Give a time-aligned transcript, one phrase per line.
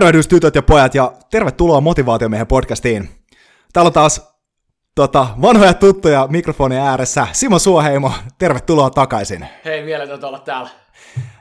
[0.00, 3.08] Tervehdys tytöt ja pojat ja tervetuloa Motivaatiomiehen podcastiin.
[3.72, 4.34] Täällä on taas
[4.94, 7.26] tota, vanhoja tuttuja mikrofonin ääressä.
[7.32, 9.46] Simo Suoheimo, tervetuloa takaisin.
[9.64, 10.70] Hei, mieletöntä olla täällä.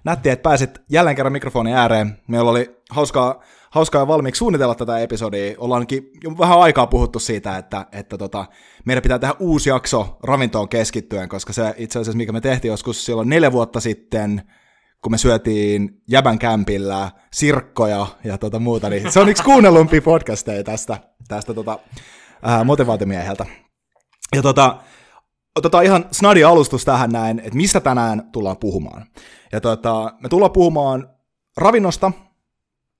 [0.04, 2.20] Nätti, että pääsit jälleen kerran mikrofonin ääreen.
[2.28, 5.55] Meillä oli hauskaa, hauskaa valmiiksi suunnitella tätä episodia.
[5.57, 8.46] Ollaankin jo vähän aikaa puhuttu siitä, että, että tota,
[8.86, 13.05] meidän pitää tehdä uusi jakso ravintoon keskittyen, koska se itse asiassa, mikä me tehtiin joskus
[13.05, 14.41] silloin neljä vuotta sitten,
[15.04, 20.63] kun me syötiin Jäbän kämpillä sirkkoja ja tota muuta, niin se on yksi kuunnellumpi podcasteja
[20.63, 21.80] tästä, tästä tota,
[22.41, 23.45] ää, motivaatiomieheltä.
[24.35, 24.77] Ja tota,
[25.55, 29.05] otetaan ihan snadi alustus tähän näin, että mistä tänään tullaan puhumaan.
[29.52, 31.09] Ja tota, me tullaan puhumaan
[31.57, 32.12] ravinnosta,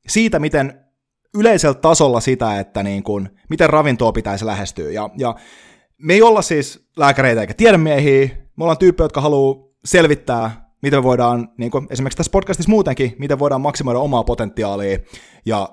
[0.07, 0.85] siitä miten
[1.34, 4.90] yleisellä tasolla sitä, että niin kun, miten ravintoa pitäisi lähestyä.
[4.90, 5.35] Ja, ja
[5.98, 11.04] me ei olla siis lääkäreitä eikä tiedemiehiä, me ollaan tyyppejä, jotka haluaa selvittää, miten me
[11.04, 15.00] voidaan, niin kuin esimerkiksi tässä podcastissa muutenkin, miten voidaan maksimoida omaa potentiaalia
[15.46, 15.70] ja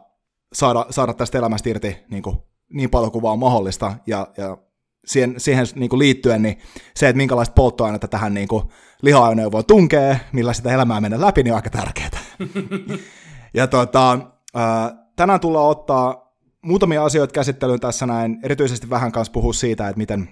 [0.52, 2.36] saada, saada tästä elämästä irti niin, kuin,
[2.72, 3.94] niin paljon kuin vaan mahdollista.
[4.06, 4.58] Ja, ja
[5.06, 6.58] siihen, siihen niin kuin liittyen niin
[6.94, 8.64] se, että minkälaista polttoainetta tähän niin kuin
[9.02, 12.10] liha-ajoneuvoon tunkee, millä sitä elämää mennä läpi, niin on aika tärkeää.
[13.54, 14.18] ja tota,
[15.16, 16.32] tänään tullaan ottaa
[16.62, 20.28] muutamia asioita käsittelyyn tässä näin, erityisesti vähän kanssa puhua siitä, että miten,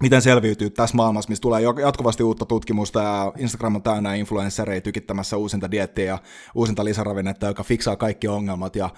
[0.00, 5.36] miten selviytyy tässä maailmassa, missä tulee jatkuvasti uutta tutkimusta ja Instagram on täynnä influenssereita tykittämässä
[5.36, 6.18] uusinta diettiä ja
[6.54, 8.90] uusinta lisäravinnetta, joka fiksaa kaikki ongelmat ja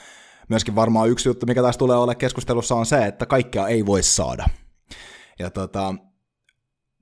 [0.49, 4.03] myöskin varmaan yksi juttu, mikä tässä tulee olla keskustelussa on se, että kaikkea ei voi
[4.03, 4.47] saada.
[5.39, 5.95] Ja tota,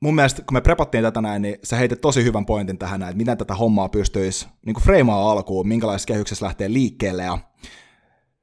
[0.01, 3.17] mun mielestä, kun me prepattiin tätä näin, niin sä heitit tosi hyvän pointin tähän, että
[3.17, 7.39] miten tätä hommaa pystyisi niin freimaa alkuun, minkälaisessa kehyksessä lähtee liikkeelle ja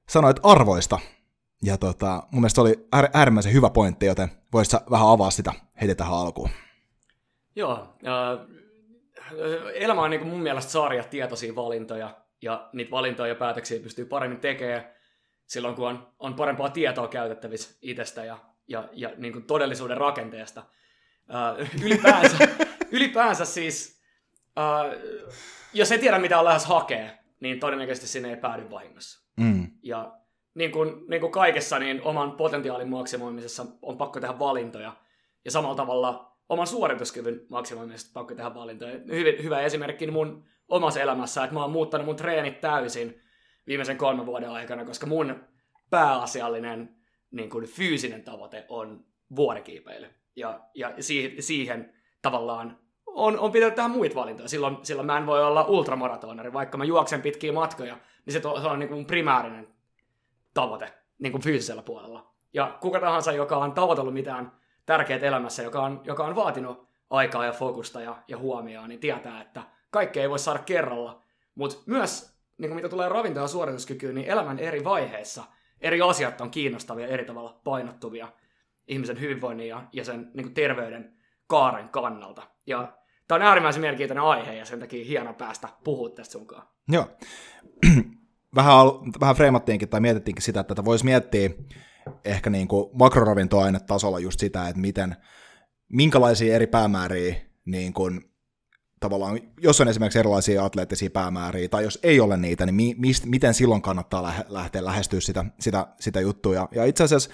[0.09, 0.99] sanoit arvoista.
[1.63, 5.95] Ja tota, mun mielestä se oli äärimmäisen hyvä pointti, joten voisit vähän avaa sitä heti
[5.95, 6.49] tähän alkuun.
[7.55, 8.47] Joo, äh,
[9.73, 14.39] elämä on niin mun mielestä sarja tietoisia valintoja, ja niitä valintoja ja päätöksiä pystyy paremmin
[14.39, 14.89] tekemään
[15.45, 20.63] silloin, kun on, on parempaa tietoa käytettävissä itsestä ja, ja, ja niin kuin todellisuuden rakenteesta.
[21.33, 22.37] Äh, ylipäänsä,
[22.91, 24.01] ylipäänsä siis,
[24.57, 25.01] äh,
[25.73, 29.29] jos ei tiedä mitä on lähes hakee, niin todennäköisesti sinne ei päädy vahingossa.
[29.37, 29.71] Mm.
[29.83, 30.17] Ja
[30.55, 34.95] niin kuin, niin kuin kaikessa, niin oman potentiaalin maksimoimisessa on pakko tehdä valintoja.
[35.45, 38.99] Ja samalla tavalla oman suorituskyvyn maksimoimisessa pakko tehdä valintoja.
[39.07, 43.21] Hyvin, hyvä esimerkki mun omassa elämässä, että mä oon muuttanut mun treenit täysin
[43.67, 45.35] viimeisen kolmen vuoden aikana, koska mun
[45.89, 46.95] pääasiallinen
[47.31, 49.05] niin kuin fyysinen tavoite on
[49.35, 50.07] vuorikiipeily.
[50.35, 54.49] Ja, ja siihen, siihen tavallaan on, on pitänyt tehdä muita valintoja.
[54.49, 58.61] Silloin, silloin mä en voi olla ultramaratonari, vaikka mä juoksen pitkiä matkoja, niin se, to,
[58.61, 59.74] se on niin kuin primäärinen
[60.55, 62.33] tavoite niin kuin fyysisellä puolella.
[62.53, 64.51] Ja kuka tahansa, joka on tavoitellut mitään
[64.85, 69.41] tärkeää elämässä, joka on, joka on vaatinut aikaa ja fokusta ja, ja huomioon, niin tietää,
[69.41, 71.21] että kaikkea ei voi saada kerralla.
[71.55, 75.43] Mutta myös, niin kuin mitä tulee ravinto- ja suorituskykyyn, niin elämän eri vaiheissa
[75.81, 78.27] eri asiat on kiinnostavia eri tavalla painottuvia
[78.87, 81.17] ihmisen hyvinvoinnin ja, ja sen niin kuin terveyden
[81.47, 82.47] kaaren kannalta.
[82.67, 86.67] Ja tämä on äärimmäisen mielenkiintoinen aihe ja sen takia hieno päästä puhua tästä sunkaan.
[86.87, 87.07] Joo.
[88.55, 88.75] Vähän,
[89.19, 91.49] vähän freimattiinkin tai mietittiinkin sitä, että tätä voisi miettiä
[92.25, 95.15] ehkä niin kuin makroravintoainetasolla just sitä, että miten,
[95.89, 98.21] minkälaisia eri päämääriä niin kuin,
[98.99, 103.25] tavallaan, jos on esimerkiksi erilaisia atleettisia päämääriä, tai jos ei ole niitä, niin mi, mist,
[103.25, 106.55] miten silloin kannattaa lähe, lähteä lähestyä sitä, sitä, sitä juttua.
[106.55, 107.29] Ja, ja itse asiassa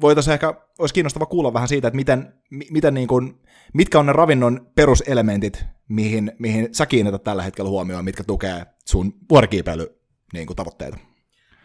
[0.00, 2.34] voitaisiin ehkä, olisi kiinnostava kuulla vähän siitä, että miten,
[2.70, 3.40] miten niin kuin,
[3.74, 9.14] mitkä on ne ravinnon peruselementit, mihin, mihin sä kiinnität tällä hetkellä huomioon, mitkä tukee sun
[9.30, 10.03] vuorikiipeily
[10.34, 10.98] niin kuin tavoitteita?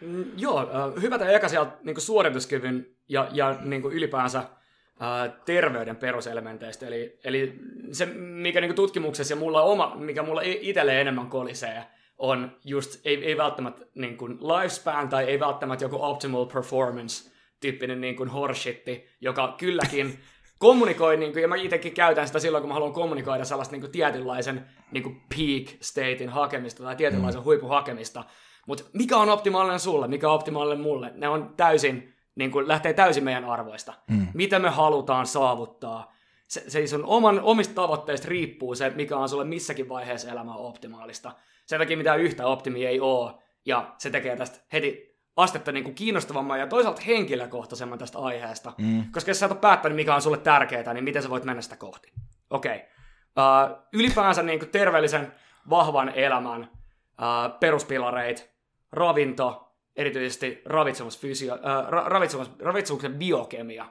[0.00, 5.32] Mm, joo, äh, hyvä tämä eka sieltä niin suorituskyvyn ja, ja niin kuin ylipäänsä äh,
[5.44, 6.86] terveyden peruselementeistä.
[6.86, 7.60] Eli, eli
[7.92, 11.84] se, mikä niin kuin tutkimuksessa ja mulla oma, mikä mulla itselle enemmän kolisee,
[12.18, 17.30] on just, ei, ei välttämättä niin kuin lifespan tai ei välttämättä joku optimal performance
[17.60, 20.18] tyyppinen niin kuin horshitti, joka kylläkin
[20.58, 23.80] kommunikoi, niin kuin, ja mä itsekin käytän sitä silloin, kun mä haluan kommunikoida sellaista niin
[23.80, 27.44] kuin, tietynlaisen niin kuin peak statein hakemista tai tietynlaisen mm.
[27.44, 28.24] huipun hakemista,
[28.66, 32.92] mutta mikä on optimaalinen sulle, mikä on optimaalinen mulle, ne on täysin, niin kuin, lähtee
[32.92, 33.94] täysin meidän arvoista.
[34.10, 34.26] Mm.
[34.34, 36.12] Mitä me halutaan saavuttaa.
[36.48, 41.32] Se, se sun oman, omista tavoitteista riippuu se, mikä on sulle missäkin vaiheessa elämää optimaalista.
[41.66, 43.32] Sen takia mitään yhtä optimia ei ole,
[43.66, 48.72] ja se tekee tästä heti astetta niin kuin kiinnostavamman ja toisaalta henkilökohtaisemman tästä aiheesta.
[48.78, 49.04] Mm.
[49.12, 51.62] Koska jos sä et ole päättänyt, mikä on sulle tärkeää, niin miten sä voit mennä
[51.62, 52.12] sitä kohti?
[52.50, 52.76] Okei.
[52.76, 52.86] Okay.
[53.70, 55.32] Uh, ylipäänsä niin kuin terveellisen,
[55.70, 56.70] vahvan elämän
[57.60, 58.50] peruspilareit,
[58.92, 63.86] ravinto, erityisesti ravitsemusfysio, äh, ravitsemus, ravitsemuksen biokemia.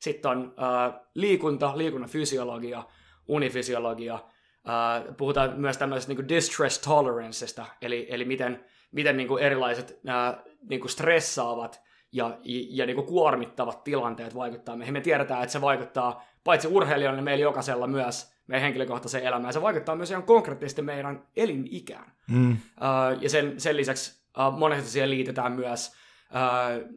[0.00, 2.82] Sitten on äh, liikunta, liikunnan fysiologia,
[3.28, 4.14] unifysiologia.
[4.14, 10.42] Äh, puhutaan myös tämmöisestä niin distress toleranceista, eli, eli miten, miten niin kuin erilaiset nämä
[10.68, 11.82] niin kuin stressaavat
[12.12, 12.38] ja,
[12.70, 14.92] ja niin kuin kuormittavat tilanteet vaikuttaa meihin.
[14.92, 19.52] Me tiedetään, että se vaikuttaa paitsi urheilijoille, meillä jokaisella myös meidän henkilökohtaiseen elämään.
[19.52, 22.12] Se vaikuttaa myös ihan konkreettisesti meidän elinikään.
[22.30, 22.50] Mm.
[22.52, 25.92] Uh, ja sen, sen lisäksi uh, monesti siihen liitetään myös
[26.30, 26.88] uh,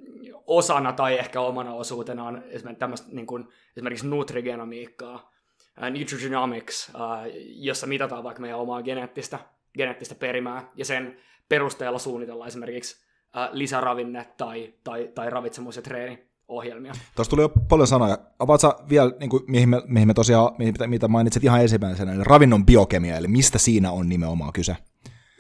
[0.48, 3.48] osana tai ehkä omana osuutenaan esimerkiksi, tämmöistä, niin kuin,
[3.78, 5.32] esimerkiksi nutrigenomiikkaa,
[5.78, 7.02] uh, nutrigenomics, uh,
[7.46, 9.40] jossa mitataan vaikka meidän omaa geneettistä,
[9.78, 11.18] geneettistä perimää, ja sen
[11.50, 13.04] perusteella suunnitellaan esimerkiksi
[13.52, 16.94] lisäravinne tai, tai, tai ravitsemus- ja treeni ohjelmia.
[17.16, 18.18] Tuossa tuli jo paljon sanoja.
[18.40, 22.24] Avaatko vielä, niin kuin, mihin, me, mihin me tosiaan, mihin, mitä mainitsit ihan ensimmäisenä, eli
[22.24, 24.78] ravinnon biokemia, eli mistä siinä on nimenomaan kyse?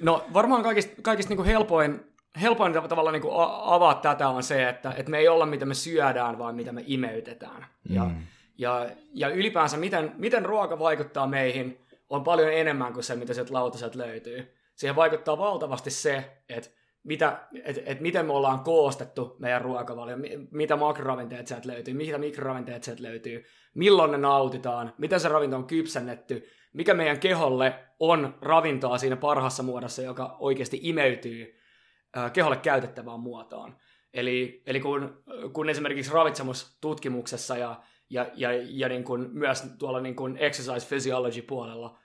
[0.02, 2.00] No varmaan kaikista, kaikista niin kuin helpoin,
[2.42, 3.34] helpoin tavalla niin kuin
[3.64, 6.84] avaa tätä on se, että, että me ei olla mitä me syödään, vaan mitä me
[6.88, 7.66] imeytetään.
[7.90, 7.96] Mm.
[7.96, 8.12] Ja,
[8.58, 11.78] ja, ja ylipäänsä miten, miten ruoka vaikuttaa meihin
[12.10, 14.54] on paljon enemmän kuin se, mitä sieltä lautaselta löytyy.
[14.76, 16.70] Siihen vaikuttaa valtavasti se, että
[17.04, 20.18] mitä, et, et miten me ollaan koostettu meidän ruokavalio,
[20.52, 25.68] mitä makroravinteet sieltä löytyy, mitä mikroravinteet sieltä löytyy, milloin ne nautitaan, miten se ravinto on
[25.68, 31.60] kypsennetty, mikä meidän keholle on ravintoa siinä parhassa muodossa, joka oikeasti imeytyy
[32.34, 33.76] keholle käytettävään muotoon.
[34.14, 35.24] Eli, eli kun,
[35.54, 41.42] kun esimerkiksi ravitsemustutkimuksessa ja, ja, ja, ja niin kuin myös tuolla niin kuin exercise physiology
[41.42, 41.98] puolella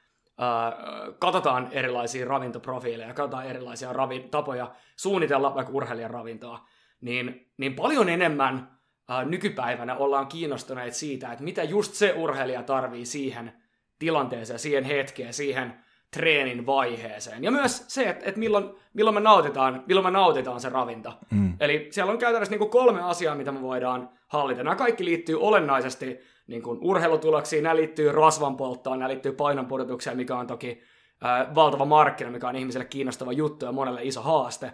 [1.19, 6.67] katsotaan erilaisia ravintoprofiileja, katsotaan erilaisia ravi- tapoja suunnitella vaikka urheilijan ravintoa,
[7.01, 13.07] niin, niin paljon enemmän ää, nykypäivänä ollaan kiinnostuneet siitä, että mitä just se urheilija tarvii
[13.07, 13.53] siihen
[13.99, 15.75] tilanteeseen, siihen hetkeen, siihen
[16.11, 17.45] treenin vaiheeseen.
[17.45, 21.19] Ja myös se, että, että milloin, milloin, me nautitaan, milloin me nautitaan se ravinto.
[21.31, 21.53] Mm.
[21.61, 24.63] Eli siellä on käytännössä niin kuin kolme asiaa, mitä me voidaan hallita.
[24.63, 30.37] Nämä kaikki liittyy olennaisesti niin kuin urheilutuloksiin, nämä liittyy rasvan polttoon, nämä liittyy painonpudotukseen, mikä
[30.37, 30.83] on toki
[31.23, 34.73] ää, valtava markkina, mikä on ihmiselle kiinnostava juttu ja monelle iso haaste.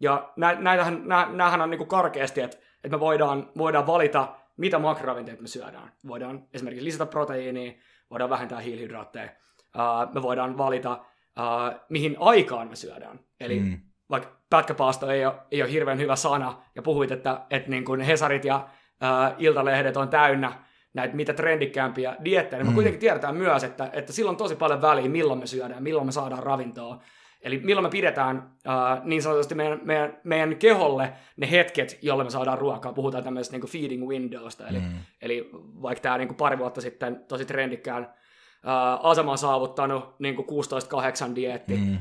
[0.00, 4.28] Ja nä, näitähän, nä, näähän on niin kuin karkeasti, että, että me voidaan, voidaan valita,
[4.56, 5.92] mitä makroravinteita me syödään.
[6.08, 7.72] Voidaan esimerkiksi lisätä proteiiniä,
[8.10, 9.28] voidaan vähentää hiilihydraatteja,
[9.74, 11.04] ää, me voidaan valita,
[11.36, 13.20] ää, mihin aikaan me syödään.
[13.40, 13.80] Eli mm.
[14.10, 18.00] vaikka pätkäpaasto ei ole, ei ole hirveän hyvä sana, ja puhuit, että, että niin kuin
[18.00, 18.68] Hesarit ja
[19.00, 20.65] ää, Iltalehdet on täynnä
[20.96, 22.74] näitä mitä trendikkäämpiä diettejä, niin me mm.
[22.74, 26.12] kuitenkin tiedetään myös, että, että sillä on tosi paljon väliä, milloin me syödään, milloin me
[26.12, 27.02] saadaan ravintoa.
[27.42, 32.30] Eli milloin me pidetään uh, niin sanotusti meidän, meidän, meidän keholle ne hetket, jolloin me
[32.30, 32.92] saadaan ruokaa.
[32.92, 34.68] Puhutaan tämmöisestä niin feeding windowsta.
[34.68, 34.94] Eli, mm.
[35.22, 35.50] eli
[35.82, 38.14] vaikka tämä niin pari vuotta sitten tosi trendikkään
[38.66, 41.76] uh, asema saavuttanut niin 16-8 dieetti.
[41.76, 41.92] Mm.
[41.94, 41.98] Uh,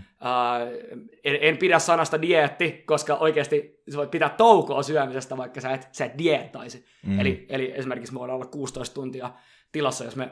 [1.23, 5.88] en, en pidä sanasta dietti, koska oikeasti sä voit pitää taukoa syömisestä, vaikka sä et,
[5.91, 6.85] sä et dieettaisi.
[7.06, 7.19] Mm.
[7.19, 9.31] Eli, eli esimerkiksi me voidaan olla 16 tuntia
[9.71, 10.29] tilassa, jos me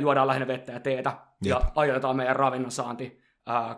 [0.00, 1.50] juodaan lähinnä vettä ja teetä, Jep.
[1.50, 3.20] ja ajoitetaan meidän ravinnon saanti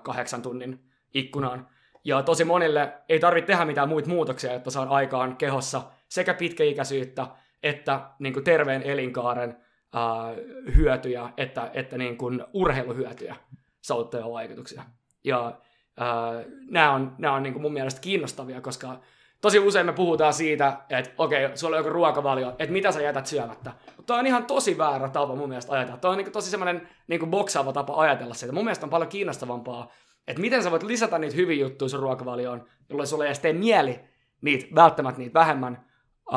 [0.02, 0.80] kahdeksan tunnin
[1.14, 1.68] ikkunaan.
[2.04, 7.26] Ja tosi monille ei tarvitse tehdä mitään muita muutoksia, jotta saa aikaan kehossa sekä pitkäikäisyyttä
[7.62, 9.56] että niin terveen elinkaaren
[9.94, 13.36] uh, hyötyjä, että, että niin kuin urheiluhyötyjä
[13.82, 14.82] sauttavia vaikutuksia.
[15.24, 15.60] Ja
[16.00, 19.00] uh, nämä on, nämä on niin kuin mun mielestä kiinnostavia, koska
[19.40, 23.02] tosi usein me puhutaan siitä, että okei, okay, sulla on joku ruokavalio, että mitä sä
[23.02, 23.72] jätät syömättä.
[23.96, 25.98] Mutta on ihan tosi väärä tapa mun mielestä ajatella.
[25.98, 28.52] Tämä on niin tosi semmoinen niin boksaava tapa ajatella sitä.
[28.52, 29.92] Mun mielestä on paljon kiinnostavampaa,
[30.26, 33.52] että miten sä voit lisätä niitä hyviä juttuja sun ruokavalioon, jolloin sulle ei edes tee
[33.52, 34.00] mieli
[34.40, 35.84] niitä, välttämättä niitä vähemmän
[36.28, 36.34] uh,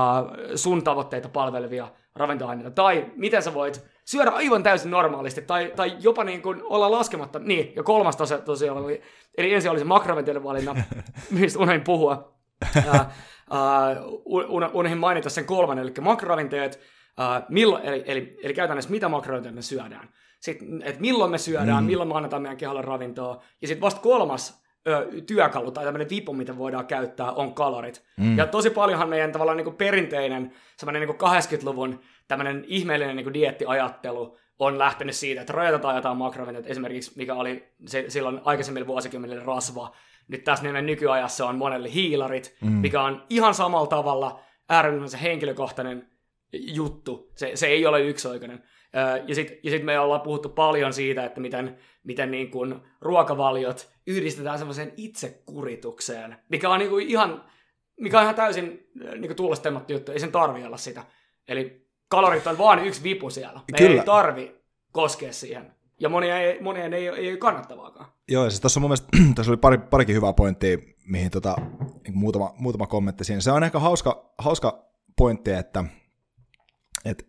[0.55, 1.87] sun tavoitteita palvelevia
[2.19, 6.91] ravintoaineita, tai miten sä voit syödä aivan täysin normaalisti, tai, tai jopa niin kuin olla
[6.91, 9.01] laskematta, niin, ja kolmas tosiaan, tosiaan oli,
[9.37, 10.75] eli ensin oli se makroravinteiden valinna,
[11.39, 12.33] mistä unohdin puhua,
[12.77, 12.95] uh,
[14.25, 16.79] uh, unohdin mainita sen kolmannen, eli makroravinteet,
[17.19, 20.09] uh, milloin, eli, eli, eli käytännössä mitä makroravinteita me syödään,
[20.39, 21.87] sitten, että milloin me syödään, mm.
[21.87, 24.63] milloin me annetaan meidän keholle ravintoa, ja sitten vasta kolmas
[25.27, 28.03] työkalu tai tämmöinen vipu, mitä voidaan käyttää, on kalorit.
[28.17, 28.37] Mm.
[28.37, 33.33] Ja tosi paljonhan meidän tavallaan niin kuin perinteinen, semmoinen niin 80-luvun tämmöinen ihmeellinen niin kuin
[33.33, 39.43] diettiajattelu on lähtenyt siitä, että rajoitetaan jotain makroravinteita, esimerkiksi mikä oli se, silloin aikaisemmilla vuosikymmenillä
[39.43, 39.95] rasva.
[40.27, 42.71] Nyt tässä niin nykyajassa on monelle hiilarit, mm.
[42.71, 46.07] mikä on ihan samalla tavalla äärimmäisen henkilökohtainen
[46.53, 47.31] juttu.
[47.35, 48.63] Se, se ei ole yksioikainen.
[49.27, 53.89] Ja sitten ja sit me ollaan puhuttu paljon siitä, että miten, miten niin kuin ruokavaliot
[54.07, 57.43] yhdistetään semmoiseen itsekuritukseen, mikä on niin kuin ihan,
[57.99, 61.03] mikä on ihan täysin niin kuin tuulastemmattu juttu, ei sen tarvi olla sitä.
[61.47, 63.61] Eli kalorit on vaan yksi vipu siellä.
[63.71, 64.01] Me Kyllä.
[64.01, 64.55] ei tarvi
[64.91, 65.73] koskea siihen.
[65.99, 68.05] Ja monia ei, monia ei, ei ole kannattavaakaan.
[68.27, 71.55] Joo, ja siis tuossa mun mielestä tässä oli pari, parikin hyvää pointtia, mihin tota,
[72.03, 73.41] niin muutama, muutama kommentti siinä.
[73.41, 74.85] Se on ehkä hauska, hauska
[75.17, 75.83] pointti, että,
[77.05, 77.25] että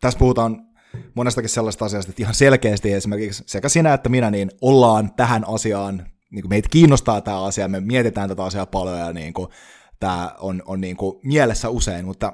[0.00, 0.71] tässä puhutaan
[1.14, 6.06] monestakin sellaista asiasta, että ihan selkeästi esimerkiksi sekä sinä että minä niin ollaan tähän asiaan
[6.30, 9.48] niin kuin meitä kiinnostaa tämä asia, me mietitään tätä asiaa paljon ja niin kuin,
[10.00, 12.32] tämä on, on niin kuin mielessä usein, mutta,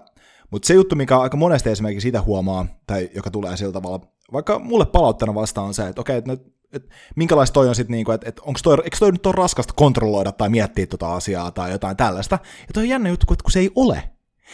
[0.50, 4.00] mutta se juttu, mikä aika monesti esimerkiksi siitä huomaa, tai joka tulee sillä tavalla,
[4.32, 6.36] vaikka mulle palautteena vastaan on se, että okei, että
[6.72, 9.74] et, minkälaista toi on sitten, niinku, että et onko toi, eikö toi nyt ole raskasta
[9.76, 12.38] kontrolloida tai miettiä tota asiaa tai jotain tällaista.
[12.42, 14.02] Ja toi on jännä juttu, kun se ei ole.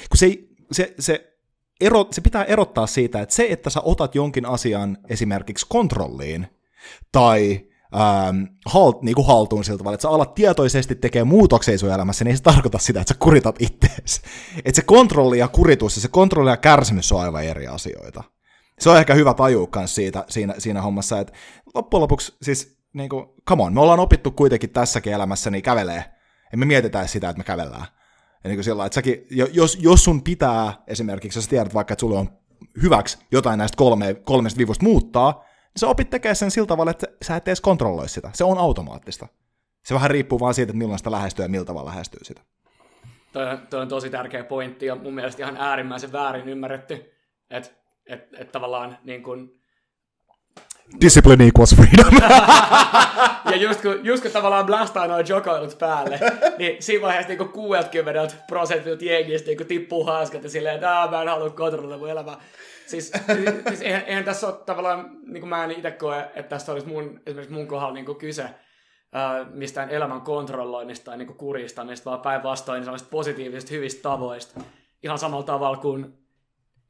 [0.09, 1.34] Kun se, ei, se, se,
[1.81, 6.47] ero, se pitää erottaa siitä, että se, että sä otat jonkin asian esimerkiksi kontrolliin,
[7.13, 7.61] tai
[7.95, 12.25] ähm, halt, niin kuin haltuun sillä tavalla, että sä alat tietoisesti tekemään muutoksia sun elämässä,
[12.25, 14.23] niin se tarkoita sitä, että sä kuritat ittees.
[14.65, 18.25] Että se kontrolli ja kuritus ja se kontrolli ja kärsimys on aivan eri asioita.
[18.79, 21.33] Se on ehkä hyvä tajua siitä, siinä, siinä hommassa, että
[21.75, 26.05] loppujen lopuksi siis, niin kuin, come on, me ollaan opittu kuitenkin tässäkin elämässä, niin kävelee.
[26.53, 27.87] Emme mietitään sitä, että me kävellään.
[28.45, 32.01] Ja niin kuin sillä, että säkin, jos, jos sun pitää esimerkiksi, jos tiedät vaikka, että
[32.01, 32.29] sulle on
[32.83, 37.07] hyväksi jotain näistä kolme, kolmesta vivusta muuttaa, niin sä opit tekemään sen sillä tavalla, että
[37.23, 38.31] sä et edes kontrolloi sitä.
[38.33, 39.29] Se on automaattista.
[39.85, 42.43] Se vähän riippuu vaan siitä, että milloin sitä lähestyy ja miltä tavalla lähestyy sitä.
[43.33, 47.13] Toi toi on tosi tärkeä pointti ja mun mielestä ihan äärimmäisen väärin ymmärretty,
[47.51, 47.71] että
[48.07, 49.64] et, et tavallaan niin kun...
[51.01, 52.15] Discipline equals freedom.
[53.51, 56.21] ja just kun, just kun tavallaan blastaa noin jokoilut päälle,
[56.59, 61.29] niin siinä vaiheessa niin 60 prosentilta jengistä niin tippuu haaskat ja silleen, että mä en
[61.29, 62.37] halua kontrolloida mun elämää.
[62.87, 63.13] Siis,
[63.69, 67.21] siis eihän, eihän tässä ole tavallaan, niin mä en itse koe, että tässä olisi mun,
[67.27, 68.45] esimerkiksi mun kohdalla niin kyse
[69.13, 74.61] ää, mistään elämän kontrolloinnista tai niin kuristamista, vaan päinvastoin niin positiivisista hyvistä tavoista.
[75.03, 76.24] Ihan samalla tavalla kuin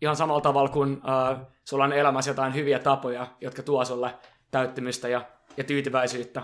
[0.05, 4.15] ihan samalla tavalla kuin äh, sulla on elämässä jotain hyviä tapoja, jotka tuo sulle
[4.51, 5.25] täyttymystä ja,
[5.57, 6.43] ja tyytyväisyyttä.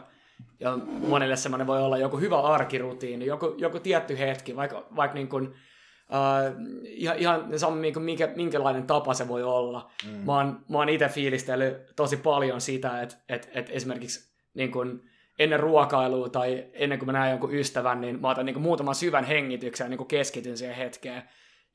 [0.61, 5.29] Ja monelle semmoinen voi olla joku hyvä arkirutiini, joku, joku tietty hetki, vaikka, vaikka niin
[5.29, 5.55] kuin,
[6.15, 9.91] äh, ihan, ihan sama niin kuin minkä, minkälainen tapa se voi olla.
[10.07, 10.19] Mm.
[10.27, 15.11] Mä oon, mä oon itse fiilistellyt tosi paljon sitä, että että että esimerkiksi niin kuin,
[15.39, 18.95] ennen ruokailua tai ennen kuin mä näen jonkun ystävän, niin mä otan niin kuin muutaman
[18.95, 21.23] syvän hengityksen ja niin kuin keskityn siihen hetkeen.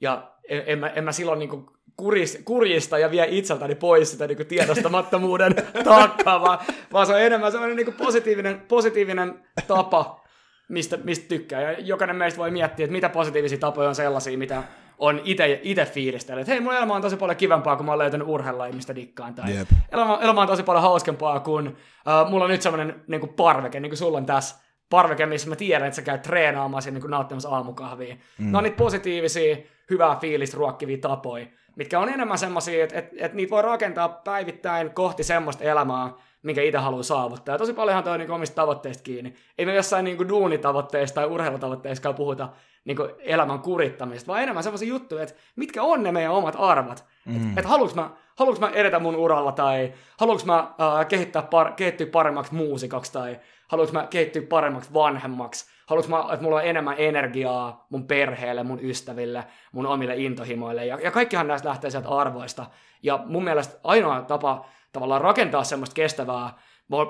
[0.02, 1.66] Ja en, en, mä, en mä silloin niin
[1.98, 6.60] kuris, kurjista ja vie itseltäni pois sitä niin tiedostamattomuuden taakkaa, vaan,
[6.94, 10.26] vaan se on enemmän sellainen niin positiivinen, positiivinen tapa,
[10.70, 11.62] mistä, mistä tykkää.
[11.62, 14.64] Ja jokainen meistä voi miettiä, että mitä positiivisia tapoja on sellaisia, mitä
[14.98, 15.22] on
[15.64, 16.42] itse fiilistellyt.
[16.42, 19.36] Että hei, mun elämä on tosi paljon kivempaa, kun mä oon löytänyt urheilla, mistä dikkaan.
[19.36, 19.68] Tai yep.
[19.92, 23.90] elämä, elämä, on tosi paljon hauskempaa, kun uh, mulla on nyt sellainen niin parveke, niin
[23.90, 24.56] kuin sulla on tässä
[24.90, 28.16] parveke, missä mä tiedän, että sä käyt treenaamaan ja niin nauttimassa aamukahvia.
[28.38, 28.52] Mm.
[28.52, 29.58] Ne on niitä positiivisia,
[29.90, 34.92] hyvää fiilistä ruokkivia tapoja, mitkä on enemmän semmoisia, että, että, että niitä voi rakentaa päivittäin
[34.94, 36.14] kohti semmoista elämää,
[36.44, 37.56] minkä itse haluaa saavuttaa.
[37.56, 39.34] Ja tosi paljonhan toi on niin omista tavoitteista kiinni.
[39.58, 42.50] Ei me jossain niin duunitavoitteista tai urheilutavoitteista puhuta
[42.86, 47.06] niin elämän kurittamista, vaan enemmän semmoisia juttuja, että mitkä on ne meidän omat arvat.
[47.26, 47.50] Mm.
[47.50, 51.72] Että et haluanko mä, haluanko mä edetä mun uralla tai haluanko mä uh, kehittää par,
[51.72, 56.96] kehittyä paremmaksi muusikaksi tai haluanko mä kehittyä paremmaksi vanhemmaksi haluanko mä, että mulla on enemmän
[56.98, 60.86] energiaa mun perheelle, mun ystäville, mun omille intohimoille.
[60.86, 62.66] Ja, ja kaikkihan näistä lähtee sieltä arvoista.
[63.04, 66.54] Ja mun mielestä ainoa tapa tavallaan rakentaa semmoista kestävää,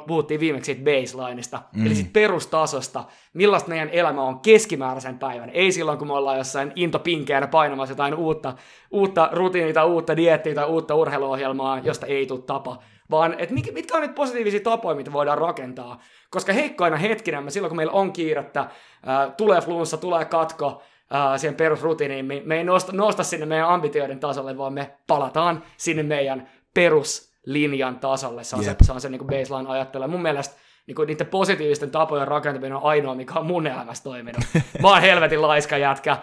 [0.08, 1.86] puhuttiin viimeksi siitä baselineista, mm.
[1.86, 3.04] eli siitä perustasosta,
[3.34, 5.50] millaista meidän elämä on keskimääräisen päivän.
[5.50, 8.54] Ei silloin, kun me ollaan jossain intopinkeänä painamassa jotain uutta,
[8.92, 12.80] uutta rutiinia tai uutta diettiä tai uutta urheiluohjelmaa, josta ei tule tapa,
[13.12, 16.02] vaan että mitkä on niitä positiivisia tapoja, mitä voidaan rakentaa.
[16.30, 18.68] Koska heikkoina hetkinä, me silloin kun meillä on kiirettä,
[19.06, 23.70] ää, tulee flunssa, tulee katko, ää, siihen perusrutiiniin, me, me ei nosta, nosta sinne meidän
[23.70, 28.44] ambitioiden tasolle, vaan me palataan sinne meidän peruslinjan tasolle.
[28.44, 28.78] Se on yep.
[28.82, 30.08] se, se, on se niin baseline ajattelu.
[30.08, 30.56] mun mielestä
[30.88, 34.42] niin kuin niiden positiivisten tapojen rakentaminen on ainoa, mikä on mun elämässä toiminut.
[34.82, 36.18] Mä oon helvetin laiska jätkä.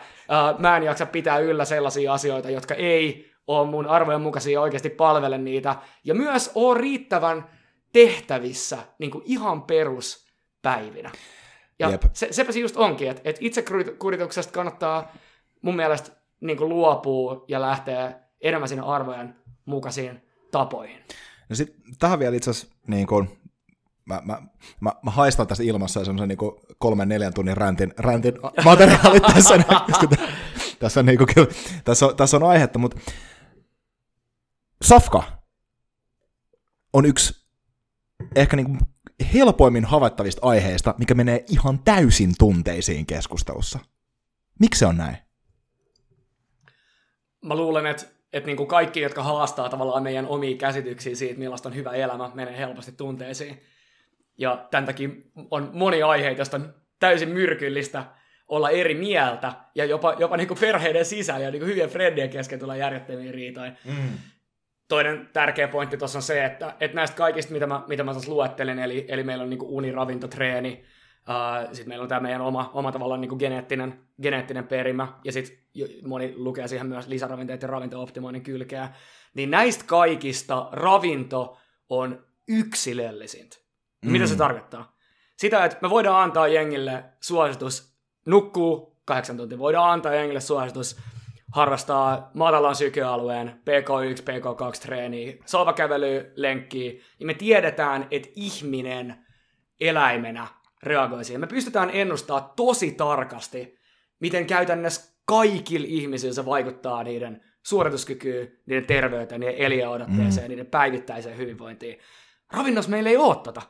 [0.59, 5.39] Mä en jaksa pitää yllä sellaisia asioita, jotka ei ole mun arvojen mukaisia oikeasti palvele
[5.39, 5.77] niitä.
[6.05, 7.51] Ja myös on riittävän
[7.93, 11.13] tehtävissä niin kuin ihan peruspäivinä.
[11.79, 12.03] Ja Jep.
[12.13, 15.13] se, sepä se just onkin, että, että itsekurituksesta kannattaa
[15.63, 21.03] mun mielestä niin kuin luopua ja lähteä enemmän sinne arvojen mukaisiin tapoihin.
[21.49, 23.29] No sit tähän vielä itse asiassa niin kuin,
[24.05, 24.43] mä, mä,
[24.81, 26.39] mä, mä haistan tässä ilmassa semmoisen niin
[26.79, 28.35] kolmen neljän tunnin räntin, räntin
[28.65, 29.55] materiaalit tässä,
[30.81, 31.29] tässä, on, niin kuin,
[31.85, 33.01] tässä, on, tässä on aihetta, mutta
[34.83, 35.23] Safka
[36.93, 37.47] on yksi
[38.37, 38.79] ehkä niin
[39.35, 43.79] helpoimmin havaittavista aiheista, mikä menee ihan täysin tunteisiin keskustelussa.
[44.61, 45.17] Miksi se on näin?
[47.45, 51.69] Mä luulen, että, että niin kuin kaikki, jotka haastaa tavallaan meidän omia käsityksiä siitä, millaista
[51.69, 53.63] on hyvä elämä, menee helposti tunteisiin.
[54.39, 55.09] Ja tämän takia
[55.51, 58.05] on moni aiheita, josta on täysin myrkyllistä
[58.49, 62.31] olla eri mieltä, ja jopa, jopa niin kuin perheiden sisällä ja niin kuin hyvien friendien
[62.31, 63.73] kesken tulee järjettömiä riitoja.
[63.85, 64.19] Mm
[64.93, 68.31] toinen tärkeä pointti tuossa on se, että, että näistä kaikista, mitä mä, mitä mä tuossa
[68.31, 70.85] luettelin, eli, eli meillä on niin uni, ravinto, treeni,
[71.29, 75.59] uh, sitten meillä on tämä meidän oma, oma tavallaan niin geneettinen, geneettinen perimä, ja sitten
[76.07, 78.89] moni lukee siihen myös lisäravinteiden ja ravinto-optimoinnin kylkeä,
[79.35, 81.59] niin näistä kaikista ravinto
[81.89, 83.57] on yksilöllisintä.
[84.05, 84.13] Mm.
[84.13, 84.97] Mitä se tarkoittaa?
[85.37, 87.97] Sitä, että me voidaan antaa jengille suositus
[88.27, 89.59] nukkuu kahdeksan tuntia.
[89.59, 91.01] Voidaan antaa jengille suositus
[91.53, 99.15] harrastaa matalan sykealueen PK1, PK2 treeniä, solvakävelyä, lenkkiä, niin me tiedetään, että ihminen
[99.81, 100.47] eläimenä
[100.83, 101.41] reagoi siihen.
[101.41, 103.79] Me pystytään ennustaa tosi tarkasti,
[104.21, 110.49] miten käytännössä kaikilla ihmisillä se vaikuttaa niiden suorituskykyyn, niiden terveyteen, niiden eliaodotteeseen, mm.
[110.49, 111.99] niiden päivittäiseen hyvinvointiin.
[112.53, 113.63] Ravinnossa meillä ei ole tota.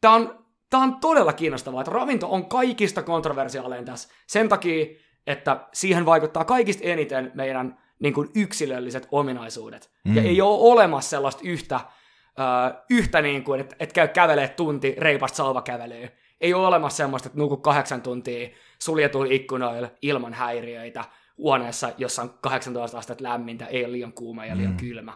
[0.00, 4.08] Tämä on, tämä on todella kiinnostavaa, että ravinto on kaikista kontroversiaalein tässä.
[4.26, 4.86] Sen takia,
[5.28, 9.90] että siihen vaikuttaa kaikista eniten meidän niin kuin yksilölliset ominaisuudet.
[10.04, 10.16] Mm.
[10.16, 14.94] Ja ei ole olemassa sellaista yhtä, uh, yhtä niin kuin, että, että käy kävelee tunti
[14.98, 16.08] reipasta salvakävelyä.
[16.40, 21.04] Ei ole olemassa semmoista, että nuku kahdeksan tuntia suljetuilla ikkunoilla ilman häiriöitä
[21.38, 24.76] huoneessa, jossa on 18 astetta lämmintä, ei ole liian kuuma ja liian mm.
[24.76, 25.12] kylmä.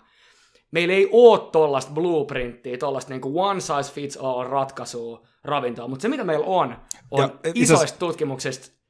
[0.71, 6.09] Meillä ei ole tuollaista blueprinttiä, tuollaista niin one size fits all ratkaisua ravintoa, mutta se
[6.09, 6.76] mitä meillä on,
[7.11, 8.81] on ja, isoista tutkimuksista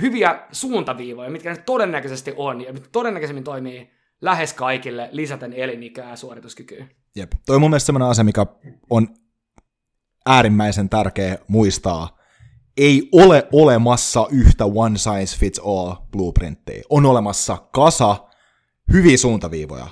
[0.00, 6.16] hyviä suuntaviivoja, mitkä ne todennäköisesti on, ja mitkä todennäköisemmin toimii lähes kaikille lisäten elinikää ja
[6.16, 6.86] suorituskykyä.
[7.16, 7.32] Jep.
[7.46, 8.46] Toi on mun mielestä sellainen asia, mikä
[8.90, 9.08] on
[10.26, 12.18] äärimmäisen tärkeä muistaa.
[12.76, 16.82] Ei ole olemassa yhtä one size fits all blueprinttiä.
[16.90, 18.28] On olemassa kasa
[18.92, 19.86] hyviä suuntaviivoja,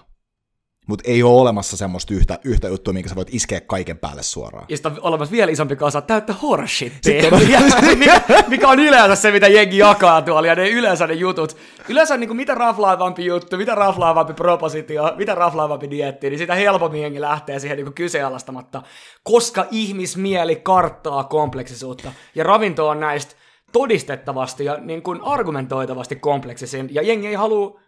[0.89, 4.67] mutta ei ole olemassa semmoista yhtä, yhtä juttua, minkä sä voit iskeä kaiken päälle suoraan.
[4.69, 7.31] Ja sitten on olemassa vielä isompi kasa täyttä horseshittiä,
[7.99, 11.57] mikä, mikä on yleensä se, mitä jengi jakaa tuolla, ja ne yleensä ne jutut.
[11.89, 17.03] Yleensä niin kuin mitä raflaavampi juttu, mitä raflaavampi propositio, mitä raflaavampi dietti, niin sitä helpommin
[17.03, 18.83] jengi lähtee siihen niin kuin kyseenalaistamatta,
[19.23, 23.35] koska ihmismieli karttaa kompleksisuutta, ja ravinto on näistä
[23.73, 27.81] todistettavasti ja niin kuin argumentoitavasti kompleksisin, ja jengi ei halua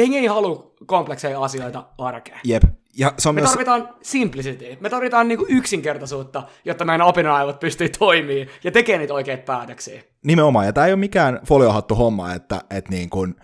[0.00, 2.40] Jengi ei halua komplekseja asioita arkeen.
[2.44, 2.62] Jep.
[2.98, 3.50] Ja se on me myös...
[3.50, 4.76] tarvitaan simplicity.
[4.80, 10.02] Me tarvitaan niinku yksinkertaisuutta, jotta meidän opinnoaivot pystyy toimimaan ja tekemään niitä oikeita päätöksiä.
[10.24, 13.36] Nimenomaan, ja tämä ei ole mikään foliohattu homma, että, että niin kun,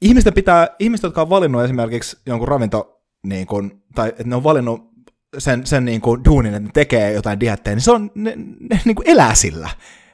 [0.00, 4.44] ihmisten pitää, ihmiset, jotka on valinnut esimerkiksi jonkun ravinto, niin kun, tai että ne on
[4.44, 4.92] valinnut
[5.38, 8.32] sen, sen niin kuin duunin, että ne tekee jotain diettejä, niin se on, ne,
[8.70, 9.70] ne niin kuin elää sillä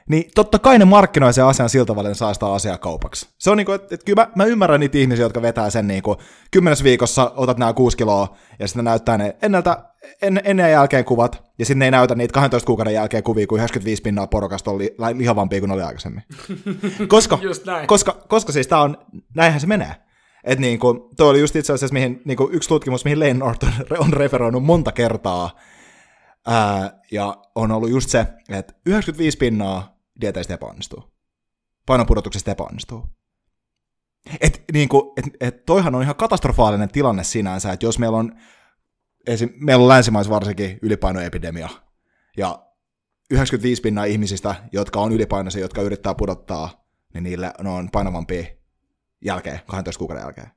[0.09, 3.29] niin totta kai ne markkinoi sen asian siltä välin saa sitä asiaa kaupaksi.
[3.37, 6.17] Se on niinku, että et kyllä mä, mä, ymmärrän niitä ihmisiä, jotka vetää sen niinku,
[6.51, 9.83] kymmenes viikossa otat nämä kuusi kiloa, ja sitten näyttää ne enneltä,
[10.21, 13.47] en, ennen ja jälkeen kuvat, ja sitten ne ei näytä niitä 12 kuukauden jälkeen kuvia,
[13.47, 16.23] kun 95 pinnaa porokasta on li, lihavampia kuin oli aikaisemmin.
[17.07, 17.39] koska,
[17.87, 18.97] koska, koska siis tää on,
[19.35, 19.95] näinhän se menee.
[20.43, 23.73] Et niinku, toi oli just itse asiassa mihin, niinku yksi tutkimus, mihin Lane Norton
[24.05, 25.49] on referoinut monta kertaa,
[26.47, 31.03] Ää, ja on ollut just se, että 95 pinnaa dieteistä epäonnistuu.
[31.85, 33.05] Painonpudotuksesta epäonnistuu.
[34.41, 38.35] Et, niin kuin, et, et toihan on ihan katastrofaalinen tilanne sinänsä, että jos meillä on,
[39.27, 41.69] esim, meillä on länsimaissa varsinkin ylipainoepidemia,
[42.37, 42.65] ja
[43.31, 48.43] 95 pinnaa ihmisistä, jotka on ylipainoisia, jotka yrittää pudottaa, niin niille ne on painavampia
[49.25, 50.47] jälkeen, 12 kuukauden jälkeen.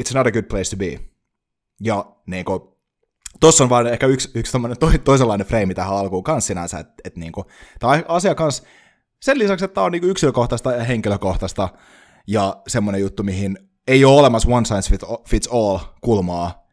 [0.00, 1.00] It's not a good place to be.
[1.80, 2.60] Ja niin kuin,
[3.40, 7.16] Tuossa on vain ehkä yksi, yksi to, toisenlainen freimi tähän alkuun kanssa sinänsä, että et
[7.16, 7.44] niinku,
[7.78, 8.62] tämä asia kanssa,
[9.22, 11.68] sen lisäksi, että tämä on niinku yksilökohtaista ja henkilökohtaista,
[12.26, 14.96] ja semmoinen juttu, mihin ei ole olemassa one size
[15.28, 16.66] fits all kulmaa,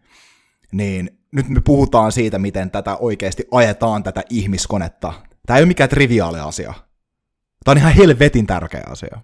[0.72, 5.13] niin nyt me puhutaan siitä, miten tätä oikeasti ajetaan, tätä ihmiskonetta.
[5.46, 6.74] Tämä ei ole mikään triviaali asia.
[7.63, 9.17] Tämä on ihan helvetin tärkeä asia.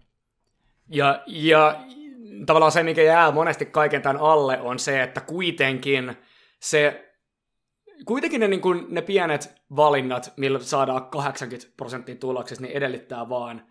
[0.89, 1.85] Ja, ja
[2.45, 6.17] tavallaan se, mikä jää monesti kaiken tämän alle, on se, että kuitenkin
[6.59, 7.12] se
[8.05, 13.65] kuitenkin ne, niin kuin, ne pienet valinnat, millä saadaan 80 prosenttia tuloksista, niin edellyttää vaan,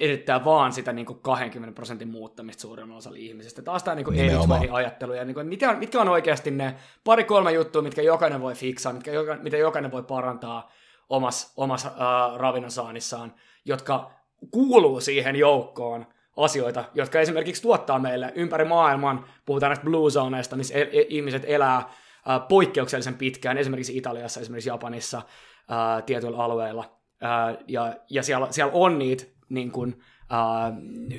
[0.00, 3.62] edellyttää vaan sitä niin kuin 20 prosentin muuttamista suurin osalla ihmisistä.
[3.62, 6.74] Taas tämä niin ajattelu ja niin kuin, mitkä, on, mitkä on oikeasti ne
[7.04, 10.70] pari-kolme juttua, mitkä jokainen voi fiksaa, mitkä joka, mitä jokainen voi parantaa
[11.08, 11.92] omassa omas, äh,
[12.36, 14.10] ravinnonsaannissaan, jotka
[14.50, 20.74] kuuluu siihen joukkoon asioita, jotka esimerkiksi tuottaa meille ympäri maailman, puhutaan näistä blue zoneista, missä
[20.74, 21.90] e- e- ihmiset elää
[22.30, 26.98] äh, poikkeuksellisen pitkään, esimerkiksi Italiassa, esimerkiksi Japanissa äh, tietyillä alueilla.
[27.24, 30.72] Äh, ja ja siellä, siellä on niitä niin kuin, äh,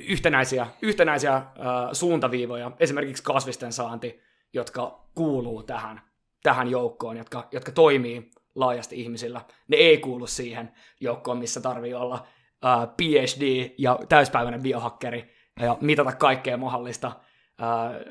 [0.07, 1.41] yhtenäisiä, yhtenäisiä
[1.91, 4.21] suuntaviivoja, esimerkiksi kasvisten saanti,
[4.53, 6.01] jotka kuuluu tähän,
[6.43, 9.41] tähän joukkoon, jotka, jotka toimii laajasti ihmisillä.
[9.67, 12.27] Ne ei kuulu siihen joukkoon, missä tarvii olla
[12.97, 17.11] PhD ja täyspäiväinen biohakkeri ja mitata kaikkea mahdollista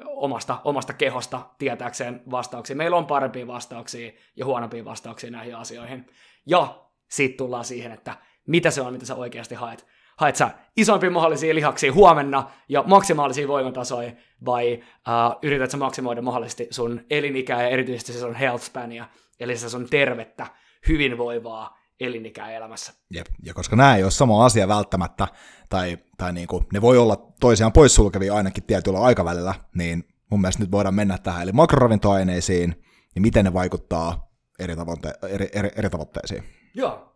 [0.07, 2.77] omasta, omasta kehosta tietääkseen vastauksia.
[2.77, 6.07] Meillä on parempia vastauksia ja huonompia vastauksia näihin asioihin.
[6.47, 9.87] Ja sitten tullaan siihen, että mitä se on, mitä sä oikeasti haet.
[10.17, 14.13] Haet sä isompia mahdollisia lihaksia huomenna ja maksimaalisia voimatasoja,
[14.45, 19.09] vai uh, yrität sä maksimoida mahdollisesti sun elinikää ja erityisesti se sun health spania,
[19.41, 20.47] eli se sun tervettä,
[20.89, 22.93] hyvinvoivaa elinikää elämässä.
[23.11, 23.27] Jep.
[23.43, 25.29] Ja koska nämä ei ole sama asia välttämättä,
[25.69, 30.63] tai, tai niin kuin, ne voi olla toisiaan poissulkevia ainakin tietyllä aikavälillä, niin mun mielestä
[30.63, 32.83] nyt voidaan mennä tähän, eli makroravintoaineisiin,
[33.15, 36.45] ja miten ne vaikuttaa eri, tavoitte- eri, eri, eri tavoitteisiin.
[36.75, 37.13] Joo.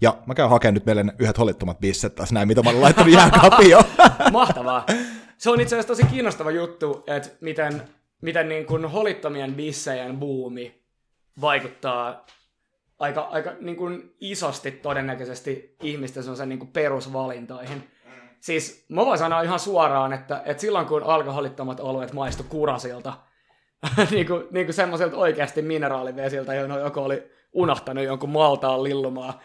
[0.00, 3.12] Ja mä käyn hakemaan nyt meille yhdet holittomat bisset taas näin, mitä mä olen laittanut
[3.12, 3.84] jääkaapioon.
[4.32, 4.86] Mahtavaa.
[5.38, 7.82] Se on itse asiassa tosi kiinnostava juttu, että miten,
[8.20, 10.82] miten niin kuin holittomien bissejen buumi
[11.40, 12.26] vaikuttaa
[12.98, 17.90] aika, aika niin kuin isosti todennäköisesti ihmisten sen niin kuin perusvalintoihin.
[18.40, 23.12] Siis mä voin sanoa ihan suoraan, että, että silloin kun alkoholittomat oluet maistu kurasilta,
[24.10, 29.40] niin kuin, niin kuin semmoiselta oikeasti mineraalivesiltä, johon joku oli unohtanut jonkun maltaan lillumaa,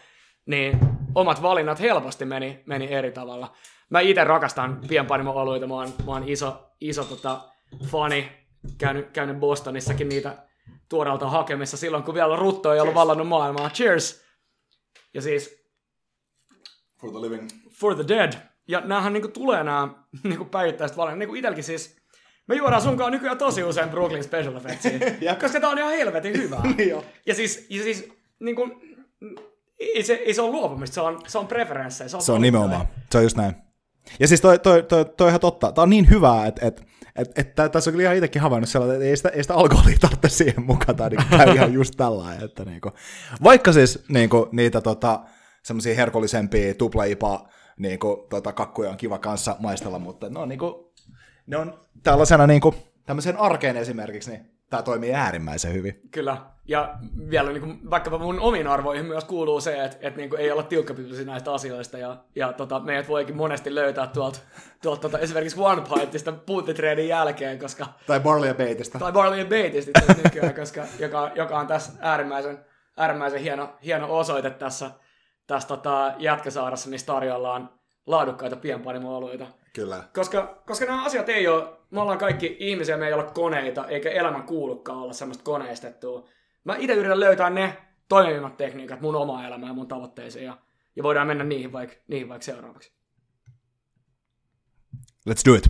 [0.46, 0.78] niin
[1.14, 3.52] omat valinnat helposti meni, meni eri tavalla.
[3.90, 7.40] Mä itse rakastan pienpanimo-oluita, mä oon, mä oon iso, iso tota,
[7.86, 8.32] fani,
[8.78, 10.49] käynyt, käynyt Bostonissakin niitä
[10.88, 13.70] tuoreelta hakemissa silloin, kun vielä Rutto ei ollut vallannut maailmaa.
[13.70, 14.22] Cheers!
[15.14, 15.60] Ja siis
[17.00, 17.48] For the living.
[17.70, 18.32] For the Dead.
[18.68, 19.88] Ja näähän niinku tulee nämä
[20.24, 21.18] niinku päivittäiset valinnat.
[21.18, 21.96] Niinku itelläkin siis,
[22.48, 26.62] me juodaan sunkaan nykyään tosi usein Brooklyn Special Effectsia, koska tää on ihan helvetin hyvää.
[26.76, 27.04] Niin jo.
[27.26, 28.08] ja siis, ja siis
[28.40, 28.68] niinku,
[29.78, 32.08] ei se, ei se ole luopumista, se on, se on preferenssejä.
[32.08, 32.88] Se on, Se on nimenomaan.
[33.10, 33.54] Se on just näin.
[34.20, 35.72] Ja siis toi, toi, toi, toi on ihan totta.
[35.72, 36.82] Tämä on niin hyvää, että et,
[37.16, 39.96] et, et, tässä on kyllä ihan itsekin havainnut sellainen, että ei sitä, ei sitä alkoholia
[40.00, 40.96] tarvitse siihen mukaan.
[40.96, 42.44] Tämä niin käy ihan just tällainen.
[42.44, 42.90] Että niinku,
[43.42, 45.20] vaikka siis niinku, niitä tota,
[45.62, 50.92] semmoisia herkollisempia tuplaipa niinku, tota, kakkuja on kiva kanssa maistella, mutta ne on, niinku,
[51.46, 52.74] ne on tällaisena niinku,
[53.06, 56.00] tämmöisen arkeen esimerkiksi, niin tämä toimii äärimmäisen hyvin.
[56.10, 56.36] Kyllä.
[56.68, 56.94] Ja
[57.30, 60.50] vielä niin kuin, vaikkapa mun omiin arvoihin myös kuuluu se, että, että niin kuin, ei
[60.50, 61.98] olla tiukkapitoisia näistä asioista.
[61.98, 64.38] Ja, ja tota, meidät voikin monesti löytää tuolta,
[64.82, 68.98] tuolta tota, esimerkiksi One Pintista puuttitreenin jälkeen, koska, Tai Barley ja Baitista.
[68.98, 72.64] tai Barley Baitista nykyään, koska, joka, joka on tässä äärimmäisen,
[72.96, 74.90] äärimmäisen hieno, hieno osoite tässä,
[75.46, 77.70] tässä tota, Jätkäsaarassa, missä tarjoillaan
[78.06, 79.46] laadukkaita pienpanimo-oluita.
[79.74, 80.02] Kyllä.
[80.14, 84.10] Koska, koska nämä asiat ei ole, me ollaan kaikki ihmisiä, me ei olla koneita, eikä
[84.10, 86.28] elämän kuulukaan olla semmoista koneistettua.
[86.64, 87.76] Mä itse yritän löytää ne
[88.08, 90.58] toimivimmat tekniikat mun omaa elämään ja mun tavoitteisiin, ja,
[90.96, 92.92] ja voidaan mennä niihin vaikka niihin vaik seuraavaksi.
[95.30, 95.68] Let's do it.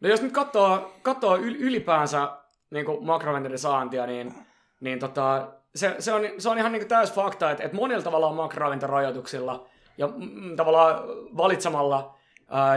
[0.00, 2.38] No jos nyt katsoo, katsoo yl- ylipäänsä
[2.70, 4.34] niin makroventeiden saantia, niin,
[4.80, 8.32] niin tota, se, se, on, se on ihan niin täys fakta, että, että monilla tavalla
[8.32, 11.02] makroravintorajoituksilla ja mm, tavallaan
[11.36, 12.76] valitsemalla ää,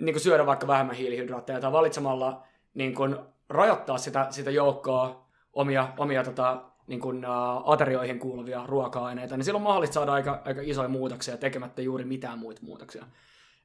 [0.00, 2.42] niin kuin syödä vaikka vähemmän hiilihydraatteja tai valitsemalla
[2.74, 3.16] niin kuin
[3.48, 7.32] rajoittaa sitä, sitä joukkoa omia, omia tota, niin kuin, ää,
[7.64, 12.38] aterioihin kuuluvia ruoka-aineita, niin silloin on mahdollista saada aika, aika isoja muutoksia tekemättä juuri mitään
[12.38, 13.04] muita muutoksia.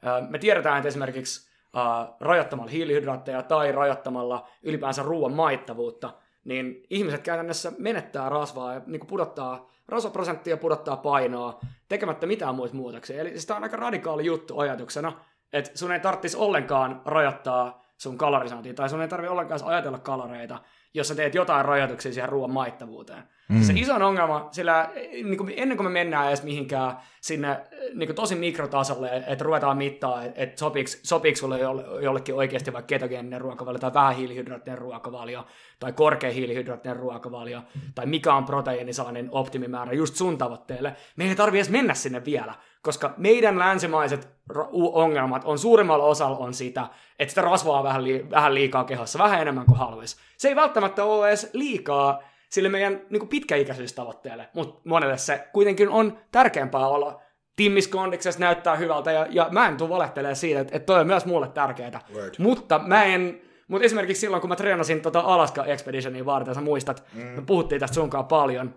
[0.03, 7.21] Ää, me tiedetään, että esimerkiksi Uh, rajoittamalla hiilihydraatteja tai rajoittamalla ylipäänsä ruoan maittavuutta, niin ihmiset
[7.21, 13.21] käytännössä menettää rasvaa ja niin pudottaa rasvaprosenttia, pudottaa painoa, tekemättä mitään muita muutoksia.
[13.21, 15.13] Eli sitä on aika radikaali juttu ajatuksena,
[15.53, 20.59] että sun ei tarvitsisi ollenkaan rajoittaa sun kalorisointia, tai sun ei tarvitse ollenkaan ajatella kaloreita,
[20.93, 23.23] jos sä teet jotain rajoituksia siihen ruoan maittavuuteen.
[23.49, 23.61] Mm.
[23.61, 27.61] Se iso ongelma, sillä niin kuin ennen kuin me mennään edes mihinkään sinne
[27.93, 31.59] niin kuin tosi mikrotasolle, että ruvetaan mittaa, että sopiiko, sopiiko sulle
[32.01, 35.45] jollekin oikeasti vaikka ketogeeninen ruokavalio tai vähän hiilihydraattinen ruokavalio
[35.79, 37.61] tai korkea hiilihydraattinen ruokavalio
[37.95, 40.95] tai mikä on proteiinisaannin optimimäärä just sun tavoitteelle.
[41.15, 44.29] Me ei tarvi edes mennä sinne vielä, koska meidän länsimaiset
[44.93, 46.87] ongelmat on suurimmalla osalla on sitä,
[47.19, 50.17] että sitä rasvaa on vähän, li- vähän liikaa kehossa, vähän enemmän kuin haluaisi.
[50.37, 52.21] Se ei välttämättä ole edes liikaa
[52.53, 57.21] sille meidän niin pitkäikäisyystavoitteelle, mutta monelle se kuitenkin on tärkeämpää olla
[57.55, 61.25] timmiskondiksessa näyttää hyvältä, ja, ja mä en tule valehtelemaan siitä, että, että toi on myös
[61.25, 62.01] mulle tärkeää.
[62.13, 62.33] Word.
[62.37, 67.03] Mutta mä en, mutta esimerkiksi silloin, kun mä treenasin tota Alaska Expeditionia varten, sä muistat,
[67.13, 67.21] mm.
[67.23, 68.75] me puhuttiin tästä sunkaan paljon,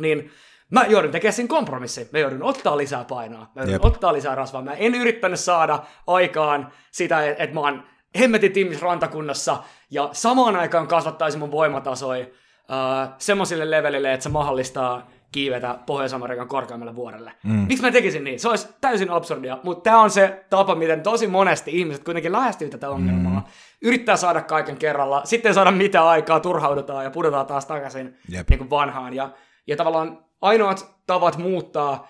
[0.00, 0.30] niin
[0.70, 2.08] mä joudun tekemään siinä kompromissin.
[2.12, 3.84] Mä joudun ottaa lisää painoa, mä joudun Jep.
[3.84, 4.62] ottaa lisää rasvaa.
[4.62, 7.82] Mä en yrittänyt saada aikaan sitä, että et mä oon
[8.18, 12.32] hemmetin timmis rantakunnassa ja samaan aikaan kasvattaisi mun voimatasoi
[12.70, 17.32] uh, semmoisille levelille, että se mahdollistaa kiivetä Pohjois-Amerikan korkeammalle vuorelle.
[17.42, 17.66] Mm.
[17.68, 18.40] Miksi mä tekisin niin?
[18.40, 22.68] Se olisi täysin absurdia, mutta tämä on se tapa, miten tosi monesti ihmiset kuitenkin lähestyy
[22.68, 23.32] tätä ongelmaa.
[23.32, 23.42] Mm.
[23.82, 28.48] Yrittää saada kaiken kerralla, sitten ei saada mitään aikaa, turhaudutaan ja pudotaan taas takaisin Jep.
[28.50, 29.14] niin kuin vanhaan.
[29.14, 29.30] Ja,
[29.66, 32.08] ja tavallaan ainoat tavat muuttaa,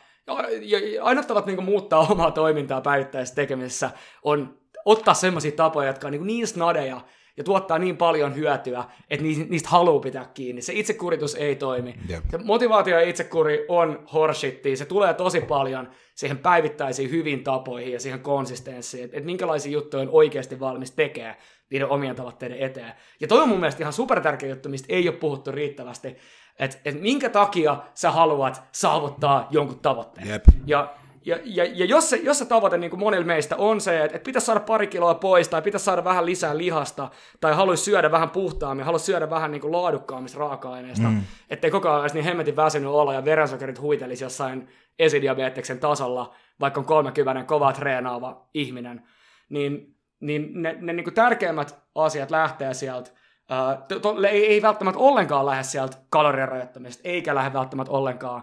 [0.62, 3.90] ja, ja ainoat tavat niin kuin muuttaa omaa toimintaa päivittäisessä tekemisessä
[4.22, 7.00] on ottaa semmoisia tapoja, jotka on niin, niin snadeja,
[7.40, 10.62] ja tuottaa niin paljon hyötyä, että niistä haluaa pitää kiinni.
[10.62, 11.94] Se itsekuritus ei toimi.
[12.08, 12.24] Jep.
[12.30, 14.76] Se motivaatio ja itsekuri on horshitti.
[14.76, 20.02] Se tulee tosi paljon siihen päivittäisiin hyvin tapoihin ja siihen konsistenssiin, että et minkälaisia juttuja
[20.02, 21.34] on oikeasti valmis tekemään
[21.70, 22.92] niiden omien tavoitteiden eteen.
[23.20, 26.16] Ja toi on mun mielestä ihan super tärkeä juttu, mistä ei ole puhuttu riittävästi,
[26.58, 30.28] että et minkä takia sä haluat saavuttaa jonkun tavoitteen.
[30.28, 30.44] Jep.
[30.66, 30.94] Ja
[31.26, 34.16] ja, ja, ja jos, se, jos se tavoite niin kuin monilla meistä on se, että,
[34.16, 38.10] että pitäisi saada pari kiloa pois, tai pitäisi saada vähän lisää lihasta, tai haluaisi syödä
[38.10, 41.22] vähän puhtaammin, haluaisi syödä vähän niin kuin laadukkaammista raaka-aineista, mm.
[41.50, 46.80] ettei koko ajan olisi niin hemmetin väsynyt olla ja verensokerit huitelisi jossain esidiabeteksen tasolla, vaikka
[46.80, 49.02] on 30 kovaa treenaava ihminen,
[49.48, 53.10] niin, niin ne, ne niin kuin tärkeimmät asiat lähtee sieltä
[53.50, 58.42] Uh, to, to, ei, ei välttämättä ollenkaan lähde sieltä kalorien rajoittamista, eikä lähde välttämättä ollenkaan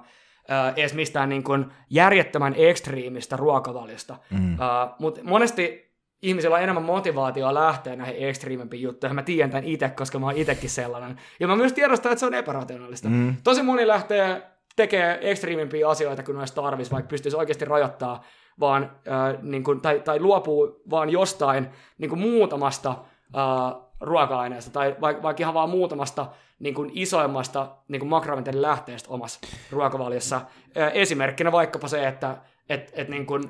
[0.51, 4.17] äh, edes mistään niin kuin järjettömän ekstriimistä ruokavaliosta.
[4.29, 4.53] Mm.
[4.53, 5.87] Äh, Mutta monesti
[6.21, 9.15] ihmisillä on enemmän motivaatioa lähteä näihin ekstriimimpiin juttuihin.
[9.15, 11.17] Mä tiedän tämän itse, koska mä oon itsekin sellainen.
[11.39, 13.09] Ja mä myös tiedostan, että se on epärationaalista.
[13.09, 13.35] Mm.
[13.43, 14.41] Tosi moni lähtee
[14.75, 18.23] tekemään ekstriimimpiä asioita, kun olisi tarvis, vaikka pystyisi oikeasti rajoittaa,
[18.59, 24.95] vaan, äh, niin kuin, tai, tai luopuu vaan jostain niin kuin muutamasta äh, ruoka-aineesta, tai
[25.01, 26.25] vaikka, vaikka ihan vaan muutamasta
[26.59, 28.11] niin kuin isoimmasta niin kuin
[28.61, 29.39] lähteestä omassa
[29.71, 30.41] ruokavaliossa.
[30.93, 32.37] Esimerkkinä vaikkapa se, että
[32.69, 33.43] et, et niin kuin,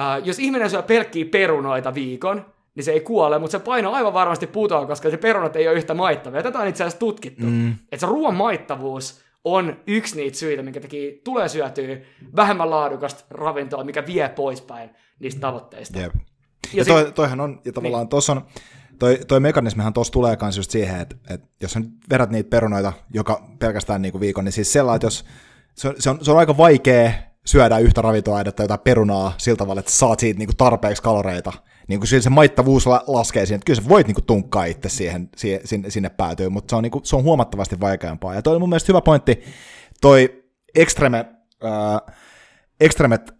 [0.00, 4.14] äh, jos ihminen syö pelkkiä perunoita viikon, niin se ei kuole, mutta se paino aivan
[4.14, 6.42] varmasti putoaa, koska se perunat ei ole yhtä maittavia.
[6.42, 7.46] Tätä on itse asiassa tutkittu.
[7.46, 7.70] Mm.
[7.70, 11.96] Että se ruoan maittavuus on yksi niitä syitä, minkä teki tulee syötyä
[12.36, 15.98] vähemmän laadukasta ravintoa, mikä vie poispäin niistä tavoitteista.
[15.98, 16.12] Jep.
[16.14, 18.08] Ja, ja toi, toihan on, ja tavallaan niin.
[18.08, 18.42] tuossa on,
[18.98, 21.80] toi, toi mekanismihan tuossa tulee myös just siihen, että, että jos sä
[22.10, 25.24] verrat niitä perunoita joka pelkästään niinku viikon, niin siis sellainen, että jos
[25.74, 27.12] se on, se on, se on aika vaikea
[27.46, 31.52] syödä yhtä ravintoainetta, jotain perunaa sillä tavalla, että saat siitä niinku tarpeeksi kaloreita.
[31.88, 35.60] Niin kuin se maittavuus laskee siihen, että kyllä sä voit niinku tunkkaa itse siihen, siihen,
[35.64, 36.10] sinne, sinne
[36.50, 38.34] mutta se on, niinku, se on huomattavasti vaikeampaa.
[38.34, 39.42] Ja toi on mun mielestä hyvä pointti,
[40.00, 41.26] toi extreme,
[41.64, 42.16] äh,
[42.80, 43.34] extremet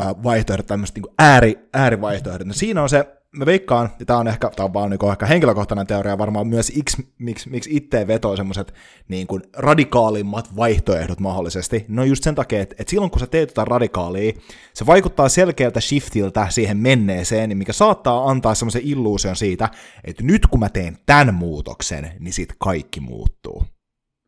[0.00, 2.46] äh, vaihtoehdot, tämmöiset niinku ääri, äärivaihtoehdot.
[2.46, 5.26] No siinä on se, mä veikkaan, ja tämä on ehkä, tää on vaan niin ehkä
[5.26, 8.74] henkilökohtainen teoria, varmaan myös X, miksi, miksi itse vetoo semmoiset
[9.08, 13.50] niin kuin radikaalimmat vaihtoehdot mahdollisesti, no just sen takia, että, että silloin kun sä teet
[13.50, 14.32] jotain radikaalia,
[14.74, 19.68] se vaikuttaa selkeältä shiftiltä siihen menneeseen, niin mikä saattaa antaa semmoisen illuusion siitä,
[20.04, 23.64] että nyt kun mä teen tämän muutoksen, niin sit kaikki muuttuu.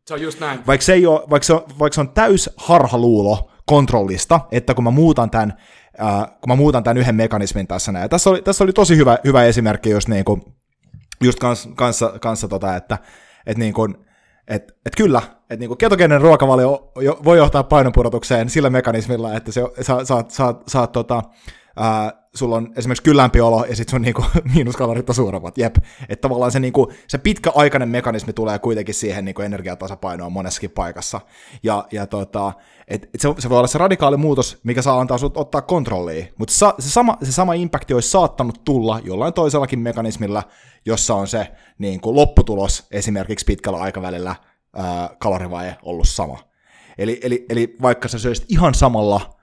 [0.07, 0.59] Se on just näin.
[0.67, 4.83] Vaikka se, ei ole, vaikka se on, vaikka se on täys harhaluulo kontrollista, että kun
[4.83, 5.53] mä muutan tämän
[6.01, 8.09] äh, kun mä muutan tämän yhden mekanismin tässä näin.
[8.09, 10.41] Tässä oli, tässä oli tosi hyvä, hyvä esimerkki just, niin kuin,
[11.23, 12.97] just kans, kanssa, kanssa tota, että,
[13.45, 13.95] että niin kuin,
[14.47, 16.91] et, et kyllä, että niinku ketogeeninen ruokavalio
[17.23, 21.23] voi johtaa painonpudotukseen sillä mekanismilla, että se, sä, saat, saat, saat tota,
[21.75, 25.57] ää, sulla on esimerkiksi kyllämpi olo ja sitten sun niinku, miinuskalorit on suuremmat.
[25.57, 25.75] Jep.
[26.09, 31.21] Että tavallaan se, niinku, se pitkäaikainen mekanismi tulee kuitenkin siihen niinku energiatasapainoon monessakin paikassa.
[31.63, 32.53] Ja, ja tota,
[32.87, 36.25] et, et se, se, voi olla se radikaali muutos, mikä saa antaa sut ottaa kontrollia.
[36.37, 40.43] Mutta sa, se, sama, se sama impakti olisi saattanut tulla jollain toisellakin mekanismilla,
[40.85, 44.35] jossa on se niinku, lopputulos esimerkiksi pitkällä aikavälillä
[44.75, 46.39] ää, kalorivaje ollut sama.
[46.97, 49.35] Eli, eli, eli vaikka sä söisit ihan samalla,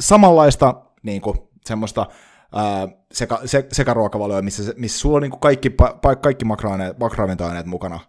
[0.00, 2.06] samanlaista niin kuin, semmoista
[2.54, 3.68] ää, seka, se,
[4.42, 6.44] missä, missä sulla on niin kuin kaikki, pa, kaikki
[6.98, 8.00] makroravintoaineet mukana.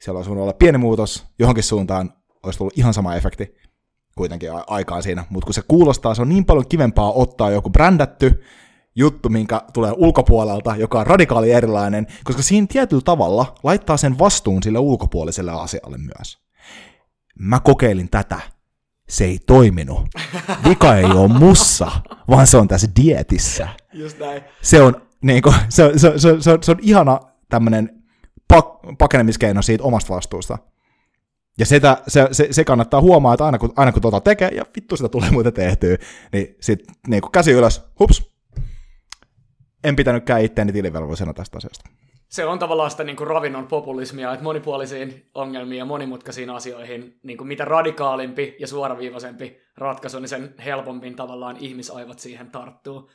[0.00, 3.54] Siellä on sun olla pieni muutos johonkin suuntaan, olisi tullut ihan sama efekti
[4.16, 8.42] kuitenkin aikaan siinä, mutta kun se kuulostaa, se on niin paljon kivempaa ottaa joku brändätty
[8.96, 14.62] juttu, minkä tulee ulkopuolelta, joka on radikaali erilainen, koska siinä tietyllä tavalla laittaa sen vastuun
[14.62, 16.38] sille ulkopuoliselle asialle myös.
[17.38, 18.40] Mä kokeilin tätä
[19.10, 20.08] se ei toiminut.
[20.68, 21.90] Vika ei ole mussa,
[22.28, 23.68] vaan se on tässä dietissä.
[23.92, 24.42] Just näin.
[24.62, 28.02] Se on, niin kuin, se, se, se, se, se on ihana tämmöinen
[28.48, 28.66] pak,
[28.98, 30.58] pakenemiskeino siitä omasta vastuusta.
[31.58, 34.64] Ja sitä, se, se, se, kannattaa huomaa, että aina kun, aina kun tuota tekee, ja
[34.76, 35.96] vittu sitä tulee muuten tehtyä,
[36.32, 38.30] niin sitten niin käsi ylös, hups,
[39.84, 41.90] en pitänytkään itteeni tilivelvollisena tästä asiasta
[42.30, 47.38] se on tavallaan sitä niin kuin ravinnon populismia, että monipuolisiin ongelmiin ja monimutkaisiin asioihin, niin
[47.38, 53.10] kuin mitä radikaalimpi ja suoraviivaisempi ratkaisu, niin sen helpommin tavallaan ihmisaivot siihen tarttuu.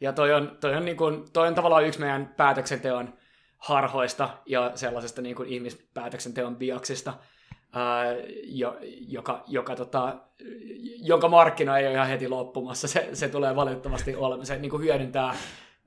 [0.00, 3.14] Ja toi on, toi on, niin kuin, toi on tavallaan yksi meidän päätöksenteon
[3.58, 7.14] harhoista ja sellaisesta niin kuin ihmispäätöksenteon biaksista,
[7.72, 8.04] ää,
[8.44, 8.76] jo,
[9.08, 10.16] joka, joka, tota,
[10.96, 12.88] jonka markkina ei ole ihan heti loppumassa.
[12.88, 14.46] Se, se tulee valitettavasti olemaan.
[14.46, 15.34] Se niin kuin hyödyntää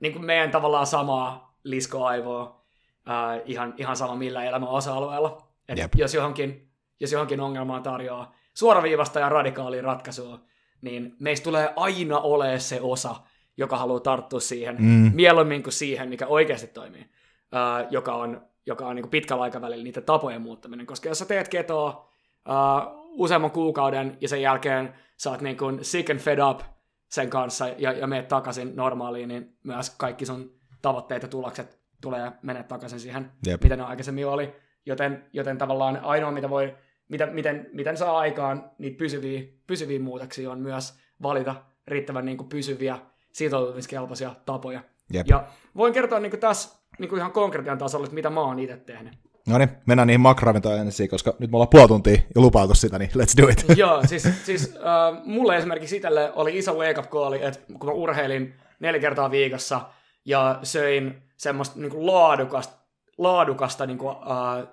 [0.00, 2.63] niin kuin meidän tavallaan samaa liskoaivoa
[3.08, 5.48] äh, ihan, ihan sama millä elämän osa-alueella.
[5.68, 6.68] Et jos, johonkin,
[7.00, 10.40] jos johonkin ongelmaan tarjoaa suoraviivasta ja radikaalia ratkaisua,
[10.80, 13.16] niin meistä tulee aina ole se osa,
[13.56, 15.10] joka haluaa tarttua siihen, mm.
[15.14, 20.04] mieluummin kuin siihen, mikä oikeasti toimii, uh, joka on, joka on niin pitkällä aikavälillä niiden
[20.04, 20.86] tapojen muuttaminen.
[20.86, 22.08] Koska jos sä teet ketoa
[22.48, 26.60] uh, useamman kuukauden ja sen jälkeen sä oot niin kuin sick and fed up
[27.08, 32.32] sen kanssa ja, ja meet takaisin normaaliin, niin myös kaikki sun tavoitteet ja tulokset tulee
[32.42, 33.62] mennä takaisin siihen, Jep.
[33.62, 34.56] mitä ne aikaisemmin oli.
[34.86, 36.76] Joten, joten tavallaan ainoa, mitä voi,
[37.08, 41.54] mitä, miten, miten saa aikaan niitä pysyviä, pysyviä muutoksia, on myös valita
[41.86, 42.98] riittävän niin kuin pysyviä
[43.32, 44.80] sitoutumiskelpoisia tapoja.
[45.12, 45.26] Jep.
[45.28, 48.58] Ja voin kertoa niin kuin tässä niin kuin ihan konkretian tasolla, että mitä mä oon
[48.58, 49.12] itse tehnyt.
[49.48, 52.98] No niin, mennään niihin makroravintoihin ensin, koska nyt me ollaan puoli tuntia jo lupailtu sitä,
[52.98, 53.64] niin let's do it.
[53.78, 57.92] Joo, siis, siis äh, mulle esimerkiksi itselle oli iso wake up call, että kun mä
[57.92, 59.80] urheilin neljä kertaa viikossa
[60.24, 62.76] ja söin semmoista niin laadukasta,
[63.18, 64.68] laadukasta niin kuin, äh,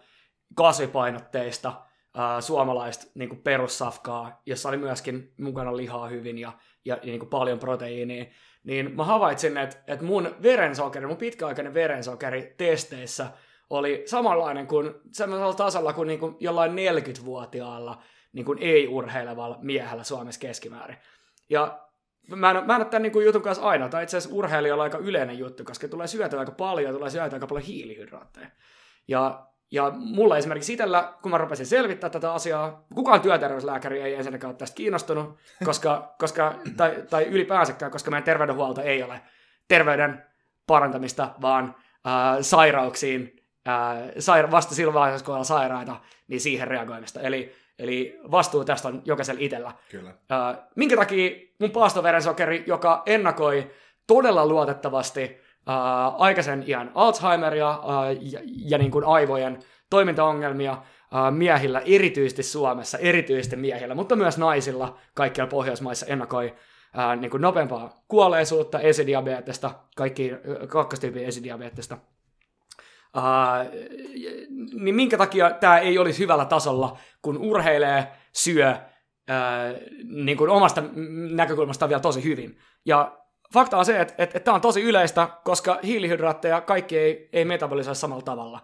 [0.56, 6.52] kasvipainotteista äh, suomalaista niin kuin perussafkaa, jossa oli myöskin mukana lihaa hyvin ja,
[6.86, 8.26] ja, ja niin kuin paljon proteiinia,
[8.64, 13.28] niin mä havaitsin, että, että mun verensokeri, mun pitkäaikainen verensokeri testeissä
[13.70, 18.02] oli samanlainen kuin semmoisella tasolla kuin, niin kuin jollain 40-vuotiaalla
[18.34, 20.98] niin kuin ei-urheilevalla miehellä Suomessa keskimäärin.
[21.50, 21.91] Ja
[22.28, 24.98] mä en, mä en ole tämän niin jutun kanssa aina, tai itse asiassa urheilijalla aika
[24.98, 28.48] yleinen juttu, koska tulee syötyä aika paljon, tulee syötyä aika paljon hiilihydraatteja.
[29.08, 34.50] Ja, ja mulla esimerkiksi itsellä, kun mä rupesin selvittää tätä asiaa, kukaan työterveyslääkäri ei ensinnäkään
[34.50, 39.22] ole tästä kiinnostunut, koska, koska, tai, tai ylipäänsäkään, koska meidän terveydenhuolto ei ole
[39.68, 40.24] terveyden
[40.68, 41.76] parantamista, vaan
[42.08, 45.96] äh, sairauksiin, äh, saira- vasta silloin vaiheessa, kun on sairaita,
[46.28, 47.22] niin siihen reagoimista.
[47.22, 49.72] Eli Eli vastuu tästä on jokaisella itsellä.
[49.92, 50.10] Kyllä.
[50.10, 53.72] Äh, minkä takia mun paastoverensokeri, joka ennakoi
[54.08, 55.76] todella luotettavasti äh,
[56.18, 57.78] aikaisen iän Alzheimeria äh,
[58.22, 64.98] ja, ja niin kuin aivojen toimintaongelmia äh, miehillä, erityisesti Suomessa, erityisesti miehillä, mutta myös naisilla
[65.14, 66.56] kaikkialla Pohjoismaissa ennakoi
[67.00, 70.32] äh, niin kuin nopeampaa kuolleisuutta, esidiabetesta, kaikki
[70.68, 72.21] kakkostyypin esidiabetesta– Uh,
[74.74, 80.84] niin minkä takia tämä ei olisi hyvällä tasolla, kun urheilee, syö uh, niin kuin omasta
[81.32, 82.58] näkökulmasta vielä tosi hyvin.
[82.86, 83.18] Ja
[83.54, 87.46] fakta on se, että, että, että tämä on tosi yleistä, koska hiilihydraatteja kaikki ei, ei
[87.46, 88.60] metabolisoi samalla tavalla.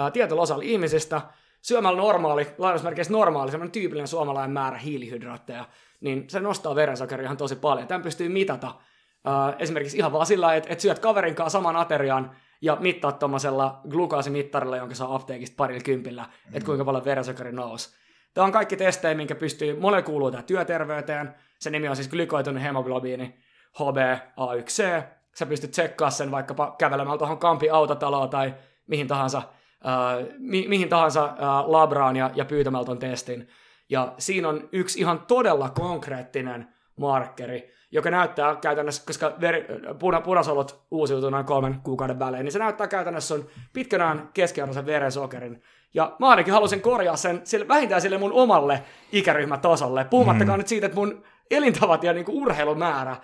[0.00, 1.20] Uh, tietyllä osalla ihmisistä
[1.62, 5.64] syömällä normaali, lainausmerkeissä normaali, semmoinen tyypillinen suomalainen määrä hiilihydraatteja,
[6.00, 7.88] niin se nostaa verensokeria ihan tosi paljon.
[7.88, 12.36] Tämän pystyy mitata uh, esimerkiksi ihan vaan sillä, että, että syöt kaverin kanssa saman aterian,
[12.60, 16.56] ja mittaat tuommoisella glukaasimittarilla, jonka saa apteekista parilla kympillä, mm-hmm.
[16.56, 17.98] että kuinka paljon verensokeri nousi.
[18.34, 23.38] Tämä on kaikki testejä, minkä pystyy, monelle kuuluu työterveyteen, se nimi on siis glykoitunut hemoglobiini,
[23.78, 25.02] HbA1c,
[25.34, 28.54] sä pystyt tsekkaamaan sen vaikkapa kävelemällä tuohon Kampi autotaloon tai
[28.86, 31.34] mihin tahansa, äh, mi- mihin tahansa äh,
[31.66, 33.48] labraan ja, ja pyytämällä ton testin.
[33.90, 36.68] Ja siinä on yksi ihan todella konkreettinen
[37.00, 39.66] markkeri, joka näyttää käytännössä, koska veri,
[39.98, 45.62] puna, punasolut uusiutuu noin kolmen kuukauden välein, niin se näyttää käytännössä sun pitkänään keskiarvoisen verensokerin.
[45.94, 50.60] Ja mä ainakin halusin korjaa sen sille, vähintään sille mun omalle ikäryhmätasolle, puhumattakaan mm.
[50.60, 53.16] nyt siitä, että mun elintavat ja niinku urheilumäärä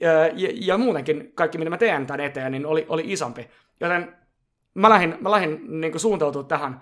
[0.00, 3.50] ja, ja, ja muutenkin kaikki, mitä mä teen tämän eteen, niin oli, oli isompi.
[3.80, 4.16] Joten
[4.74, 6.80] mä lähdin, mä lähdin niin suuntautua tähän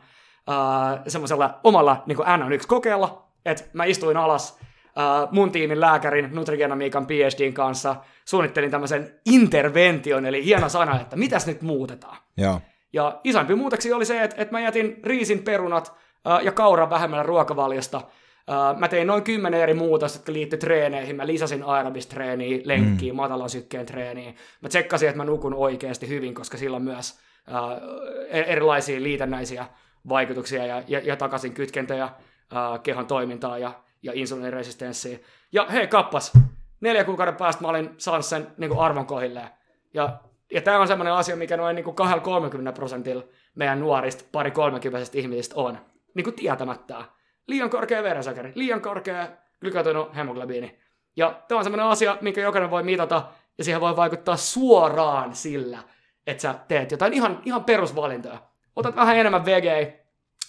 [0.48, 4.60] uh, semmoisella omalla niin NN1-kokeella, että mä istuin alas
[4.96, 11.46] uh, mun tiimin lääkärin, nutrigenomiikan PhDin kanssa suunnittelin tämmöisen intervention, eli hieno sana, että mitäs
[11.46, 12.16] nyt muutetaan.
[12.36, 12.60] Joo.
[12.92, 15.92] Ja isompi muutoksia oli se, että, että mä jätin riisin perunat
[16.26, 17.98] uh, ja kauran vähemmällä ruokavaliosta.
[17.98, 21.16] Uh, mä tein noin kymmenen eri muutosta, jotka liittyi treeneihin.
[21.16, 23.16] Mä lisäsin aerobistreeniä, lenkkiä, mm.
[23.16, 24.32] matalan sykkeen treeniä.
[24.60, 27.88] Mä tsekkasin, että mä nukun oikeasti hyvin, koska sillä on myös uh,
[28.30, 29.66] erilaisia liitännäisiä
[30.08, 35.18] vaikutuksia ja, ja, ja takaisin kytkentöjä uh, kehon toimintaa ja ja insuliiniresistenssiä.
[35.52, 36.32] Ja hei kappas,
[36.80, 39.48] neljä kuukauden päästä mä olin saanut sen niin kuin arvon kohilleen.
[39.94, 40.18] Ja,
[40.52, 45.54] ja tämä on semmoinen asia, mikä noin niin 30 prosentilla meidän nuorista, pari 30 ihmisistä
[45.58, 45.78] on.
[46.14, 47.04] Niin kuin tietämättä.
[47.46, 49.28] Liian korkea verensokeri, liian korkea
[49.60, 50.78] glykatoinut hemoglobiini.
[51.16, 53.22] Ja tämä on semmoinen asia, minkä jokainen voi mitata,
[53.58, 55.78] ja siihen voi vaikuttaa suoraan sillä,
[56.26, 58.38] että sä teet jotain ihan, ihan perusvalintoja.
[58.76, 59.94] Otat vähän enemmän VG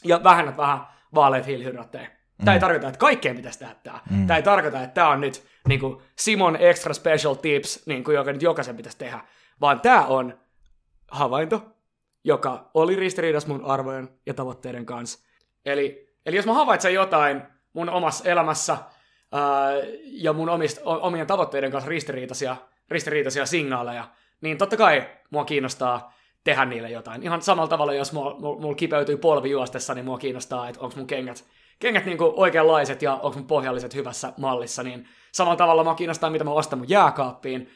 [0.04, 0.80] ja vähennät vähän
[1.16, 2.08] vaaleita hiilihydraatteja.
[2.46, 2.62] Tämä ei mm.
[2.62, 4.00] tarkoita, että kaikkeen pitäisi tehdä tämä.
[4.10, 4.28] Mm.
[4.28, 8.16] Tämä ei tarkoita, että tämä on nyt niin kuin Simon Extra Special Tips, niin kuin
[8.16, 9.20] joka nyt jokaisen pitäisi tehdä,
[9.62, 10.40] vaan tämä on
[11.12, 11.66] havainto,
[12.24, 15.20] joka oli ristiriidassa mun arvojen ja tavoitteiden kanssa.
[15.66, 17.42] Eli, eli jos mä havaitsen jotain
[17.74, 18.78] mun omassa elämässä
[19.32, 19.72] ää,
[20.04, 22.56] ja mun omista, omien tavoitteiden kanssa ristiriitaisia,
[22.90, 24.08] ristiriitaisia signaaleja,
[24.42, 26.14] niin totta kai mua kiinnostaa
[26.44, 27.24] tehdä niille jotain.
[27.24, 31.08] Ihan samalla tavalla, jos mulla, mulla kipeytyy polvi juostessa, niin mua kiinnostaa, että onko mun
[31.08, 31.46] kengät
[31.80, 36.44] kengät niinku oikeanlaiset ja onko mun pohjalliset hyvässä mallissa, niin samalla tavalla mä kiinnostaa, mitä
[36.44, 37.70] mä ostan mun jääkaappiin.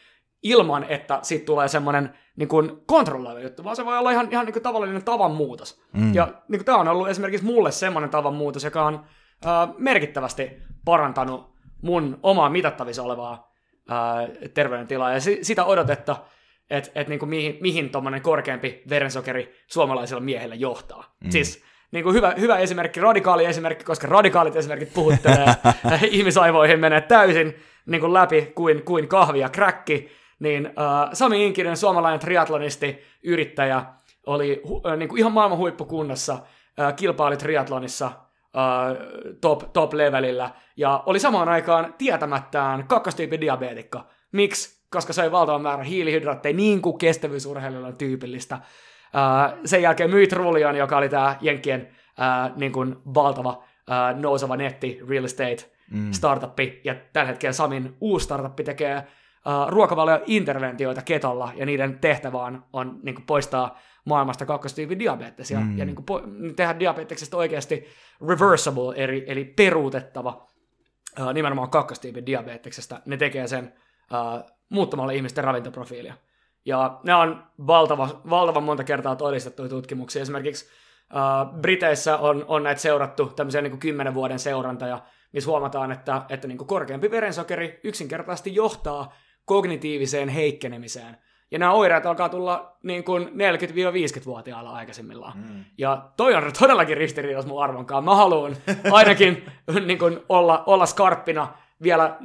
[0.43, 4.45] ilman, että siitä tulee semmoinen niin kuin kontrolloiva juttu, vaan se voi olla ihan, ihan
[4.45, 5.82] niin kuin tavallinen tavan muutos.
[5.93, 6.14] Mm.
[6.14, 9.06] Ja niin kuin tämä on ollut esimerkiksi mulle semmoinen tavan muutos, joka on
[9.45, 10.52] äh, merkittävästi
[10.86, 13.54] parantanut mun omaa mitattavissa olevaa
[13.91, 16.16] äh, terveydentilaa ja si- sitä odotetta,
[16.70, 21.16] että et, niin kuin mihin, mihin tuommoinen korkeampi verensokeri suomalaisilla miehillä johtaa.
[21.24, 21.32] Mm.
[21.32, 25.46] Siis niin kuin hyvä, hyvä esimerkki, radikaali esimerkki, koska radikaalit esimerkit puhuttelee,
[26.10, 31.78] ihmisaivoihin menee täysin niin kuin läpi kuin, kuin kahvi ja kräkki, niin uh, Sami Inkinen,
[31.78, 33.86] suomalainen triatlonisti, yrittäjä,
[34.26, 40.50] oli hu, uh, niin kuin ihan maailman huippukunnossa, uh, kilpaili triatlonissa uh, top, top levelillä,
[40.78, 44.02] ja oli samaan aikaan tietämättään kakkostyypin diabeetikko.
[44.32, 44.82] Miksi?
[44.89, 48.60] Koska sai valtavan määrän hiilihydraatteja, niin kuin kestävyysurheilulla on tyypillistä.
[49.14, 54.57] Uh, sen jälkeen myi Rullion, joka oli tämä Jenkkien uh, niin kuin valtava uh, nouseva
[54.57, 56.12] netti, real estate mm.
[56.12, 62.64] startuppi, ja tällä hetkellä Samin uusi startuppi tekee uh, ruokavalio-interventioita ketolla, ja niiden tehtävä on,
[62.74, 65.78] on niin kuin poistaa maailmasta kakkostyypin diabetesia, mm.
[65.78, 67.88] ja niin kuin po- tehdä diabeteksesta oikeasti
[68.30, 70.47] reversible, eli, eli peruutettava
[71.20, 72.99] uh, nimenomaan kakkostyypin diabeteksesta.
[73.05, 73.74] Ne tekee sen
[74.14, 76.14] uh, muuttamalla ihmisten ravintoprofiilia.
[76.66, 80.22] Ja ne on valtava, valtavan monta kertaa todistettuja tutkimuksia.
[80.22, 85.01] Esimerkiksi uh, Briteissä on, on näitä seurattu, tämmöisiä niin kuin 10 vuoden seurantoja,
[85.34, 89.14] missä huomataan, että, että niin kuin korkeampi verensokeri yksinkertaisesti johtaa
[89.45, 91.18] kognitiiviseen heikkenemiseen.
[91.51, 95.38] Ja nämä oireet alkaa tulla niin kuin 40-50-vuotiailla aikaisemmillaan.
[95.38, 95.66] Mm.
[95.78, 98.03] Ja toi on todellakin ristiriidassa mun arvonkaan.
[98.03, 98.57] Mä haluan
[98.91, 99.45] ainakin
[99.86, 101.47] niin kuin olla, olla skarppina
[101.84, 102.18] vielä,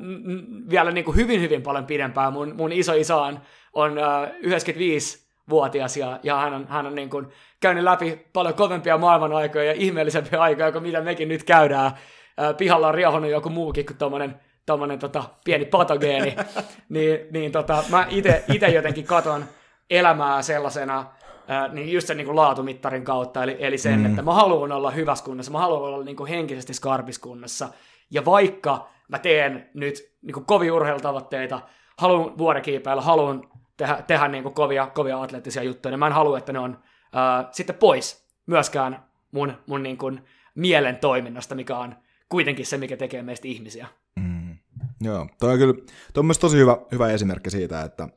[0.70, 2.32] vielä niin kuin hyvin hyvin paljon pidempään.
[2.32, 3.41] Mun, mun iso iso on,
[3.77, 7.27] on uh, 95-vuotias ja, ja hän on, hän on niin kuin
[7.61, 11.93] käynyt läpi paljon kovempia maailman aikoja ja ihmeellisempiä aikoja kuin mitä mekin nyt käydään.
[11.93, 16.37] Uh, pihalla on riahunut joku muukin kuin tommonen, tommonen tota, pieni patogeeni.
[16.89, 18.07] niin, niin tota, mä
[18.49, 19.45] itse jotenkin katon
[19.91, 21.05] elämää sellaisena,
[21.49, 24.07] Ää, niin just sen niin kuin laatumittarin kautta, eli, eli sen, mm.
[24.07, 27.68] että mä haluan olla hyvässä kunnossa, mä haluan olla niin kuin henkisesti skarpissa kunnossa,
[28.11, 31.61] ja vaikka mä teen nyt niin kuin kovia urheilutavoitteita,
[31.99, 36.39] haluan vuorekiipeillä, haluan tehdä, tehdä niin kuin kovia, kovia atleettisia juttuja, niin mä en halua,
[36.39, 36.79] että ne on
[37.12, 40.24] ää, sitten pois myöskään mun, mun niin kuin
[40.55, 41.97] mielen toiminnasta, mikä on
[42.29, 43.87] kuitenkin se, mikä tekee meistä ihmisiä.
[44.20, 44.57] Mm.
[45.01, 45.74] Joo, toi on kyllä
[46.14, 48.09] toi on tosi hyvä, hyvä esimerkki siitä, että,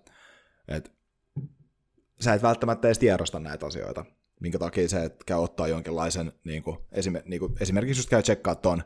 [0.68, 0.91] että
[2.22, 4.05] sä et välttämättä edes tiedosta näitä asioita,
[4.39, 6.78] minkä takia se, että käy ottaa jonkinlaisen, niin kuin,
[7.26, 8.84] niin kuin, esimerkiksi just käy tsekkaa ton,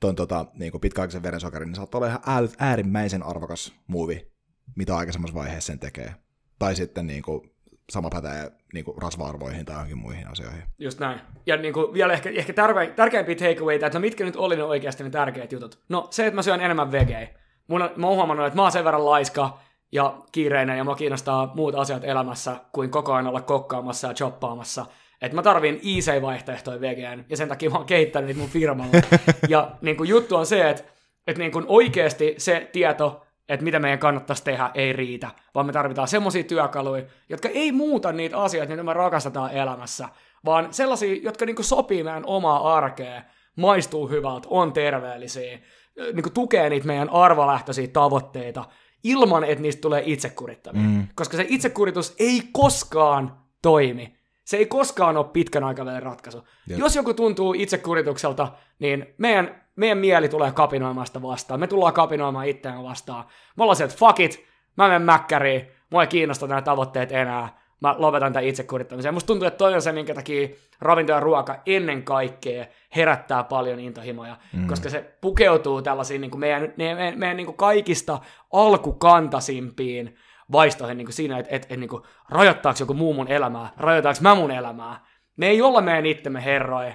[0.00, 4.33] ton tota, niin kuin pitkäaikaisen verensokerin, niin saattaa olla ihan äärimmäisen arvokas muuvi,
[4.76, 6.14] mitä aikaisemmassa vaiheessa sen tekee.
[6.58, 7.50] Tai sitten niin kuin,
[7.90, 10.62] sama pätee niin kuin rasva-arvoihin tai johonkin muihin asioihin.
[10.78, 11.20] Just näin.
[11.46, 12.52] Ja niin kuin, vielä ehkä, ehkä
[12.96, 15.78] tärkeimpiä takeawayta, että no mitkä nyt oli ne oikeasti ne tärkeät jutut.
[15.88, 17.28] No se, että mä syön enemmän vegeä.
[17.68, 19.58] Mun, mä oon huomannut, että mä oon sen verran laiska
[19.92, 24.86] ja kiireinen ja mua kiinnostaa muut asiat elämässä kuin koko ajan olla kokkaamassa ja choppaamassa.
[25.20, 28.92] Että mä tarviin easy-vaihtoehtoja vegeen, ja sen takia mä oon kehittänyt niitä mun firmalla.
[29.48, 30.84] ja niin kuin juttu on se, että,
[31.26, 35.72] että niin kuin oikeasti se tieto, että mitä meidän kannattaisi tehdä, ei riitä, vaan me
[35.72, 40.08] tarvitaan semmoisia työkaluja, jotka ei muuta niitä asioita, mitä me rakastetaan elämässä,
[40.44, 43.22] vaan sellaisia, jotka niin kuin sopii meidän omaa arkea,
[43.56, 45.58] maistuu hyvältä, on terveellisiä,
[45.96, 48.64] niin kuin tukee niitä meidän arvolähtöisiä tavoitteita,
[49.04, 50.82] ilman, että niistä tulee itsekurittavia.
[50.82, 51.08] Mm.
[51.14, 54.16] Koska se itsekuritus ei koskaan toimi.
[54.44, 56.48] Se ei koskaan ole pitkän aikavälin ratkaisu.
[56.66, 56.78] Jep.
[56.78, 61.60] Jos joku tuntuu itsekuritukselta, niin meidän, meidän mieli tulee kapinoimaan sitä vastaan.
[61.60, 63.24] Me tullaan kapinoimaan itseään vastaan.
[63.56, 64.46] Me ollaan sieltä, fuck it,
[64.76, 69.14] mä menen mäkkäriin, mua ei kiinnosta nämä tavoitteet enää, mä lopetan tämän itsekurittamisen.
[69.14, 70.48] Musta tuntuu, että toi on se, minkä takia
[70.80, 72.66] ravinto ja ruoka ennen kaikkea
[72.96, 74.66] herättää paljon intohimoja, mm.
[74.66, 78.18] koska se pukeutuu tällaisiin niin kuin meidän, meidän, meidän, meidän niin kuin kaikista
[78.52, 80.16] alkukantasimpiin
[80.52, 84.18] vaistoihin niin kuin siinä, että, että, että niin kuin, rajoittaako joku muu mun elämää, rajoittaako
[84.22, 85.06] mä mun elämää.
[85.36, 86.94] Me ei olla meidän itsemme herroja.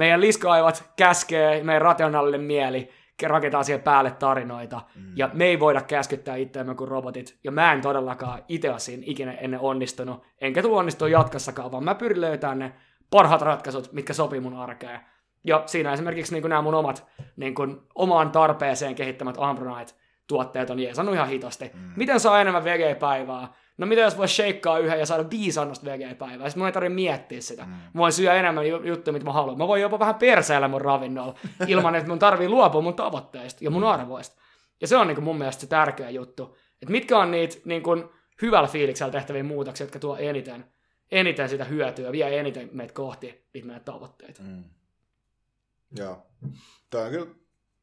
[0.00, 2.90] Meidän liskoaivat käskee, meidän rationaalinen mieli
[3.26, 5.12] rakentaa siihen päälle tarinoita, mm.
[5.16, 9.32] ja me ei voida käskyttää itseämme kuin robotit, ja mä en todellakaan itse siinä ikinä
[9.32, 12.72] ennen onnistunut, enkä tule onnistua jatkossakaan, vaan mä pyrin löytämään ne
[13.10, 15.00] parhaat ratkaisut, mitkä sopii mun arkeen.
[15.44, 19.92] Ja siinä esimerkiksi niin nämä mun omat niin kuin, omaan tarpeeseen kehittämät Ambronite
[20.26, 21.70] tuotteet on jeesannut ihan hitosti.
[21.74, 21.92] Mm.
[21.96, 23.48] Miten saa enemmän vegepäivää?
[23.80, 26.48] No mitä jos voisi shakeaa yhden ja saada viisi annosta vegepäivää?
[26.48, 27.64] Sitten mun ei tarvitse miettiä sitä.
[27.64, 27.70] Mm.
[27.70, 29.58] Mä voin syödä enemmän juttuja, mitä mä haluan.
[29.58, 33.70] Mä voin jopa vähän perseillä mun ravinnolla, ilman että mun tarvii luopua mun tavoitteista ja
[33.70, 34.40] mun arvoista.
[34.80, 36.56] Ja se on niin kuin mun mielestä se tärkeä juttu.
[36.82, 38.04] Että mitkä on niitä niin kuin
[38.42, 40.64] hyvällä fiiliksellä tehtäviä muutoksia, jotka tuo eniten,
[41.10, 44.42] eniten sitä hyötyä, vie eniten meitä kohti niitä meidän tavoitteita.
[44.42, 44.64] Mm.
[45.96, 46.26] Joo.
[46.90, 47.26] Tämä on kyllä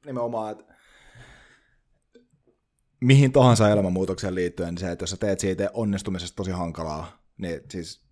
[0.06, 0.74] nimenomaan, että
[3.00, 7.62] mihin tahansa elämänmuutokseen liittyen, niin se, että jos sä teet siitä onnistumisesta tosi hankalaa, niin
[7.70, 8.08] siis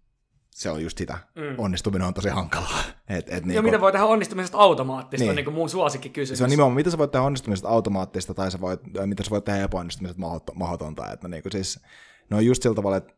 [0.56, 1.18] se on just sitä.
[1.36, 1.56] Mm.
[1.58, 2.80] Onnistuminen on tosi hankalaa.
[3.10, 5.30] Et, et niin ja miten voi tehdä onnistumisesta automaattista, niin.
[5.30, 5.70] on niin kuin mun
[6.14, 6.38] kysymys.
[6.38, 9.44] Se on nimenomaan, mitä sä voit tehdä onnistumisesta automaattista, tai sä voit, mitä sä voit
[9.44, 10.22] tehdä epäonnistumisesta
[10.56, 11.12] mahdotonta.
[11.12, 11.80] Että niin kuin siis,
[12.30, 13.14] ne on just sillä tavalla, että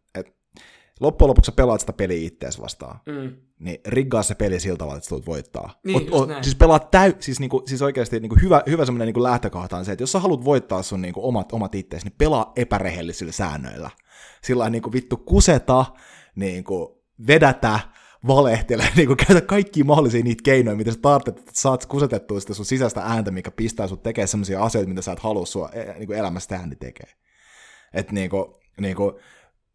[1.00, 3.00] loppujen lopuksi sä pelaat sitä peliä ittees vastaan.
[3.06, 3.36] Mm.
[3.60, 5.80] Niin riggaa se peli sillä tavalla, että sä tulet voittaa.
[5.84, 9.24] Niin, o, o, siis pelaat täy, siis, niinku, siis oikeasti niinku hyvä, hyvä semmoinen niinku
[9.24, 12.52] lähtökohta on se, että jos sä haluat voittaa sun niinku omat, omat ittees, niin pelaa
[12.56, 13.90] epärehellisillä säännöillä.
[14.44, 15.86] Sillä niinku vittu kuseta,
[16.36, 17.80] niinku vedätä,
[18.28, 22.54] valehtele, niin kuin käytä kaikki mahdollisia niitä keinoja, mitä sä tarvitset, että saat kusetettua sitä
[22.54, 25.94] sun sisäistä ääntä, mikä pistää sut tekemään sellaisia asioita, mitä sä et halua sua e,
[25.94, 27.10] niin kuin elämässä tehdä, niin tekee.
[27.94, 28.46] Että niin kuin,
[28.82, 29.14] niin kuin,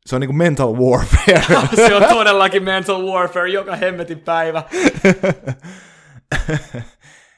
[0.06, 1.42] se on niinku mental warfare.
[1.86, 4.62] se on todellakin mental warfare joka hemmetin päivä.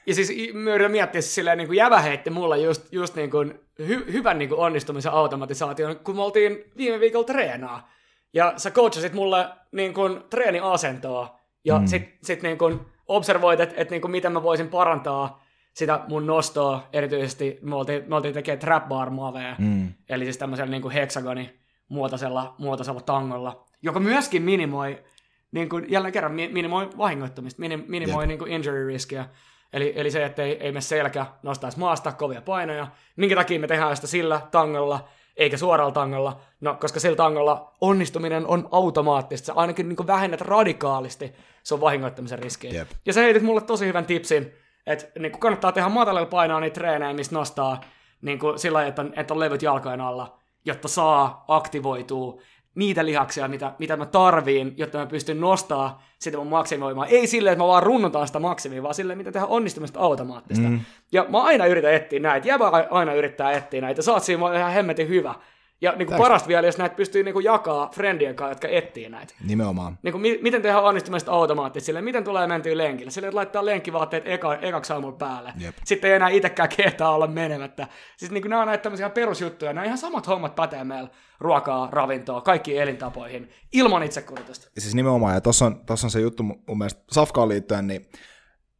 [0.07, 0.29] ja siis
[0.73, 4.49] yritän miettiä siis silleen, niin jävä heitti mulle just, just niin kuin hy, hyvän niin
[4.49, 7.89] kuin onnistumisen automatisaation, kun me oltiin viime viikolla treenaa.
[8.33, 11.39] Ja sä coachasit mulle niin kuin treeniasentoa.
[11.65, 11.87] Ja mm.
[11.87, 16.27] sit, sit niin kuin observoit, että et niin kuin miten mä voisin parantaa sitä mun
[16.27, 16.87] nostoa.
[16.93, 19.09] Erityisesti me oltiin, me oltiin tekemään trap bar.
[19.57, 19.93] Mm.
[20.09, 25.03] Eli siis tämmöisellä niin kuin hexagoni muotoisella, muotoisella tangolla, joka myöskin minimoi,
[25.51, 28.27] niin kuin jälleen kerran minimoi vahingoittumista, minim, minimoi yep.
[28.27, 29.25] niin kuin injury riskiä.
[29.73, 32.87] Eli, eli se, että ei, ei me selkä nostaisi maasta kovia painoja.
[33.15, 35.07] Minkä takia me tehdään sitä sillä tangolla,
[35.37, 36.39] eikä suoralla tangolla?
[36.61, 39.45] No, koska sillä tangolla onnistuminen on automaattista.
[39.45, 41.33] Sä ainakin niin vähennät radikaalisti
[41.63, 42.71] sun vahingoittamisen riskiä.
[42.73, 42.89] Yep.
[43.05, 44.53] Ja se heitit mulle tosi hyvän tipsin,
[44.87, 47.81] että niin kannattaa tehdä matalalla painoa niitä treenejä, mistä nostaa
[48.21, 52.41] niin sillä että on, että on levyt jalkojen alla jotta saa aktivoitua
[52.75, 57.07] niitä lihaksia, mitä, mitä mä tarviin, jotta mä pystyn nostaa sitä mun maksimoimaan.
[57.07, 60.67] Ei silleen, että mä vaan runnotaan sitä maksimia, vaan silleen, mitä tehdä onnistumista automaattista.
[60.67, 60.79] Mm.
[61.11, 64.71] Ja mä aina yritän etsiä näitä, jäbä aina yrittää etsiä näitä, sä oot siinä ihan
[64.71, 65.35] hemmetin hyvä.
[65.81, 69.09] Ja niin kuin parasta vielä, jos näitä pystyy niin kuin jakaa friendien kanssa, jotka etsii
[69.09, 69.33] näitä.
[69.47, 69.99] Nimenomaan.
[70.03, 73.65] Niin kuin, mi- miten tehdään onnistumista automaattisesti, sille, miten tulee mentyä lenkille, sille, että laittaa
[73.65, 75.53] lenkkivaatteet eka, ekaksi aamulla päälle.
[75.59, 75.75] Jep.
[75.85, 77.87] Sitten ei enää itsekään kehtaa olla menemättä.
[78.17, 81.09] Siis niin kuin nämä on näitä tämmöisiä perusjuttuja, nämä ihan samat hommat pätee meillä
[81.39, 84.69] ruokaa, ravintoa, kaikkiin elintapoihin, ilman itsekuritusta.
[84.77, 88.05] Siis nimenomaan, ja tuossa on, tossa on se juttu mun mielestä Safkaan liittyen, niin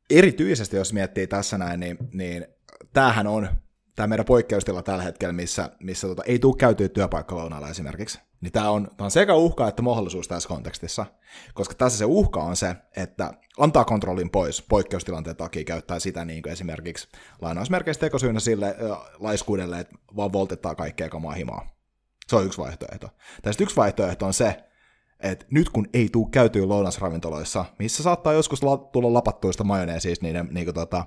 [0.10, 2.46] erityisesti jos miettii tässä näin, niin, niin
[2.94, 3.50] tämähän on
[3.96, 8.70] tämä meidän poikkeustila tällä hetkellä, missä, missä tota, ei tule käytyä työpaikkalounaalla esimerkiksi, niin tämä
[8.70, 11.06] on, tämä on sekä uhka että mahdollisuus tässä kontekstissa,
[11.54, 16.44] koska tässä se uhka on se, että antaa kontrollin pois poikkeustilanteen takia, käyttää sitä niin
[16.44, 17.08] kuin esimerkiksi
[17.42, 21.68] lainausmerkeistä tekosyynä sille äh, laiskuudelle, että vaan voltettaa kaikkea kamaa himaa.
[22.28, 23.10] Se on yksi vaihtoehto.
[23.42, 24.64] Tästä yksi vaihtoehto on se,
[25.20, 30.48] että nyt kun ei tule käytyä lounasravintoloissa, missä saattaa joskus la- tulla lapattuista majoneesista niiden
[30.52, 31.06] niin kuin, tota,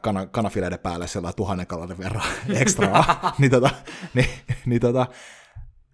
[0.00, 2.26] kana, kanafileiden päälle sellainen tuhannen kalorin verran
[2.60, 3.70] ekstraa, niin, tota,
[4.14, 4.28] niin,
[4.66, 5.06] niin tota,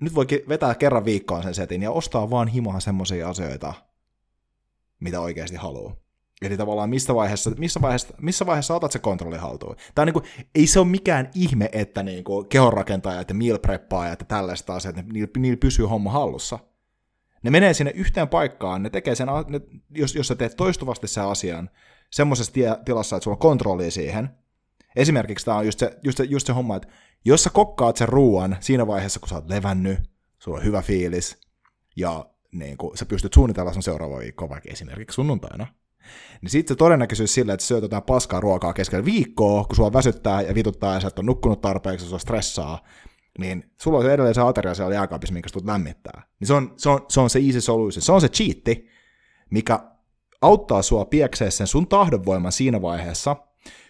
[0.01, 3.75] nyt voikin vetää kerran viikkoon sen setin ja ostaa vaan himaa semmoisia asioita,
[5.01, 5.97] mitä oikeasti haluaa.
[6.43, 9.77] Eli tavallaan missä vaiheessa, missä vaiheessa, missä vaiheessa otat se kontrolli haltuun.
[9.95, 13.59] Tämä on niin kuin, ei se ole mikään ihme, että niin kuin kehonrakentajat ja meal
[13.59, 16.59] preppaajat ja tällaista asiat, niillä, niillä pysyy homma hallussa.
[17.43, 19.61] Ne menee sinne yhteen paikkaan, ne tekee sen, ne,
[19.91, 21.71] jos, jos sä teet toistuvasti sen asian,
[22.13, 22.53] semmoisessa
[22.85, 24.31] tilassa, että sulla on kontrolli siihen.
[24.97, 26.89] Esimerkiksi tämä on just se, just, se, just se homma, että
[27.25, 29.99] jos sä kokkaat sen ruoan siinä vaiheessa, kun sä oot levännyt,
[30.39, 31.41] sulla on hyvä fiilis,
[31.97, 35.67] ja niin kun sä pystyt suunnitella sun seuraava viikko vaikka esimerkiksi sunnuntaina,
[36.43, 40.43] niin sitten se todennäköisyys sille, että syöt jotain paskaa ruokaa keskellä viikkoa, kun sua väsyttää
[40.43, 42.83] ja vituttaa ja sä et ole nukkunut tarpeeksi, sua stressaa,
[43.39, 46.23] niin sulla on edelleen se ateria siellä jääkaapissa, minkä sä lämmittää.
[46.41, 48.03] Niin se on, se, on, se on se easy solution.
[48.03, 48.89] Se on se cheatti,
[49.51, 49.92] mikä
[50.43, 53.37] auttaa sua pieksee sen sun tahdonvoiman siinä vaiheessa,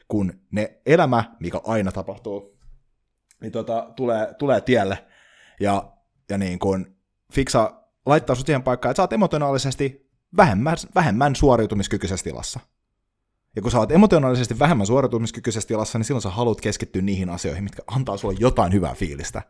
[0.09, 2.59] kun ne elämä, mikä aina tapahtuu,
[3.40, 5.05] niin tota, tulee, tulee tielle
[5.61, 5.92] ja,
[6.30, 6.96] ja niin kun
[7.32, 12.61] fiksa laittaa sut siihen paikkaan, että sä oot emotionaalisesti vähemmän, vähemmän suoriutumiskykyisessä tilassa.
[13.57, 17.64] Ja kun sä oot emotionaalisesti vähemmän suoriutumiskykyisessä tilassa, niin silloin sä haluat keskittyä niihin asioihin,
[17.64, 19.42] mitkä antaa sulle jotain hyvää fiilistä.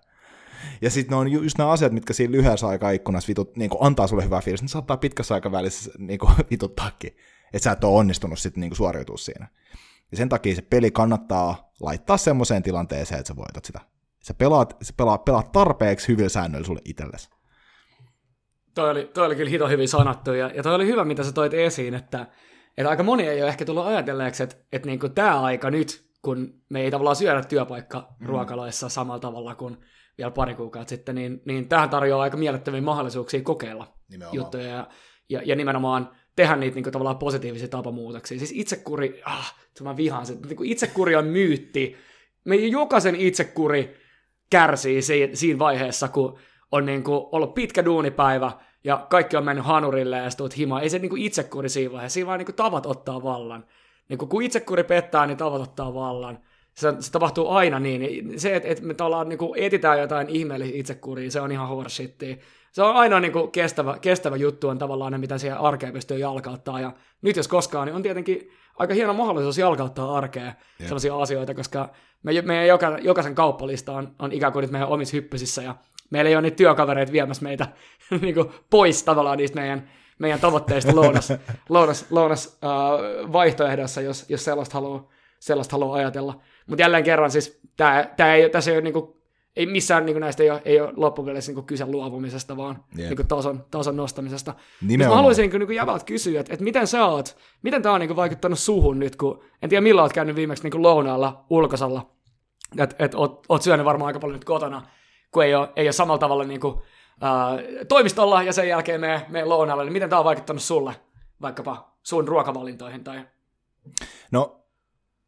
[0.82, 4.06] Ja sitten ne on just nämä asiat, mitkä siinä lyhyessä aikaa ikkunassa vitut, niin antaa
[4.06, 6.18] sulle hyvää fiilistä, niin saattaa pitkässä aikavälissä niin
[6.50, 7.16] vituttaakin,
[7.52, 9.48] että sä et ole onnistunut sitten niin suoriutua siinä.
[10.10, 13.80] Ja sen takia se peli kannattaa laittaa semmoiseen tilanteeseen, että sä voitat sitä.
[14.22, 17.30] Sä pelaat, sä pelaat, pelaat tarpeeksi hyvillä säännöillä sulle itsellesi.
[18.74, 21.32] Toi oli, toi oli kyllä hito hyvin sanottu, ja, ja toi oli hyvä, mitä sä
[21.32, 22.26] toit esiin, että,
[22.76, 26.54] että aika moni ei ole ehkä tullut ajatelleeksi, että, että niin tämä aika nyt, kun
[26.68, 28.90] me ei tavallaan syödä työpaikka ruokaloissa mm.
[28.90, 29.76] samalla tavalla kuin
[30.18, 34.36] vielä pari kuukautta sitten, niin, niin tähän tarjoaa aika mielettömiä mahdollisuuksia kokeilla nimenomaan.
[34.36, 34.86] juttuja ja,
[35.28, 38.38] ja, ja nimenomaan tehdä niitä niin kuin, tavallaan positiivisia tapamuutoksia.
[38.38, 41.96] Siis itsekuri, ah, mä vihaan se, niin itsekuri on myytti.
[42.44, 43.96] Meidän jokaisen itsekuri
[44.50, 46.38] kärsii siinä, siinä vaiheessa, kun
[46.72, 48.52] on niin kuin ollut pitkä duunipäivä
[48.84, 50.82] ja kaikki on mennyt hanurille ja tuut himaan.
[50.82, 53.66] Ei se niin kuin itsekuri siinä vaiheessa, siinä vaan niin kuin tavat ottaa vallan.
[54.08, 56.38] Niin kuin, kun itsekuri pettää, niin tavat ottaa vallan.
[56.74, 58.40] Se, se tapahtuu aina niin.
[58.40, 62.36] Se, että, että me ollaan, niin kuin, etitään jotain ihmeellistä itsekuria, se on ihan horsittia.
[62.72, 66.18] Se on aina niin kuin, kestävä, kestävä juttu on tavallaan ne, mitä siihen arkeen pystyy
[66.18, 66.80] jalkauttaa.
[66.80, 66.92] Ja
[67.22, 70.56] nyt jos koskaan, niin on tietenkin aika hieno mahdollisuus jalkauttaa arkeen yeah.
[70.84, 71.88] sellaisia asioita, koska
[72.22, 75.74] me, meidän joka, jokaisen kauppalista on, on ikään kuin nyt meidän omissa hyppysissä ja
[76.10, 77.68] meillä ei ole niitä työkavereita viemässä meitä
[78.22, 81.32] niin kuin pois tavallaan niistä meidän, meidän tavoitteista lounas,
[81.68, 85.08] lounas, lounas uh, vaihtoehdossa, jos, jos sellaista haluaa,
[85.38, 86.40] sellaista haluaa ajatella.
[86.66, 89.22] Mutta jälleen kerran siis tää, tää ei, tässä ei ole niin kuin,
[89.56, 93.18] ei missään niin näistä ei ole, ei ole loppupeleissä niin kyse luopumisesta, vaan yep.
[93.18, 94.54] niin tason, tason nostamisesta.
[94.98, 98.16] Mä haluaisin niin niin jävät kysyä, että, että miten sä oot, miten tämä on niin
[98.16, 102.10] vaikuttanut suhun nyt, kun en tiedä milloin oot käynyt viimeksi niin lounaalla ulkosalla,
[102.78, 104.82] että et, oot, oot syönyt varmaan aika paljon nyt kotona,
[105.32, 106.74] kun ei ole, ei ole samalla tavalla niin kuin,
[107.20, 107.58] ää,
[107.88, 110.94] toimistolla ja sen jälkeen me, me lounaalle, niin miten tämä on vaikuttanut sulle,
[111.42, 113.04] vaikkapa sun ruokavalintoihin?
[113.04, 113.24] Tai...
[114.30, 114.61] No,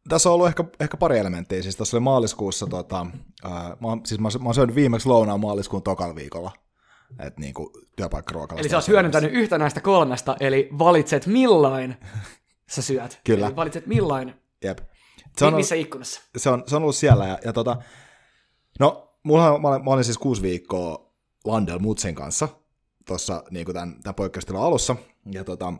[0.09, 1.61] tässä on ollut ehkä, ehkä pari elementtiä.
[1.61, 3.05] Siis tuossa oli maaliskuussa, tota,
[3.43, 6.51] ää, mä, siis mä, mä oon syönyt viimeksi lounaan maaliskuun tokalla viikolla.
[7.19, 8.61] Että niinku työpaikkaruokalla.
[8.61, 11.95] Eli sä oot hyödyntänyt yhtä näistä kolmesta, eli valitset millain
[12.69, 13.19] sä syöt.
[13.25, 13.47] Kyllä.
[13.47, 14.33] Eli valitset millain.
[14.63, 14.79] Jep.
[15.37, 16.21] Se on, missä ikkunassa?
[16.37, 17.27] Se on, se on ollut siellä.
[17.27, 17.77] Ja, ja tota,
[18.79, 21.11] no, mulla, mä, olin, mä olin siis kuusi viikkoa
[21.45, 22.47] Landel Mutsen kanssa
[23.07, 24.95] tuossa niin tämän, tämän poikkeustilan alussa,
[25.31, 25.73] ja tota,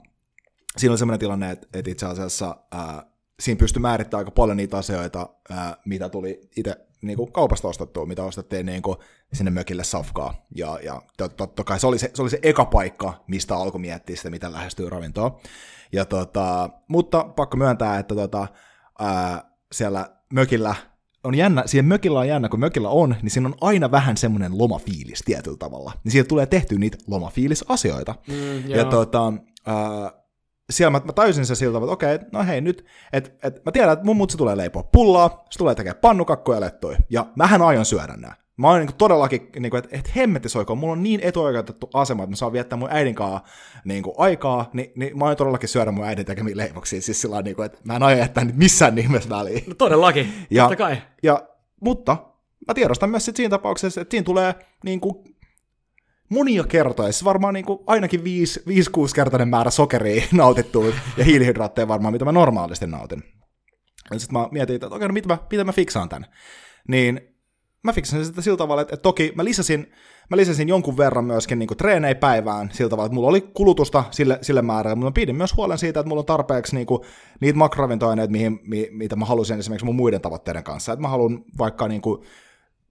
[0.77, 4.77] siinä oli sellainen tilanne, että, että itse asiassa ää, siinä pystyi määrittämään aika paljon niitä
[4.77, 8.97] asioita, ää, mitä tuli itse niin kuin kaupasta ostettua, mitä ostettiin niin kuin
[9.33, 10.45] sinne mökille safkaa.
[10.55, 11.01] Ja, ja
[11.37, 14.51] totta kai se oli se, se oli se eka paikka, mistä alkoi miettiä sitä, mitä
[14.51, 15.39] lähestyy ravintoa.
[15.91, 18.47] Ja tota, mutta pakko myöntää, että tota,
[18.99, 20.75] ää, siellä mökillä
[21.23, 24.57] on jännä, siihen mökillä on jännä, kun mökillä on, niin siinä on aina vähän semmoinen
[24.57, 25.91] lomafiilis tietyllä tavalla.
[26.03, 28.15] Niin siitä tulee tehty niitä lomafiilisasioita.
[28.27, 29.33] Mm, ja tota,
[29.67, 30.13] äh,
[30.69, 33.93] siellä mä, mä tajusin se siltä, että okei, no hei nyt, että et, mä tiedän,
[33.93, 38.13] että mun mutsi tulee leipoa pullaa, se tulee tekemään pannukakkoja lettoja, ja mähän aion syödä
[38.17, 38.35] nää.
[38.57, 42.31] Mä oon niin todellakin, niin että, että hemmetti soiko, mulla on niin etuoikeutettu asema, että
[42.31, 43.39] mä saan viettää mun äidin kanssa
[43.85, 47.01] niin kuin, aikaa, niin, niin mä oon todellakin syödä mun äidin tekemiä leivoksia.
[47.01, 49.63] Siis sillä niin kuin, että mä en aio jättää niitä missään nimessä väliin.
[49.67, 50.97] No todellakin, ja, totta kai.
[51.23, 51.47] Ja,
[51.81, 52.17] mutta
[52.67, 55.15] mä tiedostan myös sit siinä tapauksessa, että siinä tulee niin kuin,
[56.29, 60.85] monia kertoja, siis varmaan niin kuin ainakin 5-6-kertainen määrä sokeria nautittua
[61.17, 63.23] ja hiilihydraatteja varmaan, mitä mä normaalisti nautin.
[64.17, 66.25] Sitten mä mietin, että okei, no mitä mä, mitä mä fiksaan tän.
[66.87, 67.35] Niin
[67.85, 69.91] mä fiksasin sitä sillä tavalla, että, että toki mä lisäsin,
[70.29, 74.39] mä lisäsin jonkun verran myöskin niin treenejä päivään sillä tavalla, että mulla oli kulutusta sille,
[74.41, 77.01] sille määrälle, mutta mä pidin myös huolen siitä, että mulla on tarpeeksi niin kuin,
[77.39, 80.93] niitä makroravintoaineita, mihin, mi, mitä mä halusin esimerkiksi mun muiden tavoitteiden kanssa.
[80.93, 82.25] Että mä haluan vaikka niin kuin,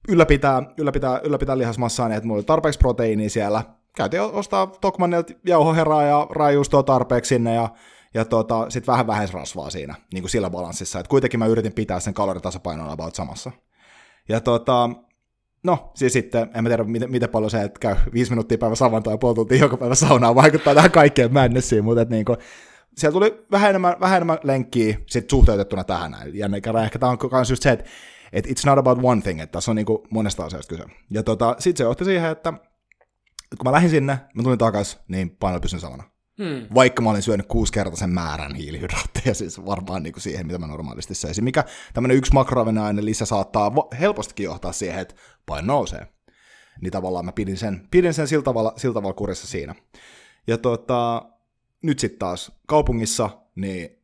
[0.09, 3.62] ylläpitää, ylläpitää, ylläpitää lihasmassaa, niin että mulla oli tarpeeksi proteiinia siellä.
[3.96, 7.68] Käytiin ostaa Tokmanilta jauhoheraa ja raajuustoa tarpeeksi sinne ja
[8.14, 12.00] ja tota, sitten vähän vähäisrasvaa siinä, niin kuin sillä balanssissa, että kuitenkin mä yritin pitää
[12.00, 13.50] sen kaloritasapainon about samassa.
[14.28, 14.90] Ja tota,
[15.64, 18.74] no, siis sitten, en mä tiedä miten, miten paljon se, että käy viisi minuuttia päivä
[18.74, 22.36] savantoa ja puoli tuntia joka päivä saunaa, vaikuttaa tähän kaikkeen männessiin, mutta että niinku,
[22.96, 26.16] siellä tuli vähän enemmän, vähän enemmän lenkkiä sit suhteutettuna tähän.
[26.32, 26.48] Ja
[26.84, 27.84] ehkä tämä on myös just se, että
[28.33, 30.85] että it's not about one thing, että tässä on niinku monesta asiasta kyse.
[31.11, 32.53] Ja tota, sitten se johti siihen, että
[33.59, 36.05] kun mä lähdin sinne, mä tulin takaisin, niin paino pysyn samana.
[36.39, 36.66] Hmm.
[36.75, 41.14] Vaikka mä olin syönyt kuusikertaisen määrän hiilihydraatteja, siis varmaan niin kuin siihen, mitä mä normaalisti
[41.14, 41.45] söisin.
[41.45, 45.14] Mikä tämmöinen yksi makroravinnainen lisä saattaa helpostikin johtaa siihen, että
[45.47, 46.09] paino nousee.
[46.81, 49.75] Niin tavallaan mä pidin sen, pidin sen sillä, tavalla, sillä tavalla kurissa siinä.
[50.47, 51.22] Ja tota,
[51.83, 54.03] nyt sitten taas kaupungissa, niin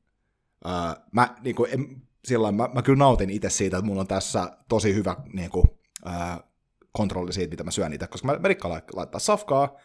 [0.64, 4.07] ää, mä, niin kuin, en, sillä mä, mä kyllä nautin itse siitä, että mulla on
[4.07, 5.66] tässä tosi hyvä niin kuin,
[6.05, 6.41] ää,
[6.93, 9.77] kontrolli siitä, mitä mä syön itse, koska mä, mä rikkaan laittaa safkaa,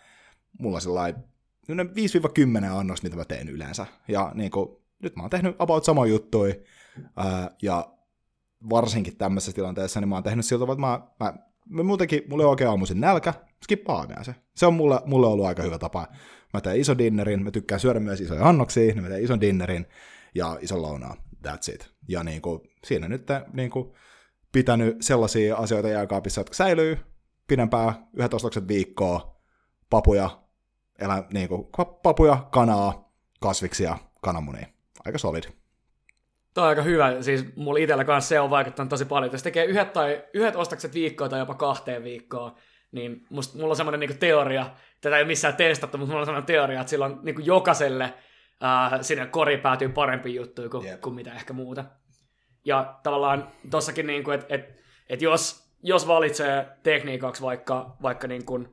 [0.60, 1.24] mulla on sellainen
[1.70, 3.86] 5-10 annosta, mitä mä teen yleensä.
[4.08, 4.70] Ja niin kuin,
[5.04, 6.64] nyt mä oon tehnyt about sama juttui,
[7.16, 7.96] ää, ja
[8.70, 11.34] varsinkin tämmöisessä tilanteessa, niin mä oon tehnyt siltä, että mä, mä,
[11.70, 13.34] mä muutenkin, mulla on oikein aamuisin nälkä,
[13.64, 14.36] skippaa se.
[14.56, 16.08] Se on mulle, mulle ollut aika hyvä tapa.
[16.54, 19.86] Mä teen iso dinnerin, mä tykkään syödä myös isoja annoksia, niin mä teen ison dinnerin
[20.36, 21.16] ja ison lounaa,
[21.48, 21.95] that's it.
[22.08, 23.94] Ja niin kuin, siinä nyt niin kuin,
[24.52, 26.98] pitänyt sellaisia asioita jääkaapissa, jotka säilyy
[27.48, 29.42] pidempään, yhdet ostokset viikkoa,
[29.90, 30.30] papuja,
[31.00, 31.68] elä, niin kuin,
[32.04, 34.68] papuja, kanaa, kasviksia, kananmunia.
[35.06, 35.44] Aika solid.
[36.54, 37.22] Tämä on aika hyvä.
[37.22, 39.32] Siis mulla itsellä kanssa se on vaikuttanut tosi paljon.
[39.32, 42.56] Jos tekee yhdet, tai, yhdet ostokset viikkoa tai jopa kahteen viikkoon,
[42.92, 46.26] niin musta, mulla on semmoinen niin teoria, tätä ei ole missään testattu, mutta mulla on
[46.26, 48.14] semmoinen teoria, että silloin niin jokaiselle
[48.62, 51.02] ää, sinne kori päätyy parempi juttu kuin, yep.
[51.02, 51.86] kuin mitä ehkä muuta.
[52.66, 54.74] Ja tavallaan tossakin, niin kuin, että, että,
[55.10, 58.68] että jos jos valitsee tekniikaksi vaikka, vaikka niin kuin,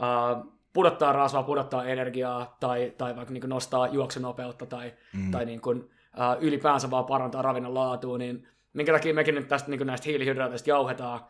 [0.00, 5.30] uh, pudottaa rasvaa, pudottaa energiaa tai, tai vaikka niin kuin nostaa juoksunopeutta tai, mm.
[5.30, 9.70] tai niin kuin, uh, ylipäänsä vaan parantaa ravinnon laatua, niin minkä takia mekin nyt tästä
[9.70, 11.20] niin näistä hiilihydraateista jauhetaan,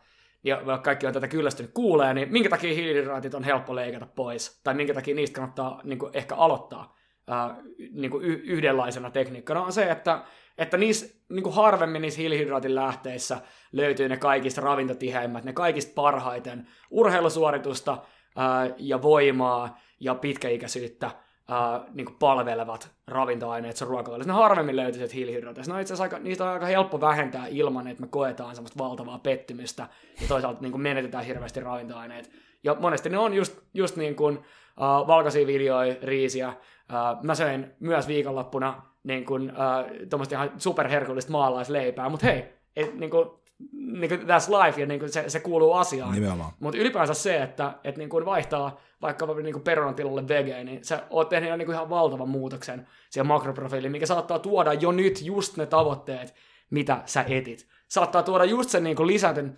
[0.43, 4.61] ja vaikka kaikki on tätä kyllästynyt kuulee, niin minkä takia hiilihydraatit on helppo leikata pois,
[4.63, 6.95] tai minkä takia niistä kannattaa niin kuin ehkä aloittaa
[7.29, 7.55] ää,
[7.91, 10.23] niin kuin yhdenlaisena tekniikkana, on se, että,
[10.57, 16.67] että niissä niin kuin harvemmin niissä hiilihydraatin lähteissä löytyy ne kaikista ravintotiheimmät, ne kaikista parhaiten
[16.89, 17.97] urheilusuoritusta
[18.35, 21.11] ää, ja voimaa ja pitkäikäisyyttä
[21.49, 24.33] Uh, niin palvelevat ravintoaineet sun ruokavaliossa.
[24.33, 25.73] Ne harvemmin löytyy sieltä hiilihydraateista.
[25.73, 29.19] No itse asiassa aika, niistä on aika helppo vähentää ilman, että me koetaan semmoista valtavaa
[29.19, 29.87] pettymystä
[30.21, 32.31] ja toisaalta niin kuin menetetään hirveästi ravintoaineet.
[32.63, 36.53] Ja monesti ne on just, just niin kuin uh, valkoisia viljoja, riisiä.
[36.93, 43.09] Uh, mä söin myös viikonloppuna niin kuin, uh, ihan superherkullista maalaisleipää, mutta hei, et, niin
[43.09, 43.29] kuin,
[43.71, 46.13] niin kuin that's life ja niin kuin se, se kuuluu asiaan.
[46.59, 51.29] Mutta ylipäänsä se, että et niin kuin vaihtaa vaikka niin perunatilalle vege, niin sä oot
[51.29, 55.65] tehnyt niin kuin ihan valtavan muutoksen siihen makroprofiiliin, mikä saattaa tuoda jo nyt just ne
[55.65, 56.35] tavoitteet,
[56.69, 57.67] mitä sä etit.
[57.87, 59.57] Saattaa tuoda just sen niin kuin lisätyn,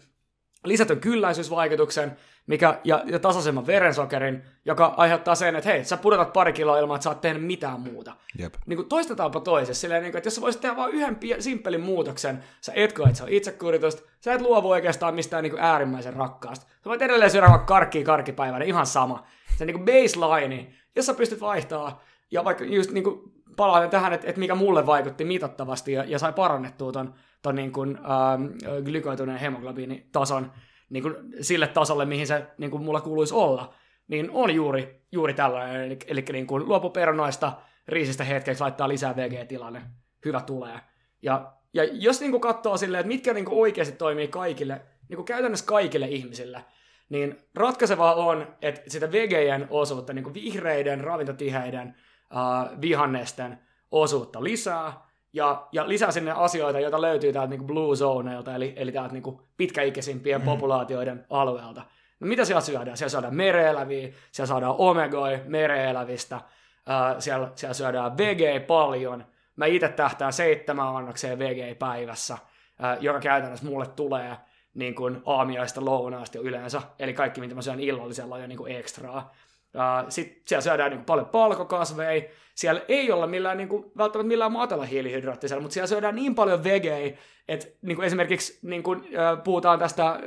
[0.65, 6.53] lisätyn kylläisyysvaikutuksen, mikä, ja, ja tasaisemman verensokerin, joka aiheuttaa sen, että hei, sä pudotat pari
[6.53, 8.15] kiloa ilman, että sä oot tehnyt mitään muuta.
[8.37, 8.53] Jep.
[8.65, 9.81] Niin kuin toistetaanpa toisessa.
[9.81, 12.93] Silleen, niin kuin, että jos sä voisit tehdä vain yhden pie- simppelin muutoksen, sä et
[12.93, 16.65] koe, että se on itsekuritusta, sä et luovu oikeastaan mistään niin kuin äärimmäisen rakkaasta.
[16.65, 19.23] Sä voit edelleen syödä vaikka karkkia karkkipäivänä, ihan sama.
[19.57, 23.21] Se niin kuin baseline, jos sä pystyt vaihtaa, ja vaikka just niin kuin
[23.55, 27.71] palaan tähän, että, että mikä mulle vaikutti mitattavasti ja, ja sai parannettua ton, ton niin
[27.71, 30.51] kuin, ähm, glykoituneen hemoglobiinitason,
[30.89, 33.73] niin kuin sille tasolle, mihin se niin kuin mulla kuuluisi olla,
[34.07, 35.81] niin on juuri, juuri tällainen.
[35.81, 37.53] Eli, eli niin kuin luopu perunoista,
[37.87, 39.81] riisistä hetkeksi, laittaa lisää VG-tilanne,
[40.25, 40.79] hyvä tulee.
[41.21, 45.15] Ja, ja jos niin kuin katsoo silleen, että mitkä niin kuin oikeasti toimii kaikille, niin
[45.15, 46.65] kuin käytännössä kaikille ihmisille,
[47.09, 51.95] niin ratkaisevaa on, että sitä VGn osuutta, niin kuin vihreiden, ravintotiheiden,
[52.31, 53.59] uh, vihannesten
[53.91, 58.91] osuutta lisää, ja, ja lisää sinne asioita, joita löytyy täältä niin Blue Zoneilta, eli, eli
[58.91, 60.45] täältä niin pitkäikäisimpien mm.
[60.45, 61.81] populaatioiden alueelta.
[62.19, 62.97] No mitä siellä syödään?
[62.97, 69.25] Siellä syödään mereeläviä, siellä saadaan omegoi mereelävistä, äh, siellä, siellä syödään VG paljon.
[69.55, 74.37] Mä itse tähtään seitsemän annokseen VG päivässä, äh, joka käytännössä mulle tulee
[74.73, 78.75] niin kuin aamiaista lounaasta yleensä, eli kaikki mitä mä syön illallisella on jo niin kuin
[78.75, 79.33] ekstraa.
[79.75, 82.29] Uh, Sitten siellä syödään niin paljon palkokasveja.
[82.55, 86.63] Siellä ei olla millään, niin kuin, välttämättä millään matala hiilihydraattisella, mutta siellä syödään niin paljon
[86.63, 87.17] vegei,
[87.47, 90.19] että niin kuin esimerkiksi niin kuin, uh, puhutaan tästä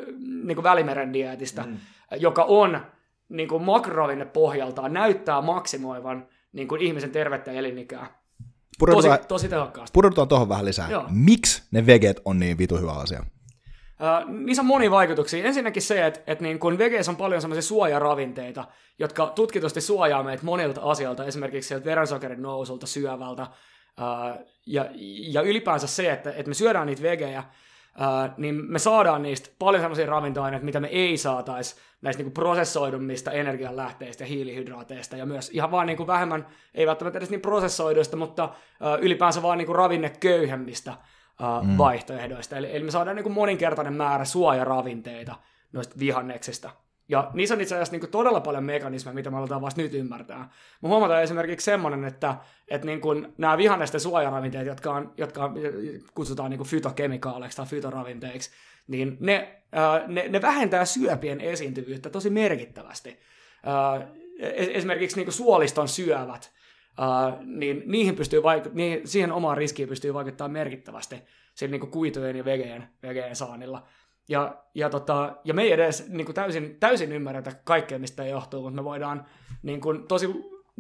[0.45, 1.76] niin kuin välimeren dietistä, mm.
[2.16, 2.80] joka on
[3.28, 8.24] niin kuin makroravinne pohjaltaan, näyttää maksimoivan niin kuin ihmisen tervettä elinikää.
[8.78, 9.95] Tosi, tosi tehokkaasti.
[9.95, 10.90] Pudotetaan tuohon vähän lisää.
[10.90, 11.05] Joo.
[11.11, 13.24] Miksi ne veget on niin vitu hyvä asia?
[14.28, 15.45] Niissä on monia vaikutuksia.
[15.45, 18.64] Ensinnäkin se, että, että niin kun vegeessä on paljon sellaisia suojaravinteita,
[18.99, 23.47] jotka tutkitusti suojaa meitä monilta asioilta, esimerkiksi sieltä verensokerin nousulta, syövältä,
[24.66, 24.86] ja,
[25.28, 27.45] ja ylipäänsä se, että, että me syödään niitä vegejä,
[28.36, 34.22] niin me saadaan niistä paljon sellaisia ravintoaineita, mitä me ei saataisi näistä niin prosessoidummista energianlähteistä
[34.22, 38.49] ja hiilihydraateista, ja myös ihan vaan niin kuin vähemmän, ei välttämättä edes niin prosessoiduista, mutta
[39.01, 40.95] ylipäänsä vaan niin kuin ravinneköyhemmistä
[41.41, 41.78] uh, mm.
[41.78, 42.57] vaihtoehdoista.
[42.57, 45.35] Eli, eli me saadaan niin kuin moninkertainen määrä suojaravinteita
[45.72, 46.70] noista vihanneksista.
[47.09, 50.49] Ja niissä on itse asiassa niin todella paljon mekanismeja, mitä me aletaan vasta nyt ymmärtää.
[50.82, 52.37] Me huomataan esimerkiksi semmoinen, että,
[52.68, 55.53] että niin kuin nämä vihannesten suojaravinteet, jotka, on, jotka
[56.14, 58.51] kutsutaan niin kuin fytokemikaaleiksi tai fytoravinteiksi,
[58.89, 59.62] niin ne,
[60.07, 63.20] ne, ne vähentää syöpien esiintyvyyttä tosi merkittävästi.
[64.49, 66.53] Esimerkiksi niin kuin suoliston syövät
[66.99, 71.22] Uh, niin niihin pystyy vaiku- niihin, siihen omaan riskiin pystyy vaikuttamaan merkittävästi
[71.55, 73.82] sillä niin kuitujen ja vegeen, vegeen saannilla.
[74.28, 78.62] Ja, ja, tota, ja me ei edes niin kuin täysin, täysin ymmärretä kaikkea, mistä johtuu,
[78.62, 79.26] mutta me voidaan
[79.62, 80.28] niin kuin, tosi,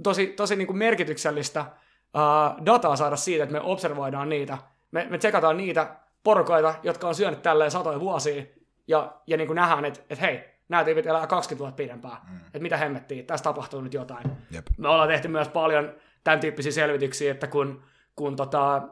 [0.02, 4.58] tosi, tosi niin kuin merkityksellistä uh, dataa saada siitä, että me observoidaan niitä,
[4.90, 8.44] me, me tsekataan niitä porukoita, jotka on syönyt tälleen satoja vuosia,
[8.88, 12.16] ja, ja niin kuin nähdään, että, että hei, nämä tyypit elää 20 vuotta pidempään.
[12.30, 12.36] Mm.
[12.46, 14.24] Että mitä hemmettiä, tässä tapahtuu nyt jotain.
[14.50, 14.66] Jep.
[14.76, 15.94] Me ollaan tehty myös paljon
[16.24, 17.82] tämän tyyppisiä selvityksiä, että kun,
[18.16, 18.82] kun tota,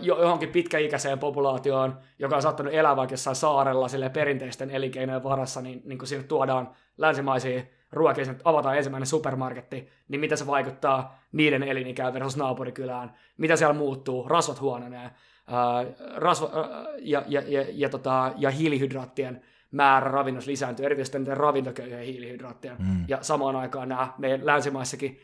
[0.00, 5.82] johonkin pitkäikäiseen populaatioon, joka on saattanut elää vaikka jossain saarella sille perinteisten elinkeinojen varassa, niin,
[5.84, 7.62] niin kun sinne tuodaan länsimaisia
[7.92, 13.74] ruokia, sinne avataan ensimmäinen supermarketti, niin mitä se vaikuttaa niiden elinikään versus naapurikylään, mitä siellä
[13.74, 15.10] muuttuu, rasvat huononee,
[15.46, 15.84] ää,
[16.16, 22.76] rasva, ää, ja, ja, ja, ja, tota, ja hiilihydraattien määrä ravinnossa lisääntyy, erityisesti ravintoköyhien hiilihydraattien.
[22.78, 23.04] Mm.
[23.08, 25.20] Ja samaan aikaan nämä meidän länsimaissakin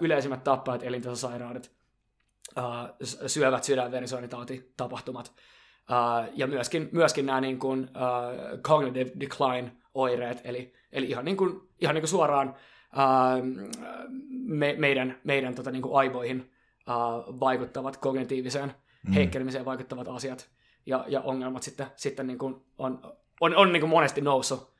[0.00, 1.72] yleisimmät tappajat, elintasosairaudet,
[2.58, 5.32] uh, syövät sydänverisuonitautitapahtumat,
[5.90, 7.88] Uh, ja myöskin, myöskin nämä niin kuin,
[8.62, 12.54] cognitive decline oireet, eli, eli ihan, niin kuin, ihan niin kuin suoraan
[14.30, 16.52] me, meidän, meidän tota, niin kuin aivoihin
[17.40, 18.74] vaikuttavat kognitiiviseen
[19.08, 19.12] mm.
[19.12, 20.50] heikkelemiseen vaikuttavat asiat
[20.86, 23.02] ja, ja ongelmat sitten, sitten niin kuin on,
[23.40, 24.72] on, on niin kuin monesti noussut.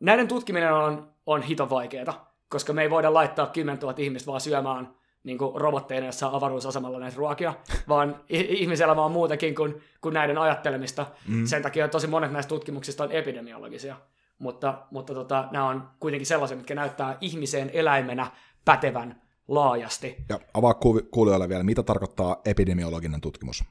[0.00, 4.40] Näiden tutkiminen on, on hito vaikeaa, koska me ei voida laittaa 10 000 ihmistä vaan
[4.40, 4.94] syömään
[5.24, 7.54] niin kuin robotteina jossain avaruusasemalla näitä ruokia,
[7.88, 11.06] vaan ihmiselämä on muutakin kuin, kuin näiden ajattelemista.
[11.28, 11.46] Mm.
[11.46, 13.96] Sen takia tosi monet näistä tutkimuksista on epidemiologisia,
[14.38, 18.26] mutta, mutta tota, nämä on kuitenkin sellaisia, mitkä näyttää ihmiseen eläimenä
[18.64, 20.16] pätevän laajasti.
[20.28, 20.74] Ja avaa
[21.10, 23.64] kuulijoille vielä, mitä tarkoittaa epidemiologinen tutkimus?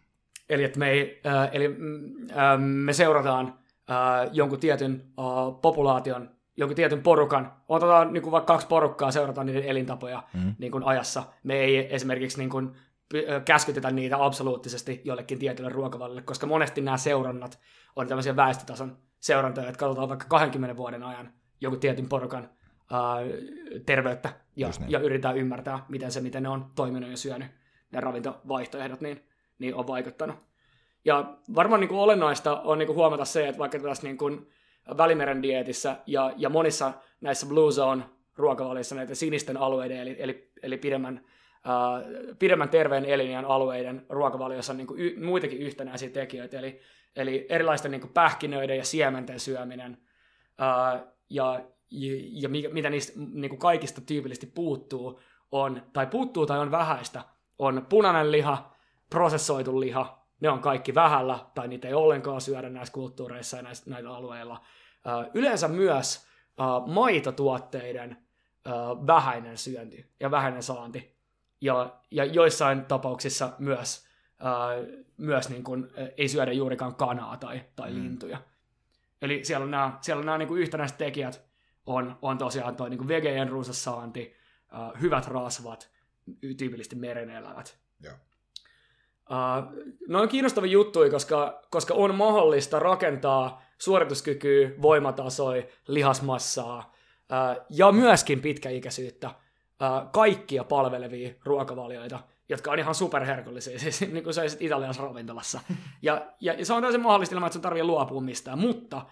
[0.50, 1.66] Eli, että me, ei, äh, eli,
[2.32, 3.48] äh, me seurataan
[3.92, 5.26] äh, jonkun tietyn äh,
[5.62, 6.30] populaation
[6.62, 10.56] jonkun tietyn porukan, otetaan niin kuin vaikka kaksi porukkaa, seurataan niiden elintapoja mm.
[10.60, 11.24] niin kuin ajassa.
[11.44, 12.76] Me ei esimerkiksi niin kuin,
[13.46, 17.60] käskytetä niitä absoluuttisesti jollekin tietylle ruokavallille, koska monesti nämä seurannat
[17.96, 22.50] on tämmöisiä väestötason seurantoja, että katsotaan vaikka 20 vuoden ajan joku tietyn porukan
[22.92, 23.00] ää,
[23.86, 24.92] terveyttä ja, niin.
[24.92, 27.48] ja yritetään ymmärtää, miten se, miten ne on toiminut ja syönyt
[27.92, 29.24] ne ravintovaihtoehdot, niin,
[29.60, 30.36] niin on vaikuttanut.
[31.06, 34.48] Ja varmaan niin kuin olennaista on niin kuin huomata se, että vaikka tässä niin kuin,
[34.98, 38.04] Välimeren dietissä ja, ja monissa näissä Blue Zone
[38.38, 41.22] ruokavalioissa näitä sinisten alueiden, eli, eli, eli pidemmän,
[41.56, 46.80] uh, pidemmän terveen elinjään alueiden ruokavaliossa on niin y, muitakin yhtenäisiä tekijöitä, eli,
[47.16, 49.98] eli erilaisten niin pähkinöiden ja siementen syöminen,
[50.42, 51.62] uh, ja,
[51.92, 55.20] ja, ja mitä niistä niin kaikista tyypillisesti puuttuu,
[55.52, 57.24] on, tai puuttuu tai on vähäistä,
[57.60, 58.76] on punainen liha,
[59.10, 63.90] prosessoitu liha, ne on kaikki vähällä, tai niitä ei ollenkaan syödä näissä kulttuureissa ja näissä,
[63.90, 64.62] näillä alueilla.
[65.34, 66.28] Yleensä myös
[66.88, 68.18] maitotuotteiden
[69.08, 71.16] vähäinen syönti ja vähäinen saanti.
[71.62, 74.08] Ja, ja joissain tapauksissa myös,
[75.18, 75.88] myös niin kuin,
[76.18, 78.04] ei syödä juurikaan kanaa tai, tai mm.
[78.04, 78.42] lintuja.
[79.22, 81.46] Eli siellä on nämä, siellä on nämä niin kuin yhtenäiset tekijät,
[81.86, 84.34] on, on tosiaan tuo niin vegejen runsas saanti,
[85.02, 85.90] hyvät rasvat,
[86.58, 87.78] tyypillisesti merenelävät.
[88.04, 88.16] Joo.
[89.32, 96.94] Uh, ne on kiinnostavia juttuja, koska, koska on mahdollista rakentaa suorituskykyä, voimatasoja, lihasmassaa
[97.32, 102.20] uh, ja myöskin pitkäikäisyyttä uh, kaikkia palvelevia ruokavalioita,
[102.50, 105.60] jotka on ihan superherkullisia, siis niin kuin saisit Italiassa ravintolassa.
[106.02, 109.06] Ja, ja, ja se on täysin mahdollista ilman, että sun tarvii luopua mistään, mutta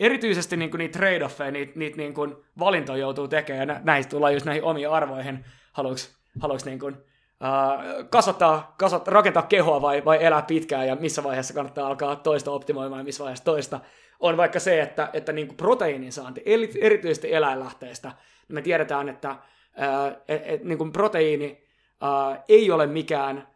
[0.00, 4.34] erityisesti niin kuin niitä trade-offeja, niitä, niitä niin kuin valintoja joutuu tekemään, ja näistä tullaan
[4.34, 6.96] just näihin omiin arvoihin, haluaisi, haluaisi niin kuin
[7.40, 12.50] Uh, kasvattaa, kasvattaa, rakentaa kehoa vai, vai elää pitkään ja missä vaiheessa kannattaa alkaa toista
[12.50, 13.80] optimoimaan ja missä vaiheessa toista,
[14.20, 16.42] on vaikka se, että, että niin kuin proteiinin saanti,
[16.80, 18.08] erityisesti eläinlähteistä,
[18.48, 21.64] niin me tiedetään, että uh, et, et, niin kuin proteiini
[22.02, 23.48] uh, ei ole mikään,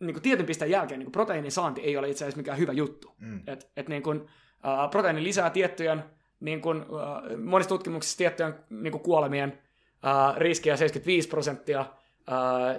[0.00, 2.72] niin kuin tietyn pisteen jälkeen niin kuin proteiinin saanti ei ole itse asiassa mikään hyvä
[2.72, 3.14] juttu.
[3.18, 3.40] Mm.
[3.46, 6.04] Et, et niin kuin, uh, proteiini lisää tiettyjen,
[6.40, 9.58] niin kuin, uh, monissa tutkimuksissa tiettyjen niin kuin kuolemien
[9.92, 11.86] uh, riskiä 75 prosenttia,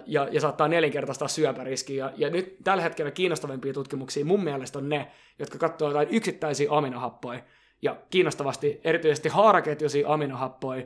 [0.05, 2.05] ja, ja saattaa nelinkertaistaa syöpäriskiä.
[2.05, 6.71] Ja, ja nyt tällä hetkellä kiinnostavimpia tutkimuksia mun mielestä on ne, jotka katsoo jotain yksittäisiä
[6.71, 7.39] aminohappoja.
[7.81, 10.83] Ja kiinnostavasti erityisesti haaraketjuisia aminohappoja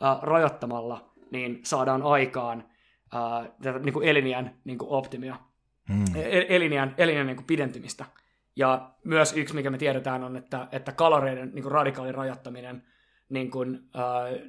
[0.00, 2.64] ää, rajoittamalla, niin saadaan aikaan
[3.12, 5.36] ää, tätä niin kuin elinjään niin kuin optimia,
[5.88, 6.04] hmm.
[6.16, 8.04] E-, elinjään, elinjään niin kuin pidentymistä.
[8.56, 12.82] Ja myös yksi, mikä me tiedetään, on, että, että kaloreiden niin kuin radikaali rajoittaminen
[13.28, 14.04] niin kuin, ää,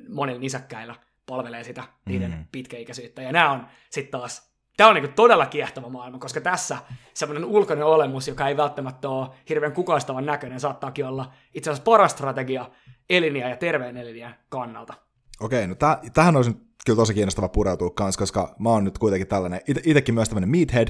[0.10, 0.96] monilla nisäkkäillä–
[1.30, 2.46] palvelee sitä niiden mm.
[2.52, 3.22] pitkäikäisyyttä.
[3.22, 6.78] Ja nämä on sitten taas, tämä on niinku todella kiehtova maailma, koska tässä
[7.14, 12.12] semmoinen ulkoinen olemus, joka ei välttämättä ole hirveän kukoistavan näköinen, saattaakin olla itse asiassa paras
[12.12, 12.70] strategia
[13.10, 14.94] eliniä ja terveen eliniä kannalta.
[15.42, 16.52] Okei, no täh- tähän olisi
[16.86, 20.88] kyllä tosi kiinnostava pureutua kanssa, koska mä oon nyt kuitenkin tällainen, itsekin myös tämmöinen meathead,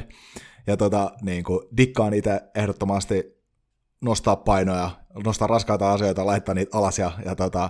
[0.67, 3.39] ja tota, niin kuin, dikkaan itse ehdottomasti
[4.01, 4.89] nostaa painoja,
[5.25, 7.69] nostaa raskaita asioita, laittaa niitä alas ja, ja tota,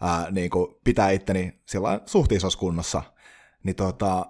[0.00, 3.02] ää, niin kuin pitää itteni sillä suht isossa kunnossa,
[3.62, 4.26] niin tota,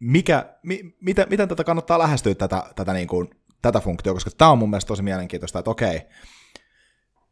[0.00, 3.30] mikä, mi, miten, miten tätä kannattaa lähestyä tätä, tätä, niin kuin,
[3.62, 6.00] tätä funktiota, koska tämä on mun mielestä tosi mielenkiintoista, että okei,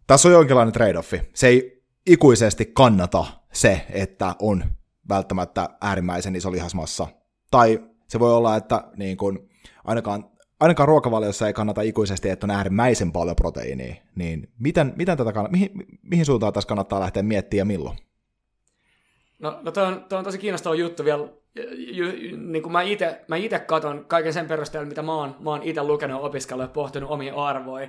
[0.06, 1.30] tässä on jonkinlainen trade-offi.
[1.34, 4.64] Se ei ikuisesti kannata se, että on
[5.08, 7.06] välttämättä äärimmäisen iso lihasmassa.
[7.50, 9.50] Tai se voi olla, että niin kuin,
[9.84, 10.30] ainakaan
[10.62, 15.52] ainakaan ruokavaliossa ei kannata ikuisesti, että on äärimmäisen paljon proteiiniä, niin miten, miten tätä kannattaa,
[15.52, 15.70] mihin,
[16.02, 17.98] mihin suuntaan tässä kannattaa lähteä miettimään ja milloin?
[19.38, 21.28] No, no toi, on, toi on tosi kiinnostava juttu vielä.
[22.36, 25.62] Niin kuin mä itse mä ite katon kaiken sen perusteella, mitä mä oon, mä oon
[25.62, 27.88] itse lukenut, opiskellut ja pohtinut omia arvoja.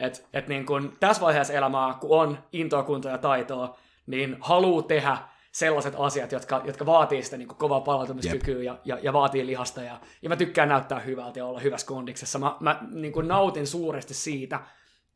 [0.00, 4.82] Että et niin kun tässä vaiheessa elämää, kun on intoa, kuntoa ja taitoa, niin haluu
[4.82, 5.18] tehdä
[5.56, 9.82] sellaiset asiat, jotka, jotka vaatii sitä niin kuin kovaa palautumiskykyä ja, ja, ja, vaatii lihasta.
[9.82, 12.38] Ja, ja mä tykkään näyttää hyvältä ja olla hyvässä kondiksessa.
[12.38, 14.60] Mä, mä niin kuin nautin suuresti siitä,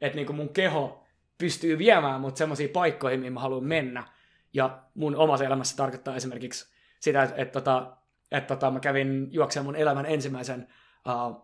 [0.01, 1.05] että niin kuin mun keho
[1.39, 4.05] pystyy viemään mut semmoisiin paikkoihin, mihin mä haluan mennä.
[4.53, 9.29] Ja mun omassa elämässä tarkoittaa esimerkiksi sitä, että, että, tota, että, että tota, mä kävin
[9.31, 10.69] juoksemaan mun elämän ensimmäisen
[11.09, 11.37] uh, uh,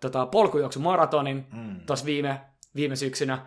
[0.00, 1.80] tota, polkujuoksumaratonin mm.
[1.86, 2.40] tuossa viime,
[2.76, 3.46] viime syksynä.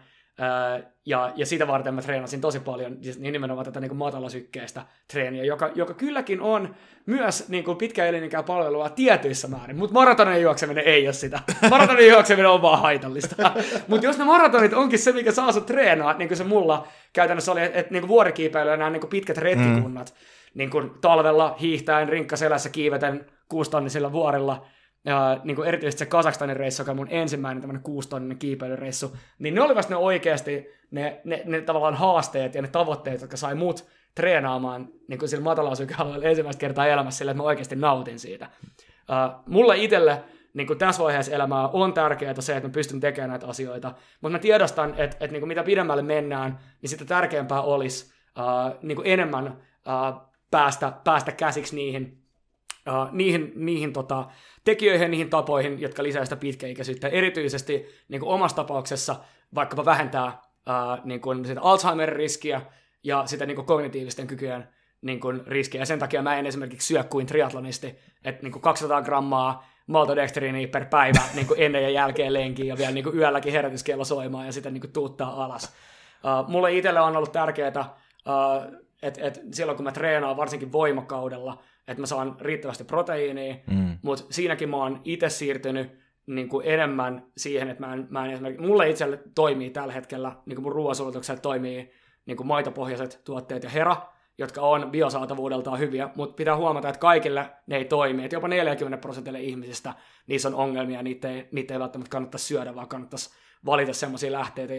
[1.05, 5.43] Ja, ja sitä varten mä treenasin tosi paljon siis niin nimenomaan tätä niin matalasykkeistä treeniä,
[5.43, 6.75] joka, joka kylläkin on
[7.05, 11.39] myös niin kuin pitkä elinikää palvelua tietyissä määrin, mutta maratonin juokseminen ei ole sitä.
[11.69, 13.51] Maratonin juokseminen on vaan haitallista.
[13.87, 17.51] mutta jos ne maratonit onkin se, mikä saa sut treenaa, niin kuin se mulla käytännössä
[17.51, 20.17] oli, että, että niin vuorikiipeilyä nämä niin pitkät retkikunnat, mm.
[20.53, 24.65] niin kuin talvella hiihtäen, rinkkaselässä kiiveten kuustannisilla vuorilla,
[25.05, 29.55] ja niin kuin erityisesti se Kasakstanin reissu, joka on mun ensimmäinen tämmöinen kuustonninen kiipeilyreissu, niin
[29.55, 33.85] ne olivat ne oikeasti ne, ne, ne, tavallaan haasteet ja ne tavoitteet, jotka sai mut
[34.15, 35.55] treenaamaan niin kuin sillä
[36.23, 38.49] ensimmäistä kertaa elämässä sillä, että mä oikeasti nautin siitä.
[38.99, 43.29] Uh, mulle itselle niin kuin tässä vaiheessa elämää on tärkeää se, että mä pystyn tekemään
[43.29, 47.61] näitä asioita, mutta mä tiedostan, että, että niin kuin mitä pidemmälle mennään, niin sitä tärkeämpää
[47.61, 52.17] olisi uh, niin kuin enemmän uh, päästä, päästä käsiksi niihin,
[52.87, 54.27] uh, niihin, niihin tota,
[54.65, 57.07] tekijöihin niihin tapoihin, jotka lisää sitä pitkäikäisyyttä.
[57.07, 59.15] Erityisesti niin kuin omassa tapauksessa
[59.55, 62.61] vaikkapa vähentää ää, niin kuin sitä Alzheimer-riskiä
[63.03, 64.67] ja sitä niin kuin kognitiivisten kykyjen
[65.01, 65.81] niin kuin riskiä.
[65.81, 70.67] Ja sen takia mä en esimerkiksi syö kuin triatlonisti, että niin kuin 200 grammaa maltodextriiniä
[70.67, 74.45] per päivä niin kuin ennen ja jälkeen lenkiin ja vielä niin kuin yölläkin herätyskello soimaan
[74.45, 75.73] ja sitten niin kuin tuuttaa alas.
[76.23, 81.61] Uh, mulle itselle on ollut tärkeää, uh, että et silloin kun mä treenaan varsinkin voimakaudella,
[81.87, 83.97] että mä saan riittävästi proteiinia, mm.
[84.01, 88.31] mutta siinäkin mä oon itse siirtynyt niin kuin enemmän siihen, että mä en, mä en
[88.31, 91.91] esimerkiksi, mulle itselle toimii tällä hetkellä, niin kuin mun ruoansulutukselle toimii
[92.25, 93.97] niin kuin maitopohjaiset tuotteet ja hera,
[94.37, 99.01] jotka on biosaatavuudeltaan hyviä, mutta pitää huomata, että kaikille ne ei toimi, että jopa 40
[99.01, 99.93] prosentille ihmisistä
[100.27, 103.29] niissä on ongelmia, niitä ei, niitä ei välttämättä kannattaisi syödä, vaan kannattaisi
[103.65, 104.73] valita sellaisia lähteitä,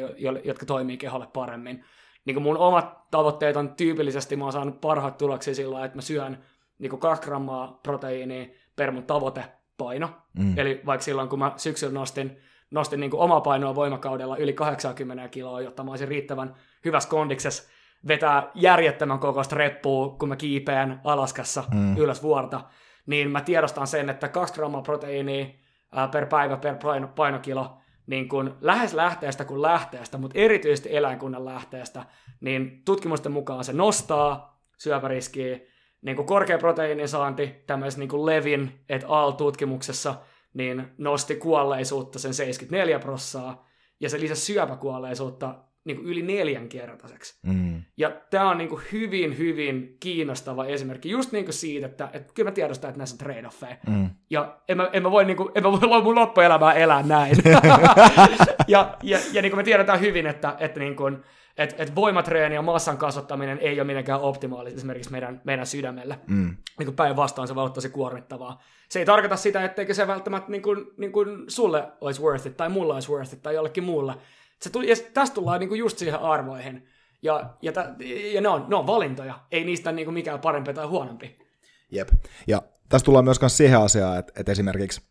[0.44, 1.84] jotka toimii keholle paremmin.
[2.26, 6.44] Niin mun omat tavoitteet on tyypillisesti, mä oon saanut parhaat tuloksia sillä että mä syön
[6.78, 8.46] niin kuin 2 grammaa proteiinia
[8.76, 10.10] per mun tavoitepaino.
[10.38, 10.58] Mm.
[10.58, 12.36] Eli vaikka silloin, kun mä syksyllä nostin,
[12.70, 16.54] nostin niin omaa painoa voimakaudella yli 80 kiloa, jotta mä olisin riittävän
[16.84, 17.70] hyvässä kondiksessa
[18.08, 21.96] vetää järjettömän kokoista reppua, kun mä kiipeän Alaskassa mm.
[21.96, 22.60] ylös vuorta,
[23.06, 25.46] niin mä tiedostan sen, että 2 grammaa proteiinia
[26.12, 32.04] per päivä per paino, painokilo, niin kuin lähes lähteestä kuin lähteestä, mutta erityisesti eläinkunnan lähteestä,
[32.40, 35.58] niin tutkimusten mukaan se nostaa syöpäriskiä,
[36.02, 39.30] niin kuin korkea proteiinin saanti tämmöisessä niin kuin Levin et al.
[39.30, 40.14] tutkimuksessa
[40.54, 43.66] niin nosti kuolleisuutta sen 74 prossaa,
[44.00, 45.54] ja se lisäsi syöpäkuolleisuutta
[45.86, 47.38] niin kuin yli neljänkertaiseksi.
[47.42, 47.82] Mm.
[47.96, 52.32] Ja tämä on niin kuin hyvin, hyvin kiinnostava esimerkki just niin kuin siitä, että, että
[52.34, 53.76] kyllä mä tiedostan, että näissä on trade-offeja.
[53.86, 54.10] Mm.
[54.30, 57.36] Ja en mä, en mä voi, niin kuin, en mä voi mun loppuelämää elää näin.
[58.68, 61.22] ja ja, ja niin kuin me tiedetään hyvin, että, että niin kuin,
[61.58, 66.18] että et voimatreeni ja massan kasvattaminen ei ole mitenkään optimaalista esimerkiksi meidän, meidän sydämelle.
[66.26, 66.56] Mm.
[66.78, 68.62] Niin päinvastoin se voi olla tosi kuormittavaa.
[68.88, 72.56] Se ei tarkoita sitä, etteikö se välttämättä niin kuin, niin kuin sulle olisi worth it,
[72.56, 74.14] tai mulla olisi worth it, tai jollekin muulle.
[74.62, 76.88] Se tuli, ja tästä tullaan niin kuin just siihen arvoihin.
[77.22, 77.94] Ja, ja, tä,
[78.32, 81.38] ja ne, on, ne on valintoja, ei niistä niin kuin mikään parempi tai huonompi.
[81.90, 82.08] Jep,
[82.46, 85.02] ja tässä tullaan myös siihen asiaan, että, että esimerkiksi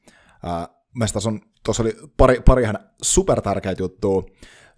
[0.47, 0.69] äh,
[1.27, 4.23] on, tuossa oli pari, pari ihan supertärkeitä juttua,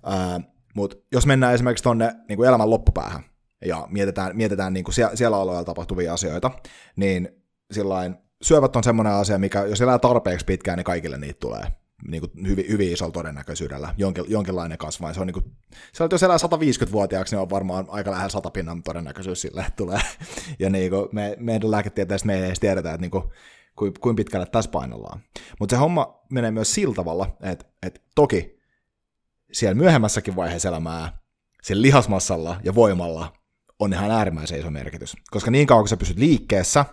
[0.08, 3.24] äh, mutta jos mennään esimerkiksi tuonne niin elämän loppupäähän
[3.66, 6.52] ja mietitään, mietitään niin kuin siellä, siellä alueella tapahtuvia asioita,
[6.96, 7.30] niin
[7.72, 11.64] sillain syövät on semmoinen asia, mikä jos elää tarpeeksi pitkään, niin kaikille niitä tulee
[12.08, 15.14] niin kuin hyvin, hyvin isolla todennäköisyydellä jonkin, jonkinlainen kasva.
[15.14, 15.46] Se on niin kuin,
[15.94, 19.74] se on, jos elää 150-vuotiaaksi, niin on varmaan aika lähellä 100 pinnan todennäköisyys sille, että
[19.76, 20.00] tulee.
[20.60, 23.24] Ja niin kuin me, meidän lääketieteestä me ei edes tiedetä, että niin kuin,
[23.76, 25.22] kuin, kuin pitkälle tässä painollaan.
[25.60, 28.60] Mutta se homma menee myös sillä tavalla, että, että toki
[29.52, 31.20] siellä myöhemmässäkin vaiheessa elämää
[31.64, 33.34] sen lihasmassalla ja voimalla
[33.80, 35.16] on ihan äärimmäisen iso merkitys.
[35.32, 36.86] Koska niin kauan kun sä pysyt liikkeessä,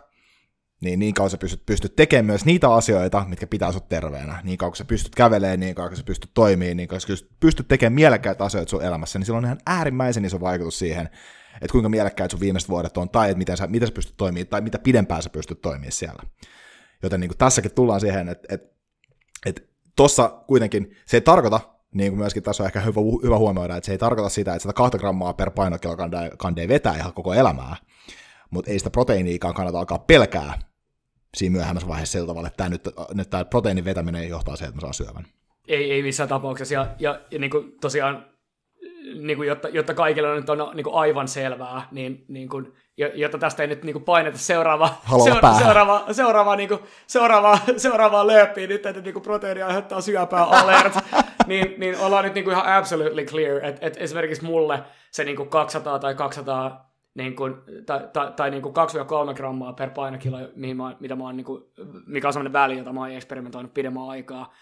[0.80, 4.40] niin niin kauan sä pystyt, pystyt tekemään myös niitä asioita, mitkä pitää sut terveenä.
[4.44, 7.92] Niin kauan sä pystyt kävelemään, niin kauan sä pystyt toimimaan, niin kauan sä pystyt tekemään
[7.92, 11.10] mielekkäitä asioita sun elämässä, niin sillä on ihan äärimmäisen iso vaikutus siihen,
[11.54, 14.46] että kuinka mielekkäitä sun viimeiset vuodet on, tai että miten sä, miten sä pystyt toimimaan,
[14.46, 16.22] tai mitä pidempään sä pystyt toimimaan siellä.
[17.02, 18.68] Joten niin kuin tässäkin tullaan siihen, että, että,
[19.46, 19.62] että
[19.96, 21.60] tuossa kuitenkin se ei tarkoita,
[21.94, 24.62] niin kuin myöskin tässä on ehkä hyvä, hyvä huomioida, että se ei tarkoita sitä, että
[24.62, 25.96] sitä kahta grammaa per painokilo
[26.38, 27.76] kandee vetää ihan koko elämää,
[28.54, 30.58] mutta ei sitä proteiiniikaan kannata alkaa pelkää
[31.36, 34.76] siinä myöhemmässä vaiheessa sillä tavalla, että tämä nyt, nyt tämä proteiinin vetäminen johtaa siihen, että
[34.76, 35.26] mä saan syövän.
[35.68, 38.26] Ei, ei missään tapauksessa, ja, ja, ja niin kuin tosiaan
[39.14, 42.72] niin kuin, jotta, jotta kaikille nyt on niin kuin aivan selvää, niin, niin kuin,
[43.14, 44.94] jotta tästä ei nyt niin kuin paineta seuraava,
[45.24, 50.44] seura, seuraava, seuraava, niin kuin, seuraava, seuraavaa lööppiä nyt, että niin kuin proteiini aiheuttaa syöpää
[50.44, 50.94] alert,
[51.46, 55.36] niin, niin ollaan nyt niin kuin ihan absolutely clear, että, että esimerkiksi mulle se niin
[55.36, 57.54] kuin 200 tai 200 niin kuin,
[57.86, 58.74] tai, tai, tai niin kuin
[59.30, 61.64] 2-3 grammaa per painokilo, mihin mä, mitä mä oon, niin kuin,
[62.06, 64.54] mikä on sellainen väli, jota mä oon eksperimentoinut pidemmän aikaa,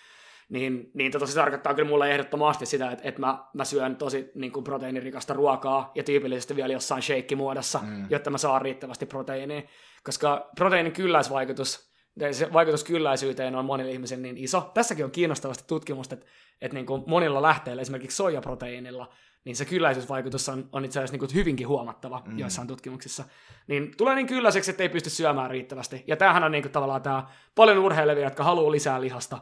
[0.48, 4.30] niin, niin tota, se tarkoittaa kyllä mulle ehdottomasti sitä, että, että mä, mä syön tosi
[4.34, 8.07] niin kuin proteiinirikasta ruokaa ja tyypillisesti vielä jossain shake-muodossa, mm.
[8.11, 9.62] jotta mä saan riittävästi proteiinia,
[10.05, 11.92] koska proteiinin kylläisvaikutus,
[12.32, 14.70] se vaikutus kylläisyyteen on monille ihmisille niin iso.
[14.74, 16.26] Tässäkin on kiinnostavasti tutkimusta, että,
[16.61, 19.12] että niin kuin monilla lähteillä, esimerkiksi soijaproteiinilla,
[19.45, 22.38] niin se kylläisyysvaikutus on, on itse asiassa niin hyvinkin huomattava mm.
[22.38, 23.24] joissain tutkimuksissa.
[23.66, 26.05] Niin tulee niin kylläiseksi, että ei pysty syömään riittävästi.
[26.07, 29.38] Ja tämähän on niin kuin tavallaan tämä paljon urheilevia, jotka haluaa lisää lihasta,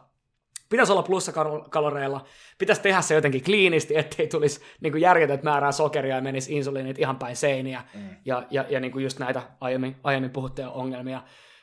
[0.70, 2.24] pitäisi olla plussakaloreilla,
[2.58, 7.16] pitäisi tehdä se jotenkin kliinisti, ettei tulisi niin järjetöntä määrää sokeria ja menisi insuliinit ihan
[7.16, 7.84] päin seiniä.
[7.94, 8.00] Mm.
[8.24, 11.22] Ja, ja, ja niin kuin just näitä aiemmin, aiemmin puhuttuja ongelmia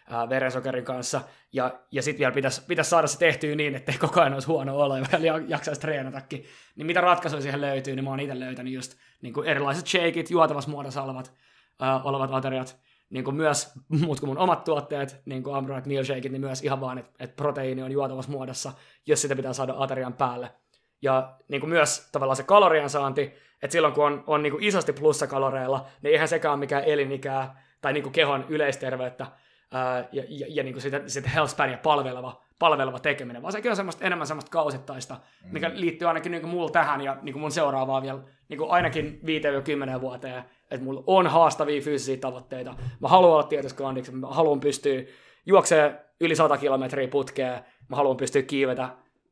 [0.10, 1.22] ää, verensokerin kanssa.
[1.54, 4.78] Ja, ja sitten vielä pitäisi, pitäisi saada se tehtyä niin, ettei koko ajan olisi huono
[4.78, 5.06] olo ja
[5.48, 6.46] jaksaisi treenatakin.
[6.76, 10.32] Niin mitä ratkaisuja siihen löytyy, niin mä oon itse löytänyt just niin kuin erilaiset shakeit,
[10.32, 11.34] juotavassa muodossa olevat,
[11.80, 12.80] ää, olevat ateriat,
[13.10, 16.64] niin kuin myös muut kuin mun omat tuotteet, niin kuin Ambrot Meal Shake, niin myös
[16.64, 18.74] ihan vaan, että, että proteiini on juotavassa muodossa,
[19.06, 20.50] jos sitä pitää saada aterian päälle.
[21.02, 23.34] Ja niin kuin myös tavallaan se kalorien saanti,
[23.64, 27.64] että silloin kun on, on niin kuin isosti plussakaloreilla, niin eihän sekään ole mikään elinikää
[27.82, 29.28] tai niin kuin kehon yleisterveyttä
[29.72, 33.72] ää, ja, ja, ja niin kuin sitä, sitä health spania palveleva, palveleva tekeminen, vaan sekin
[33.72, 35.50] on semmoista, enemmän semmoista kausittaista, mm.
[35.52, 38.72] mikä liittyy ainakin niin kuin mulla tähän ja niin kuin mun seuraavaan vielä niin kuin
[38.72, 39.22] ainakin
[39.98, 42.76] 5-10 vuoteen että mulla on haastavia fyysisiä tavoitteita.
[43.00, 45.04] Mä haluan olla tietoskandiksi, mä haluan pystyä
[45.46, 47.60] juoksemaan yli 100 kilometriä putkeen,
[47.90, 48.90] mä haluan pystyä kiivetä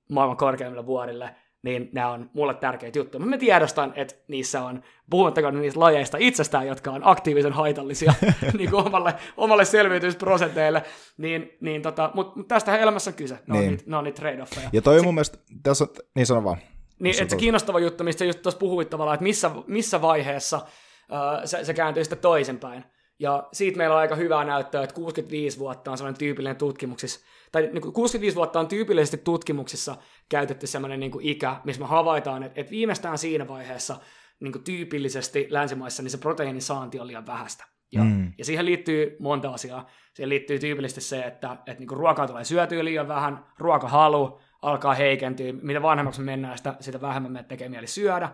[0.10, 3.26] maailman korkeimmille vuorille, niin nämä on mulle tärkeitä juttuja.
[3.26, 8.14] Mä tiedostan, että niissä on, puhumattakaan niistä lajeista itsestään, jotka on aktiivisen haitallisia
[8.58, 10.84] niin kuin omalle, omalle selviytymisprosenteille,
[11.18, 13.34] niin, niin tota, mutta tästähän elämässä on kyse.
[13.34, 13.64] Ne niin.
[13.64, 14.70] on niitä, ne on niitä trade-offeja.
[14.74, 16.58] Ja toi on mun mielestä, tässä on, niin sano vaan.
[17.00, 20.62] Niin, että se kiinnostava juttu, mistä just tuossa puhuit tavallaan, että missä, missä vaiheessa–
[21.46, 22.84] se, se kääntyy sitten toisinpäin.
[23.20, 27.70] Ja siitä meillä on aika hyvää näyttöä, että 65 vuotta on sellainen tyypillinen tutkimuksissa, tai
[27.74, 29.96] niin 65 vuotta on tyypillisesti tutkimuksissa
[30.30, 33.98] käytetty sellainen niin kuin ikä, missä me havaitaan, että, että viimeistään siinä vaiheessa
[34.40, 37.66] niin kuin tyypillisesti länsimaissa niin se proteiinin saanti on liian vähäistä.
[37.92, 38.34] Ja, mm.
[38.38, 39.90] ja siihen liittyy monta asiaa.
[40.14, 44.94] Siihen liittyy tyypillisesti se, että, että niin kuin ruokaa tulee syötyä liian vähän, ruokahalu alkaa
[44.94, 48.30] heikentyä, mitä vanhemmaksi me mennään, sitä, sitä vähemmän me tekee mieli syödä.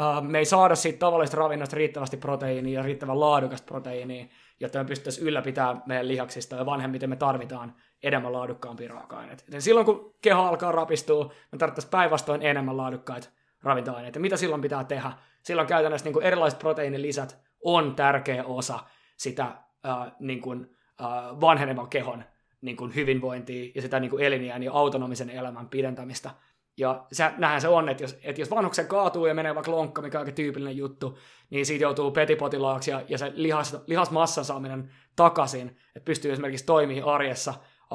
[0.00, 4.26] Uh, me ei saada siitä tavallisesta ravinnosta riittävästi proteiinia ja riittävän laadukasta proteiinia,
[4.60, 9.44] jotta me pystyttäisiin ylläpitämään meidän lihaksista ja vanhemmiten me tarvitaan enemmän laadukkaampia raaka-aineita.
[9.58, 13.28] Silloin kun keho alkaa rapistua, me tarvittaisiin päinvastoin enemmän laadukkaita
[13.62, 14.18] ravintoaineita.
[14.18, 15.12] Mitä silloin pitää tehdä?
[15.42, 18.78] Silloin käytännössä niin kuin erilaiset proteiinilisät on tärkeä osa
[19.16, 20.60] sitä uh, niin kuin,
[21.00, 22.24] uh, vanhenevan kehon
[22.60, 26.30] niin kuin hyvinvointia ja sitä niin kuin eliniän ja autonomisen elämän pidentämistä–
[26.80, 30.02] ja se, näinhän se on, että jos, että jos vanhuksen kaatuu ja menee vaikka lonkka,
[30.02, 31.18] mikä on aika tyypillinen juttu,
[31.50, 37.14] niin siitä joutuu petipotilaaksi ja, ja se lihas, lihasmassan saaminen takaisin, että pystyy esimerkiksi toimimaan
[37.14, 37.54] arjessa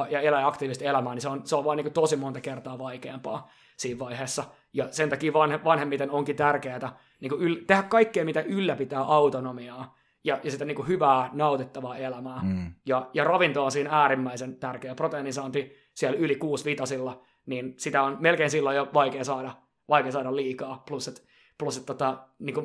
[0.10, 3.50] ja elää aktiivista elämää, niin se on, se on vaan niin tosi monta kertaa vaikeampaa
[3.78, 4.44] siinä vaiheessa.
[4.74, 10.40] Ja sen takia vanhe, vanhemmiten onkin tärkeää niin yl, tehdä kaikkea, mitä ylläpitää autonomiaa ja,
[10.44, 12.40] ja sitä niin hyvää, nautittavaa elämää.
[12.44, 12.74] Mm.
[12.86, 14.96] Ja, ja ravinto on siinä äärimmäisen tärkeä.
[14.96, 19.56] Proteiinisaanti siellä yli kuusi vitasilla, niin sitä on melkein silloin jo vaikea saada,
[19.90, 21.22] vaikea saada liikaa, plus että
[21.58, 22.56] plus, et tota, niin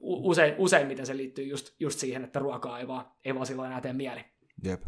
[0.00, 3.80] usein, useimmiten se liittyy just, just siihen, että ruokaa ei vaan, ei vaan silloin enää
[3.80, 4.24] tee mieli.
[4.64, 4.82] Jep.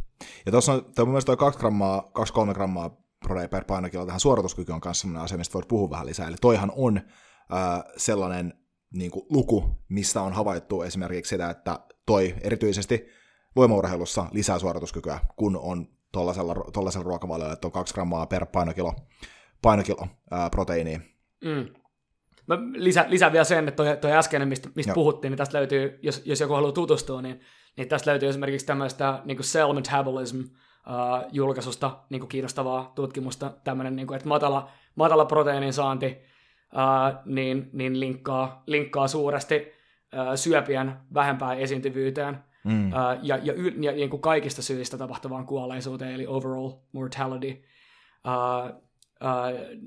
[0.46, 2.12] Ja tuossa on, toi mun mielestä toi 2 grammaa,
[2.50, 6.06] 2-3 grammaa protein per painokilo tähän suorituskyky on kanssa sellainen asia, mistä voit puhua vähän
[6.06, 6.28] lisää.
[6.28, 8.54] Eli toihan on äh, sellainen
[8.94, 13.06] niin kuin, luku, mistä on havaittu esimerkiksi sitä, että toi erityisesti
[13.56, 15.88] voimaurheilussa lisää suorituskykyä, kun on
[16.72, 18.94] tuollaisella ruokavaliolla, että on 2 grammaa per painokilo,
[19.62, 21.00] painokilo ää, proteiiniä.
[21.44, 21.66] Mm.
[22.46, 25.98] Mä lisä, lisään vielä sen, että toi, toi äskeinen, mistä, mistä puhuttiin, niin tästä löytyy,
[26.02, 27.40] jos, jos joku haluaa tutustua, niin,
[27.76, 33.52] niin tästä löytyy esimerkiksi tämmöistä niin kuin cell metabolism uh, julkaisusta niin kuin kiinnostavaa tutkimusta,
[33.64, 40.34] tämmöinen, niin kuin, että matala, matala proteiinin saanti uh, niin, niin linkkaa, linkkaa suuresti uh,
[40.34, 42.88] syöpien vähempään esiintyvyyteen mm.
[42.88, 47.62] uh, ja, ja, ja, ja niin kuin kaikista syistä tapahtuvaan kuolleisuuteen, eli overall mortality.
[48.26, 48.84] Uh,
[49.22, 49.78] Uh,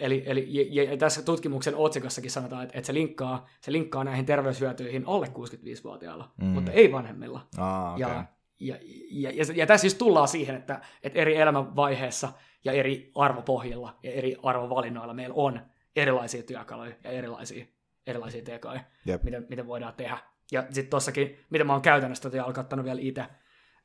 [0.00, 4.26] eli, eli ja, ja tässä tutkimuksen otsikossakin sanotaan, että, että se, linkkaa, se linkkaa näihin
[4.26, 6.46] terveyshyötyihin alle 65-vuotiailla, mm.
[6.46, 7.46] mutta ei vanhemmilla.
[7.58, 8.00] Ah, okay.
[8.00, 8.24] ja,
[8.60, 8.76] ja,
[9.10, 12.32] ja, ja, ja tässä siis tullaan siihen, että, että eri elämänvaiheessa
[12.64, 15.60] ja eri arvopohjilla ja eri arvovalinnoilla meillä on
[15.96, 17.66] erilaisia työkaluja ja erilaisia
[18.06, 18.80] erilaisia tekoja,
[19.22, 20.18] miten, miten voidaan tehdä.
[20.52, 23.24] Ja sitten tossakin, mitä mä oon käytännössä tota alkaa vielä itse,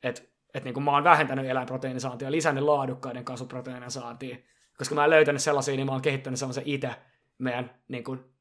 [0.04, 0.22] että
[0.54, 4.38] et niin mä oon vähentänyt eläinproteiinisaantia ja lisännyt laadukkaiden kasvuproteiinien saantia,
[4.78, 6.96] koska mä en löytänyt sellaisia, niin mä oon kehittänyt sellaisen itse
[7.38, 8.32] meidän niin kuin,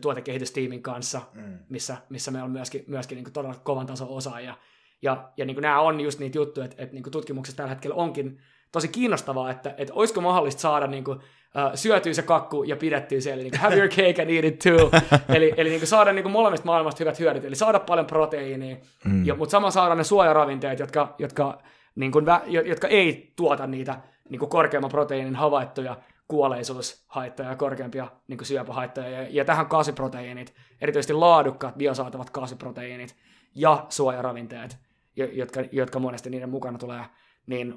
[0.00, 1.58] tuotekehitystiimin kanssa, mm.
[1.68, 4.54] missä, missä meillä on myöskin, myöskin niin kuin todella kovan tason osaajia.
[5.02, 7.70] Ja, ja niin kuin nämä on just niitä juttuja, että, että niin kuin tutkimuksessa tällä
[7.70, 8.42] hetkellä onkin
[8.72, 13.20] tosi kiinnostavaa, että, että olisiko mahdollista saada niin kuin, uh, syötyä se kakku ja pidettyä
[13.20, 14.90] se, eli niin kuin, have your cake and eat it too.
[15.36, 18.76] eli eli niin kuin saada niin kuin molemmista maailmasta hyvät hyödyt, eli saada paljon proteiinia,
[19.04, 19.26] mm.
[19.26, 21.62] ja, mutta samalla saada ne suojaravinteet, jotka, jotka,
[21.94, 22.26] niin kuin,
[22.64, 25.96] jotka ei tuota niitä niin kuin korkeamman proteiinin havaittuja
[26.28, 29.10] kuolleisuushaittoja ja korkeampia niin kuin syöpähaittoja.
[29.10, 33.16] Ja, ja tähän kasviproteiinit, erityisesti laadukkaat biosaatavat kasviproteiinit
[33.54, 34.78] ja suojaravinteet,
[35.16, 37.04] jotka, jotka monesti niiden mukana tulee,
[37.46, 37.74] niin,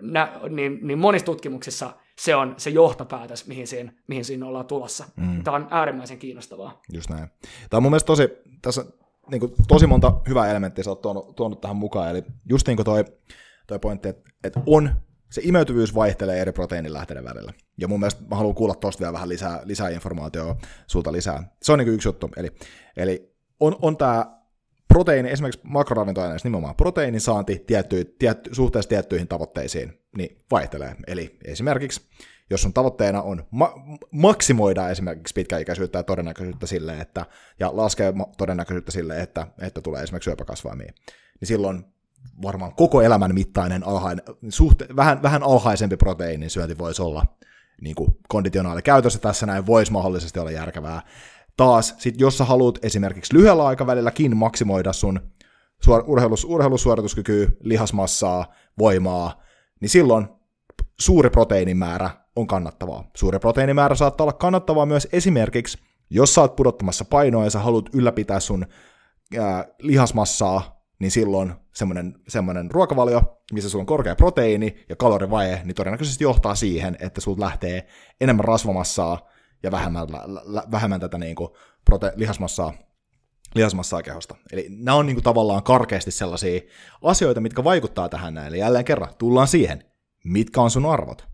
[0.00, 5.04] nä, niin, niin monissa tutkimuksissa se on se johtopäätös, mihin siinä, mihin siinä ollaan tulossa.
[5.16, 5.44] Mm.
[5.44, 6.80] Tämä on äärimmäisen kiinnostavaa.
[6.92, 7.28] Just näin.
[7.70, 8.28] Tämä on mun mielestä tosi,
[8.62, 8.84] tässä
[9.30, 12.76] niin kuin, tosi monta hyvää elementtiä sä oot tuonut, tuonut tähän mukaan, eli just niin
[12.76, 13.04] kuin toi,
[13.66, 14.90] toi pointti, että, että on
[15.30, 17.52] se imeytyvyys vaihtelee eri proteiinilähteiden välillä.
[17.78, 20.56] Ja mun mielestä mä haluan kuulla tosta vielä vähän lisää, lisää informaatiota
[20.86, 21.56] sulta lisää.
[21.62, 22.30] Se on niin yksi juttu.
[22.36, 22.48] Eli,
[22.96, 24.39] eli on, on tämä
[24.92, 30.96] proteiini, esimerkiksi makroravintoaineissa nimenomaan proteiinin saanti tietty, tietty, suhteessa tiettyihin tavoitteisiin, niin vaihtelee.
[31.06, 32.00] Eli esimerkiksi,
[32.50, 33.74] jos sun tavoitteena on ma-
[34.10, 37.26] maksimoida esimerkiksi pitkäikäisyyttä ja todennäköisyyttä sille, että,
[37.60, 40.92] ja laskea todennäköisyyttä sille, että, että tulee esimerkiksi syöpäkasvaimia,
[41.40, 41.84] niin silloin
[42.42, 47.26] varmaan koko elämän mittainen alhainen, suhte, vähän, vähän alhaisempi proteiinin syönti voisi olla
[47.80, 51.02] niin kuin konditionaali käytössä tässä näin voisi mahdollisesti olla järkevää.
[51.60, 55.20] Taas, sit jos sä haluat esimerkiksi lyhyellä aikavälilläkin maksimoida sun
[55.80, 58.46] suor- urheilus, urheilussuorituskykyä, lihasmassaa,
[58.78, 59.42] voimaa,
[59.80, 60.28] niin silloin
[61.00, 63.10] suuri proteiinimäärä on kannattavaa.
[63.16, 65.78] Suuri proteiinimäärä saattaa olla kannattavaa myös esimerkiksi,
[66.10, 68.66] jos sä oot pudottamassa painoa ja sä haluat ylläpitää sun
[69.38, 75.74] ää, lihasmassaa niin silloin semmoinen, semmoinen ruokavalio, missä sulla on korkea proteiini ja kalorivaje, niin
[75.74, 77.86] todennäköisesti johtaa siihen, että sulta lähtee
[78.20, 79.29] enemmän rasvamassaa
[79.62, 80.08] ja vähemmän,
[80.70, 81.50] vähemmän tätä niin kuin
[81.90, 82.72] prote- lihasmassaa,
[83.54, 84.36] lihasmassaa kehosta.
[84.52, 86.60] Eli nämä on niin kuin tavallaan karkeasti sellaisia
[87.02, 88.48] asioita, mitkä vaikuttaa tähän näin.
[88.48, 89.84] Eli jälleen kerran, tullaan siihen,
[90.24, 91.26] mitkä on sun arvot,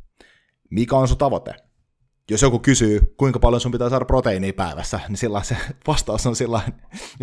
[0.71, 1.55] mikä on sun tavoite,
[2.31, 6.37] jos joku kysyy, kuinka paljon sun pitää saada proteiinia päivässä, niin sillä se vastaus on
[6.37, 6.61] sillä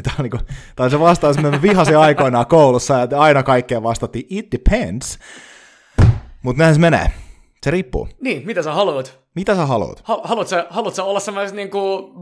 [0.03, 0.41] tämä on, niin kuin,
[0.80, 5.19] on se vastaus, mitä vihasin aikoinaan koulussa, että aina kaikkeen vastattiin, it depends.
[6.43, 7.11] Mutta näin se menee.
[7.63, 8.09] Se riippuu.
[8.21, 9.22] Niin, mitä sä haluat?
[9.35, 10.01] Mitä sä haluat?
[10.03, 11.69] Ha- haluat, sä, haluat sä olla semmoisessa niin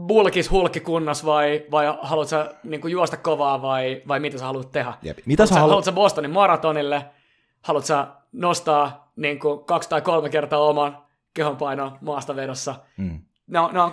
[0.06, 4.70] bulkis hulkkikunnas vai, vai haluat sä niin kuin juosta kovaa vai, vai mitä sä haluat
[4.70, 4.94] tehdä?
[5.02, 5.18] Jep.
[5.26, 7.04] Mitä haluat sä, halu- haluat sä Bostonin maratonille?
[7.62, 10.98] Haluat sä nostaa niin kuin kaksi tai kolme kertaa oman
[11.34, 12.74] kehonpaino maastavedossa.
[12.96, 13.20] Mm.
[13.46, 13.92] No, no,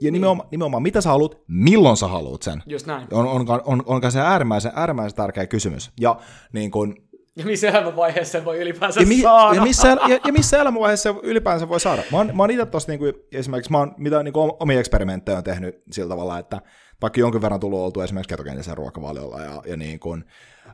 [0.00, 0.50] ja nimenomaan, niin.
[0.50, 2.62] nimenomaan, mitä sä haluat, milloin sä haluat sen.
[2.66, 3.06] Just näin.
[3.12, 5.90] On, on, on, on se äärimmäisen, äärimmäisen tärkeä kysymys.
[6.00, 6.16] Ja
[6.52, 6.94] niin kun,
[7.38, 9.54] ja missä elämänvaiheessa sen voi ylipäänsä ja mi, saada.
[9.54, 12.02] Ja missä, ja, ja missä elämänvaiheessa ylipäänsä voi saada.
[12.12, 14.80] Mä oon, mä oon itse tossa niin kuin, esimerkiksi, mä oon, mitä niin kuin, omia
[14.80, 16.60] eksperimenttejä on tehnyt sillä tavalla, että
[17.02, 20.24] vaikka jonkin verran tullut oltu esimerkiksi ketogeenisen ruokavaliolla ja, ja niin kuin,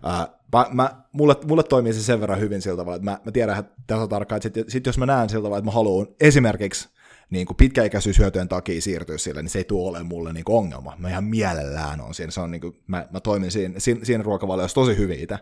[0.03, 3.32] ää, mä, mä, mulle, mulle toimii se sen verran hyvin sillä tavalla, että mä, mä
[3.32, 6.07] tiedän että tässä tarkkaan, että sit, sit jos mä näen sillä tavalla, että mä haluan
[6.20, 6.89] esimerkiksi
[7.31, 10.97] niin kuin pitkäikäisyyshyötyjen takia siirtyä sille, niin se ei tule olemaan mulle niin kuin ongelma.
[10.99, 12.31] Mä ihan mielellään on siinä.
[12.31, 15.39] Se on niin kuin, mä, mä toimin siinä, siinä, siinä ruokavaliossa tosi hyvin itse.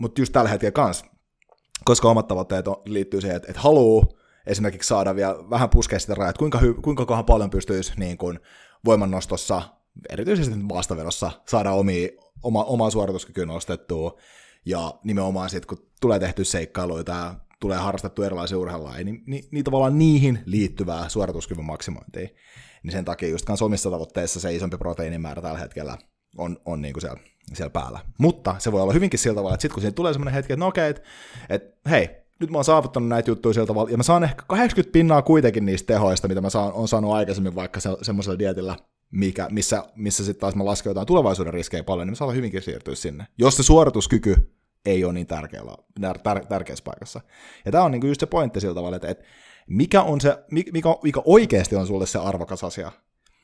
[0.00, 1.06] Mutta just tällä hetkellä kanssa,
[1.84, 4.06] koska omat tavoitteet on, liittyy siihen, että, että haluaa
[4.46, 8.40] esimerkiksi saada vielä vähän puskea sitä rajaa, että kuinka, kuinka paljon pystyisi niin kuin
[8.84, 9.62] voimannostossa,
[10.10, 12.08] erityisesti maastavedossa, saada omia,
[12.42, 14.18] oma, omaa suorituskykyä nostettua,
[14.66, 19.64] ja nimenomaan sitten, kun tulee tehty seikkailuita ja tulee harrastettu erilaisia urheilulajeja, niin, niin, niin
[19.64, 22.28] tavallaan niihin liittyvää suorituskyvyn maksimointia.
[22.82, 25.98] Niin sen takia just kanssa omissa tavoitteissa se isompi proteiinimäärä tällä hetkellä
[26.38, 27.20] on, on niin kuin siellä,
[27.54, 28.00] siellä päällä.
[28.18, 30.60] Mutta se voi olla hyvinkin sillä tavalla, että sitten kun siinä tulee semmoinen hetki, että
[30.60, 31.02] no okei, että,
[31.48, 32.08] että hei,
[32.40, 35.66] nyt mä oon saavuttanut näitä juttuja sillä tavalla, ja mä saan ehkä 80 pinnaa kuitenkin
[35.66, 38.76] niistä tehoista, mitä mä saan, on saanut aikaisemmin vaikka se, semmoisella dietillä,
[39.10, 42.62] mikä, missä, missä sitten taas mä lasken jotain tulevaisuuden riskejä paljon, niin mä saan hyvinkin
[42.62, 43.26] siirtyä sinne.
[43.38, 44.54] Jos se suorituskyky
[44.84, 45.74] ei ole niin tärkeällä,
[46.22, 47.20] tär, tärkeässä paikassa.
[47.64, 49.24] Ja tämä on niinku just se pointti sillä tavalla, että, että
[49.66, 52.92] mikä, on se, mikä, mikä oikeasti on sulle se arvokas asia.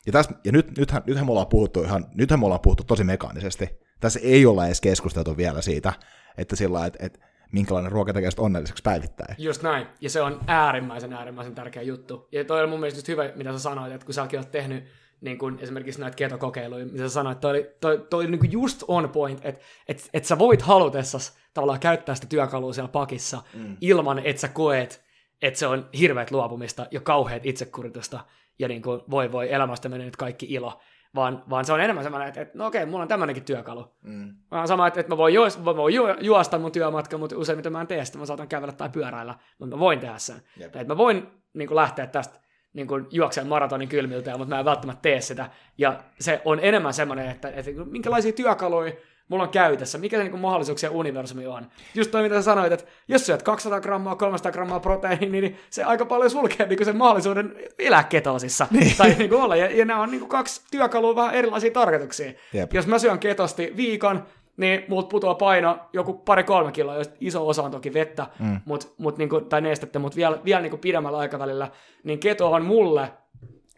[0.07, 3.05] Ja, tässä, ja nyt, nythän, nythän, me ollaan puhuttu ihan, nythän me ollaan puhuttu tosi
[3.05, 3.86] mekaanisesti.
[4.01, 5.93] Tässä ei olla edes keskusteltu vielä siitä,
[6.39, 7.19] että sillä että, että
[7.53, 9.35] minkälainen ruoka tekee onnelliseksi päivittäin.
[9.39, 9.87] Just näin.
[10.01, 12.29] Ja se on äärimmäisen, äärimmäisen tärkeä juttu.
[12.33, 14.85] Ja toi on mun mielestä just hyvä, mitä sä sanoit, että kun säkin oot tehnyt
[15.21, 19.09] niin kuin esimerkiksi näitä ketokokeiluja, mitä sä sanoit, toi oli, toi, toi niin just on
[19.09, 23.77] point, että et, et sä voit halutessas tavallaan käyttää sitä työkalua siellä pakissa mm.
[23.81, 25.05] ilman, että sä koet,
[25.43, 28.21] että se on hirveät luopumista ja kauheat itsekuritusta.
[28.59, 30.81] ja niin kuin voi voi elämästä menee nyt kaikki ilo,
[31.17, 33.97] vaan, vaan se on enemmän semmoinen, että, että no okei, mulla on tämmöinenkin työkalu.
[34.03, 34.35] Mm.
[34.51, 37.73] Vaan sama, että, että mä voin, juos, mä voin ju, juosta mun työmatka, mutta useimmiten
[37.73, 40.43] mä en tee sitä, mä saatan kävellä tai pyöräillä, mutta mä voin tehdä sen.
[40.61, 42.41] Että mä voin niin kuin lähteä tästä
[42.73, 45.51] niin kuin juokseen maratonin kylmiltä, mutta mä en välttämättä tee sitä.
[45.79, 48.93] Ja se on enemmän semmoinen, että, että minkälaisia työkaluja
[49.29, 51.67] mulla on käytössä, mikä se niin kuin mahdollisuuksia universumi on.
[51.95, 55.85] Just toi, mitä sä sanoit, että jos syöt 200 grammaa, 300 grammaa proteiiniä, niin se
[55.85, 58.67] aika paljon sulkee niin sen mahdollisuuden elää ketosissa.
[58.71, 58.97] Niin.
[58.97, 59.57] Tai niin kuin olla.
[59.57, 62.33] Ja, ja nämä on niin kuin kaksi työkalua vähän erilaisia tarkoituksia.
[62.53, 62.75] Jep.
[62.75, 64.27] Jos mä syön ketosti viikon,
[64.57, 68.61] niin multa putoaa paino joku pari-kolme kiloa, jos iso osa on toki vettä, mm.
[68.65, 71.71] mut, mut niinku, tai nestettä, mutta vielä, vielä niinku pidemmällä aikavälillä,
[72.05, 73.13] niin keto on mulle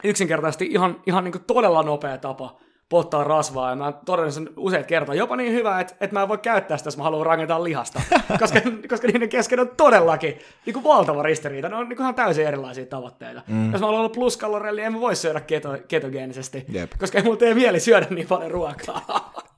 [0.05, 2.59] yksinkertaisesti ihan, ihan niinku todella nopea tapa
[2.89, 6.29] polttaa rasvaa, ja mä todennut sen useat kertaa, jopa niin hyvä, että, että mä en
[6.29, 8.01] voi käyttää sitä, jos mä haluan rakentaa lihasta,
[8.41, 12.15] koska, koska niiden kesken on todellakin niin kuin valtava ristiriita, ne on niin kuin ihan
[12.15, 13.43] täysin erilaisia tavoitteita.
[13.47, 13.73] Mm.
[13.73, 16.93] Jos mä haluan olla pluskalorelli, en mä voi syödä keto, ketogeenisesti, Jep.
[16.99, 19.33] koska ei mulla tee mieli syödä niin paljon ruokaa.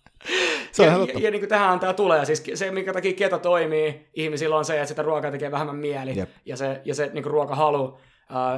[0.73, 2.24] Se ja, ja, ja niin kuin tähän tämä tulee.
[2.24, 6.19] Siis se, minkä takia keto toimii ihmisillä on se, että sitä ruokaa tekee vähemmän mieli.
[6.19, 6.28] Jep.
[6.47, 7.98] Ja se, ja se niin kuin ruokahalu, uh,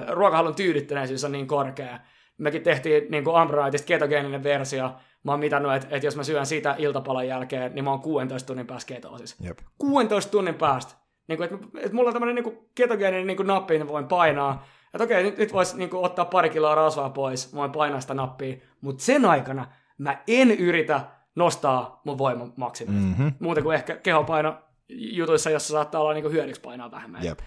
[0.08, 1.98] ruokahalun tyydyttäneisyys on niin korkea.
[2.42, 4.92] Mekin tehtiin niin kuin Ambroniteista ketogeeninen versio.
[5.24, 8.46] Mä oon mitannut, että, että jos mä syön sitä iltapalan jälkeen, niin mä oon 16
[8.46, 9.36] tunnin päästä ketoosis.
[9.40, 9.58] Jep.
[9.78, 10.94] 16 tunnin päästä.
[11.28, 14.66] Niin kuin, että, että mulla on tämmöinen niin ketogeeninen niin kuin nappi, niin voin painaa.
[14.94, 18.00] Että okei, nyt, nyt voisi niin kuin, ottaa pari kiloa rasvaa pois, mä voin painaa
[18.00, 18.56] sitä nappia.
[18.80, 19.66] Mutta sen aikana
[19.98, 21.00] mä en yritä
[21.34, 23.02] nostaa mun voiman maksimiin.
[23.02, 23.32] Mm-hmm.
[23.40, 24.54] Muuten kuin ehkä kehopaino
[24.88, 27.24] jutuissa, jossa saattaa olla niin kuin hyödyksi painaa vähemmän.
[27.24, 27.38] Jep.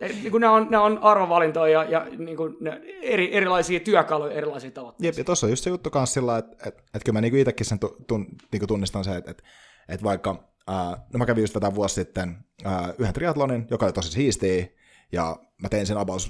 [0.00, 4.32] Niin kuin ne, on, ne on arvovalintoja ja, ja niin kuin ne eri, erilaisia työkaluja,
[4.32, 5.06] erilaisia tavoitteita.
[5.06, 7.36] Jep, ja tuossa on just se juttu kanssa sillä, että, että, että kyllä mä niin
[7.36, 9.42] itsekin sen tun, niin tunnistan se, että, että,
[9.88, 13.92] että vaikka, ää, no mä kävin just tätä vuosi sitten ää, yhden triatlonin, joka oli
[13.92, 14.66] tosi siistiä,
[15.12, 16.22] ja mä tein sen about,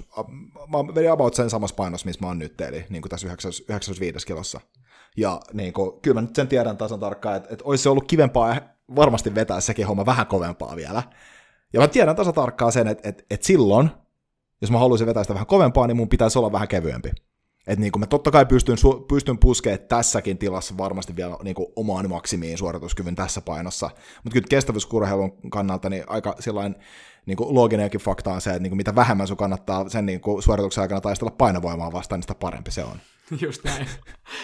[0.67, 4.27] mä vedin about sen samassa painossa, missä mä oon nyt, eli niin kuin tässä 95
[4.27, 4.61] kilossa.
[5.17, 8.07] Ja niin kuin, kyllä mä nyt sen tiedän tasan tarkkaan, että, että olisi se ollut
[8.07, 8.55] kivempaa
[8.95, 11.03] varmasti vetää sekin homma vähän kovempaa vielä.
[11.73, 13.89] Ja mä tiedän tasan tarkkaan sen, että, että, että silloin,
[14.61, 17.09] jos mä haluaisin vetää sitä vähän kovempaa, niin mun pitäisi olla vähän kevyempi.
[17.67, 18.77] Että niin mä totta kai pystyn,
[19.07, 23.89] pystyn puskemaan tässäkin tilassa varmasti vielä niin kuin omaan maksimiin suorituskyvyn tässä painossa.
[24.23, 26.75] Mutta kyllä kestävyyskurheilun kannalta niin aika sellainen
[27.25, 30.43] niin looginenkin fakta on se, että niin kuin mitä vähemmän sun kannattaa sen niin kuin
[30.43, 32.97] suorituksen aikana taistella painovoimaa vastaan, niin sitä parempi se on.
[33.41, 33.87] Just näin.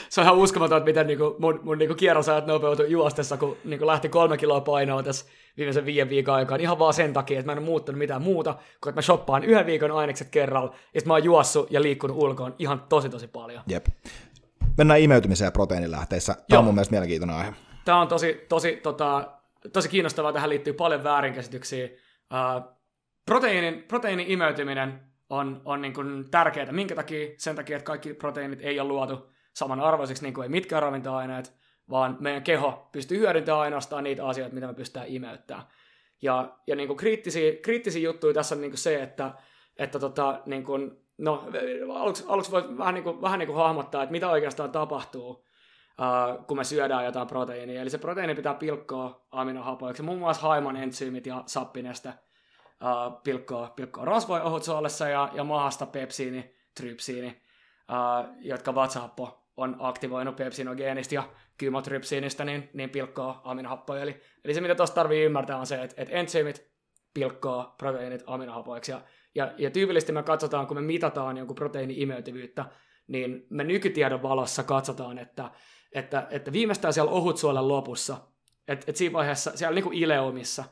[0.10, 3.88] Se on ihan uskomaton, että miten niinku mun, mun niinku kierrosajat nopeutui juostessa, kun niinku
[3.88, 5.26] lähti kolme kiloa painoa tässä
[5.58, 6.62] viimeisen viiden viikon aikaan.
[6.62, 9.66] Ihan vaan sen takia, että mä en ole muuttanut mitään muuta, kun mä shoppaan yhden
[9.66, 13.64] viikon ainekset kerralla, ja mä oon juossut ja liikkunut ulkoon ihan tosi tosi paljon.
[13.68, 13.86] Jep.
[14.78, 16.34] Mennään imeytymiseen ja proteiinilähteissä.
[16.34, 16.60] Tämä Joo.
[16.60, 17.54] on mun mielestä mielenkiintoinen aihe.
[17.86, 19.32] Tämä on tosi, tosi, tota,
[19.74, 20.34] tosi kiinnostavaa.
[20.34, 21.86] Tähän liittyy paljon väärinkäsityksiä.
[21.86, 22.74] Uh,
[23.26, 26.72] proteiinin, proteiinin imeytyminen on, on niin kuin tärkeää.
[26.72, 27.34] Minkä takia?
[27.38, 31.54] Sen takia, että kaikki proteiinit ei ole luotu samanarvoisiksi, niin kuin ei mitkään ravintoaineet,
[31.90, 35.68] vaan meidän keho pystyy hyödyntämään ainoastaan niitä asioita, mitä me pystytään imeyttämään.
[36.22, 39.32] Ja, ja niin kuin kriittisiä, kriittisiä juttuja tässä on niin kuin se, että,
[39.78, 41.50] että tota, niin kuin, no,
[41.94, 46.46] aluksi, aluksi voi vähän, niin kuin, vähän niin kuin hahmottaa, että mitä oikeastaan tapahtuu, uh,
[46.46, 47.82] kun me syödään jotain proteiinia.
[47.82, 52.14] Eli se proteiini pitää pilkkoa aminohapoiksi, muun muassa haiman entsyymit ja sappineste–
[52.84, 57.42] uh, pilkkoa, pilkkoa rasvoja ohutsuolessa ja, ja mahasta pepsiini, trypsiini,
[57.92, 61.24] uh, jotka vatsahappo on aktivoinut pepsinogeenista ja
[61.58, 64.02] kymotrypsiinistä, niin, niin pilkkoa aminohappoja.
[64.02, 66.70] Eli, eli se, mitä tuossa tarvii ymmärtää, on se, että, että entsyymit
[67.14, 68.92] pilkkoa proteiinit aminohapoiksi.
[68.92, 69.02] Ja,
[69.36, 72.66] ja, ja tyypillisesti me katsotaan, kun me mitataan jonkun proteiini-imeytyvyyttä,
[73.08, 75.52] niin me nykytiedon valossa katsotaan, että,
[75.92, 78.18] että, että viimeistään siellä ohutsuolen lopussa,
[78.68, 80.64] että, että siinä vaiheessa, siellä niin kuin ileumissa,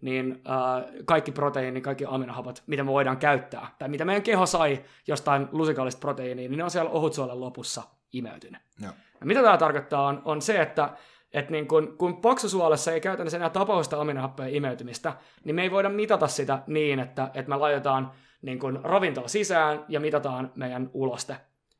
[0.00, 4.84] niin äh, kaikki proteiini, kaikki aminohapot, mitä me voidaan käyttää, tai mitä meidän keho sai
[5.06, 8.62] jostain lusikallista proteiiniä, niin ne on siellä ohutsuolen lopussa imeytynyt.
[8.80, 8.88] Ja.
[9.20, 10.90] Ja mitä tämä tarkoittaa on, on se, että
[11.32, 15.12] et niin kun, kun paksusuolessa ei käytännössä enää tapahdu sitä aminohappojen imeytymistä,
[15.44, 18.12] niin me ei voida mitata sitä niin, että, että me laitetaan
[18.42, 21.36] niin kun ravintoa sisään ja mitataan meidän uloste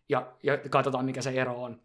[0.08, 1.80] ja, ja katsotaan, mikä se ero on.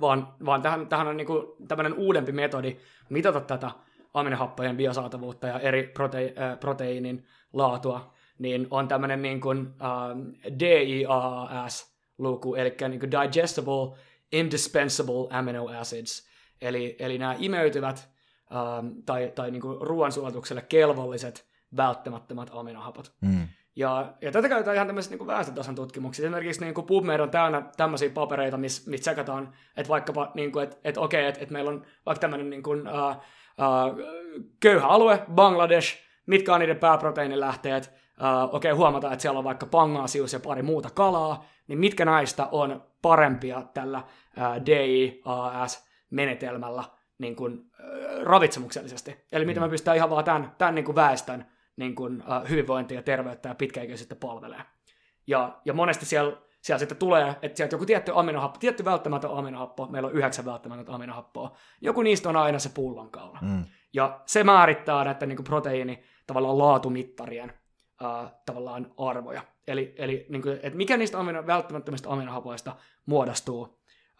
[0.00, 1.28] Vaan, vaan tähän, tähän on niin
[1.68, 2.76] tämmöinen uudempi metodi
[3.08, 3.70] mitata tätä
[4.14, 10.20] aminohappojen biosaatavuutta ja eri prote- äh, proteiinin laatua, niin on tämmöinen niin kuin, ähm,
[10.58, 13.98] DIAAS-luku, eli niin kuin digestible,
[14.32, 16.28] indispensable amino acids,
[16.60, 18.08] eli, eli nämä imeytyvät
[18.52, 23.12] ähm, tai, tai niin kuin ruoansulatukselle kelvolliset välttämättömät aminohapot.
[23.20, 23.48] Mm.
[23.76, 26.26] Ja, ja tätä käytetään ihan tämmöisissä niin väestötason tutkimuksissa.
[26.26, 30.62] Esimerkiksi niin kuin PubMed on täynnä tämmöisiä papereita, missä mis tsekataan, että vaikkapa, niin kuin,
[30.62, 33.16] että, että okei, että, että meillä on vaikka tämmöinen niin kuin, uh,
[33.58, 33.98] uh,
[34.60, 37.90] köyhä alue, Bangladesh, mitkä on niiden pääproteiinilähteet, uh,
[38.54, 42.48] okei, okay, huomataan, että siellä on vaikka pangaasius ja pari muuta kalaa, niin mitkä näistä
[42.52, 44.04] on parempia tällä uh,
[44.66, 46.84] DIAS-menetelmällä
[47.18, 47.64] niin kuin, uh,
[48.22, 49.16] ravitsemuksellisesti.
[49.32, 52.98] Eli miten me pystytään ihan vaan tämän, tämän niin kuin väestön niin kuin, uh, hyvinvointia
[52.98, 54.62] ja terveyttä ja pitkäikäisyyttä palvelee.
[55.26, 59.86] Ja, ja monesti siellä, siellä sitten tulee, että sieltä joku tietty aminohappo, tietty välttämätön aminohappo,
[59.86, 63.38] meillä on yhdeksän välttämätöntä aminohappoa, joku niistä on aina se pullonkaula.
[63.42, 63.64] Mm.
[63.92, 67.52] Ja se määrittää näiden niin kuin proteiini tavallaan laatumittarien
[68.02, 69.42] uh, tavallaan arvoja.
[69.66, 72.76] Eli, eli niin kuin, että mikä niistä amino, välttämättömistä aminohapoista
[73.06, 73.68] muodostuu uh,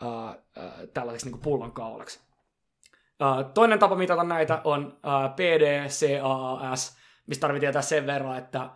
[0.03, 2.21] uh, tällaiseksi niin pullonkaulaksi.
[3.21, 4.99] Uh, toinen tapa mitata näitä on
[5.37, 6.97] PDCAAS,
[7.27, 8.71] mistä tarvitsee tietää sen verran, että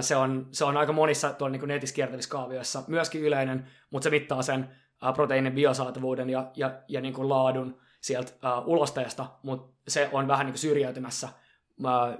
[0.00, 4.10] se, on, se on aika monissa tuolla niin netissä kiertävissä kaavioissa myöskin yleinen, mutta se
[4.10, 4.76] mittaa sen
[5.08, 10.28] uh, proteiinin biosaatavuuden ja, ja, ja niin kuin laadun sieltä uh, ulosteesta, mutta se on
[10.28, 11.28] vähän niin kuin syrjäytymässä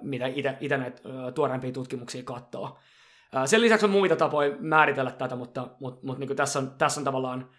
[0.02, 0.26] mitä
[0.60, 1.02] itse näitä
[1.34, 2.78] tuoreempia tutkimuksia katsoo.
[3.46, 7.04] Sen lisäksi on muita tapoja määritellä tätä, mutta, mutta, mutta niin tässä, on, tässä on
[7.04, 7.50] tavallaan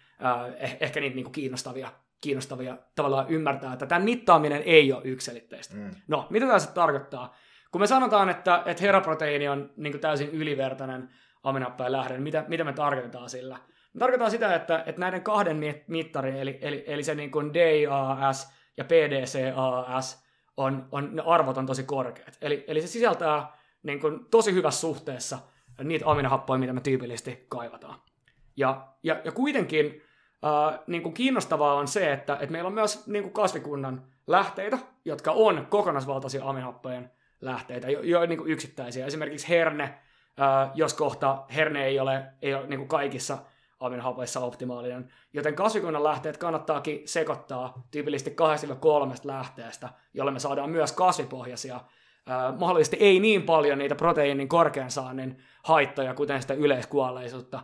[0.58, 5.74] eh, ehkä niitä niin kiinnostavia, kiinnostavia tavallaan ymmärtää, että tämän mittaaminen ei ole yksilitteistä.
[5.76, 5.90] Mm.
[6.08, 7.34] No, mitä tämä sitten tarkoittaa?
[7.74, 11.10] Kun me sanotaan, että, että heraproteiini on niin täysin ylivertainen
[11.42, 13.58] aminohappojen lähde, niin mitä, mitä me tarkoitetaan sillä?
[13.92, 18.52] Me tarkoitetaan sitä, että, että näiden kahden mittarin, eli, eli, eli se niin kuin DAS
[18.76, 20.24] ja PDCAS,
[20.56, 22.38] on, on, ne arvot on tosi korkeat.
[22.40, 25.38] Eli, eli se sisältää niin kuin, tosi hyvässä suhteessa
[25.84, 27.98] niitä aminohappoja, mitä me tyypillisesti kaivataan.
[28.56, 30.02] Ja, ja, ja kuitenkin
[30.44, 34.78] äh, niin kuin kiinnostavaa on se, että, että meillä on myös niin kuin kasvikunnan lähteitä,
[35.04, 37.10] jotka on kokonaisvaltaisia aminohappojen
[37.44, 39.06] lähteitä, jo, jo niin kuin yksittäisiä.
[39.06, 43.38] Esimerkiksi herne, äh, jos kohta herne ei ole, ei ole niin kuin kaikissa
[43.80, 45.12] aminohapoissa optimaalinen.
[45.32, 48.34] Joten kasvikunnan lähteet kannattaakin sekoittaa tyypillisesti 2-3
[49.24, 51.80] lähteestä, jolle me saadaan myös kasvipohjaisia
[52.58, 57.62] mahdollisesti ei niin paljon niitä proteiinin korkean saannin haittoja, kuten sitä yleiskuolleisuutta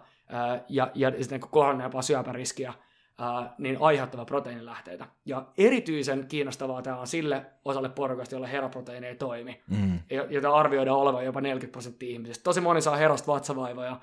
[0.69, 2.73] ja, ja sitten kohonneempaa syöpäriskiä,
[3.21, 5.07] uh, niin aiheuttava proteiinilähteitä.
[5.25, 9.99] Ja erityisen kiinnostavaa tämä on sille osalle porukasta, jolle heraproteiini ei toimi, mm.
[10.31, 12.45] jota arvioidaan olevan jopa 40 prosenttia ihmisistä.
[12.45, 14.01] Tosi moni saa herosta vatsavaivoja,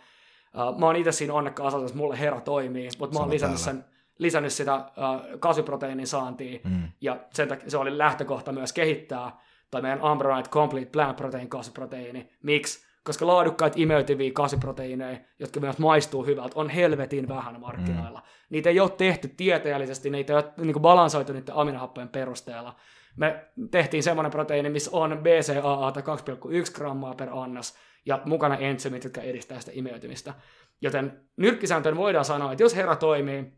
[0.55, 3.59] Uh, mä oon itse siinä onnekkaan asemassa, että mulle hera toimii, mutta mä oon lisännyt,
[3.59, 3.85] sen,
[4.17, 4.91] lisännyt sitä
[5.39, 6.91] kasviproteiinin saantia, mm.
[7.01, 9.31] ja sen takia se oli lähtökohta myös kehittää
[9.71, 12.29] tai meidän Ambronite Complete Plant Protein kasviproteiini.
[12.43, 12.86] Miksi?
[13.07, 18.19] Koska laadukkaita imeytyviä kasviproteiineja, jotka myös maistuu hyvältä, on helvetin vähän markkinoilla.
[18.19, 18.25] Mm.
[18.49, 22.75] Niitä ei ole tehty tieteellisesti, niitä ei ole niin balansoitu niiden aminohappojen perusteella.
[23.15, 29.21] Me tehtiin semmoinen proteiini, missä on BCAA 2,1 grammaa per annos, ja mukana entsymit, jotka
[29.21, 30.33] edistää sitä imeytymistä.
[30.81, 33.53] Joten nyrkkisääntöön voidaan sanoa, että jos herra toimii,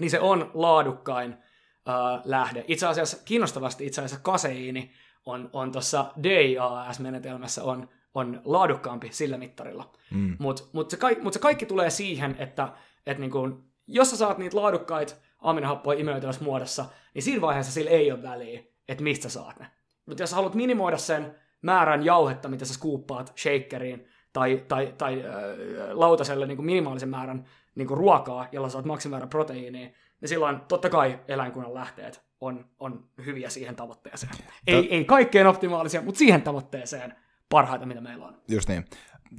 [0.00, 2.64] niin se on laadukkain äh, lähde.
[2.68, 4.92] Itse asiassa kiinnostavasti itse asiassa kaseiini
[5.26, 9.92] on, on tuossa DIAS-menetelmässä on, on laadukkaampi sillä mittarilla.
[10.10, 10.36] Mm.
[10.38, 12.68] Mutta mut se, kaik, mut se kaikki tulee siihen, että
[13.06, 13.38] et niinku,
[13.86, 16.84] jos sä saat niitä laadukkaita aminohappoja imeytyvässä muodossa,
[17.14, 19.66] niin siinä vaiheessa sillä ei ole väliä, että mistä saat ne.
[20.06, 25.24] Mutta jos sä haluat minimoida sen määrän jauhetta, mitä sä skuuppaat shakeriin, tai, tai, tai
[25.24, 25.32] äh,
[25.92, 27.44] lautaselle niin kuin minimaalisen määrän
[27.74, 29.90] niin kuin ruokaa, jolla saat maksimimäärän proteiiniä,
[30.20, 34.32] niin silloin totta kai eläinkunnan lähteet on, on hyviä siihen tavoitteeseen.
[34.66, 34.94] Ei, Tö...
[34.94, 37.14] ei kaikkeen optimaalisia, mutta siihen tavoitteeseen
[37.52, 38.36] parhaita, mitä meillä on.
[38.48, 38.84] Just niin.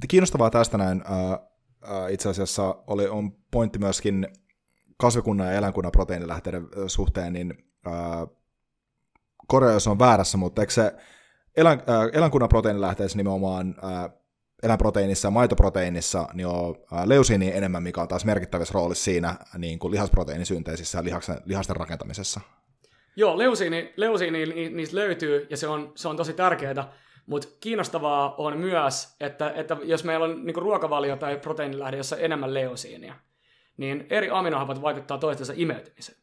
[0.08, 1.02] Kiinnostavaa tästä näin.
[1.06, 4.28] Äh, itse asiassa oli, on pointti myöskin
[4.96, 7.54] kasvikunnan ja eläinkunnan proteiinilähteiden suhteen, niin
[7.86, 7.92] äh,
[9.46, 10.94] korjaa, jos on väärässä, mutta eikö se
[11.56, 14.10] elän, äh, eläinkunnan proteiinilähteessä nimenomaan äh,
[14.62, 19.78] eläinproteiinissa ja maitoproteiinissa niin on äh, leusiini enemmän, mikä on taas merkittävässä roolissa siinä niin
[19.78, 22.40] kuin lihasproteiinisynteesissä ja lihasten, lihasten rakentamisessa.
[23.16, 26.92] Joo, leusiini, leusiini niistä löytyy ja se on, se on tosi tärkeää,
[27.26, 32.22] mutta kiinnostavaa on myös, että, että jos meillä on niin ruokavalio tai proteiinilähde, jossa on
[32.22, 33.14] enemmän leusiinia,
[33.76, 36.18] niin eri aminohapot vaikuttaa toistensa imeytymiseen.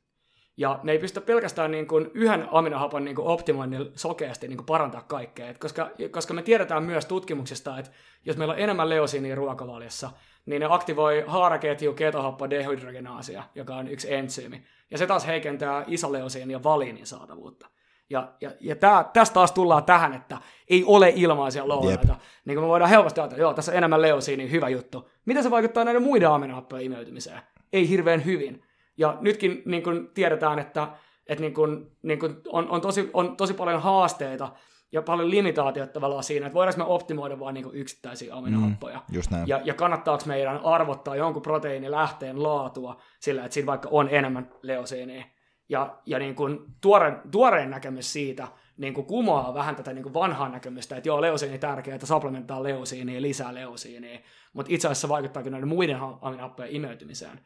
[0.57, 5.01] Ja ne ei pysty pelkästään niin kuin yhden aminohapon niin kuin optimoinnilla sokeasti niin parantaa
[5.01, 5.49] kaikkea.
[5.49, 7.91] Et koska, koska me tiedetään myös tutkimuksista, että
[8.25, 10.09] jos meillä on enemmän leosiinia ruokavaliossa,
[10.45, 14.63] niin ne aktivoi haaraketju ketohappo dehydrogenaasia, joka on yksi entsyymi.
[14.91, 17.67] Ja se taas heikentää isoleosiin ja valiinin saatavuutta.
[18.11, 20.37] Ja, ja, ja tää, tästä taas tullaan tähän, että
[20.69, 22.15] ei ole ilmaisia lounaita.
[22.45, 25.09] Niin kuin me voidaan helposti ajatella, että joo, tässä on enemmän leosiinia, hyvä juttu.
[25.25, 27.41] Miten se vaikuttaa näiden muiden aminohappojen imeytymiseen?
[27.73, 28.63] Ei hirveän hyvin.
[28.97, 30.87] Ja nytkin niin kuin tiedetään, että,
[31.27, 34.51] että niin kuin, niin kuin on, on, tosi, on tosi paljon haasteita
[34.91, 38.97] ja paljon limitaatioita tavallaan siinä, että voidaanko me optimoida vain niin yksittäisiä aminohappoja.
[38.97, 39.47] Mm, just näin.
[39.47, 45.23] Ja, ja kannattaako meidän arvottaa jonkun proteiinilähteen laatua sillä, että siinä vaikka on enemmän leosiinia.
[45.71, 50.13] Ja, ja niin kuin tuore, tuoreen näkemys siitä niin kuin kumoaa vähän tätä niin kuin
[50.13, 54.19] vanhaa näkemystä, että joo, leusiini tärkeää, että supplementaa leusiiniä, lisää leusiiniä,
[54.53, 57.39] mutta itse asiassa vaikuttaakin noiden muiden aminohappojen imeytymiseen.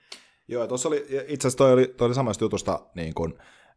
[0.48, 3.34] Joo, tuossa oli, itse asiassa toi oli, toi oli samasta jutusta, niin kuin,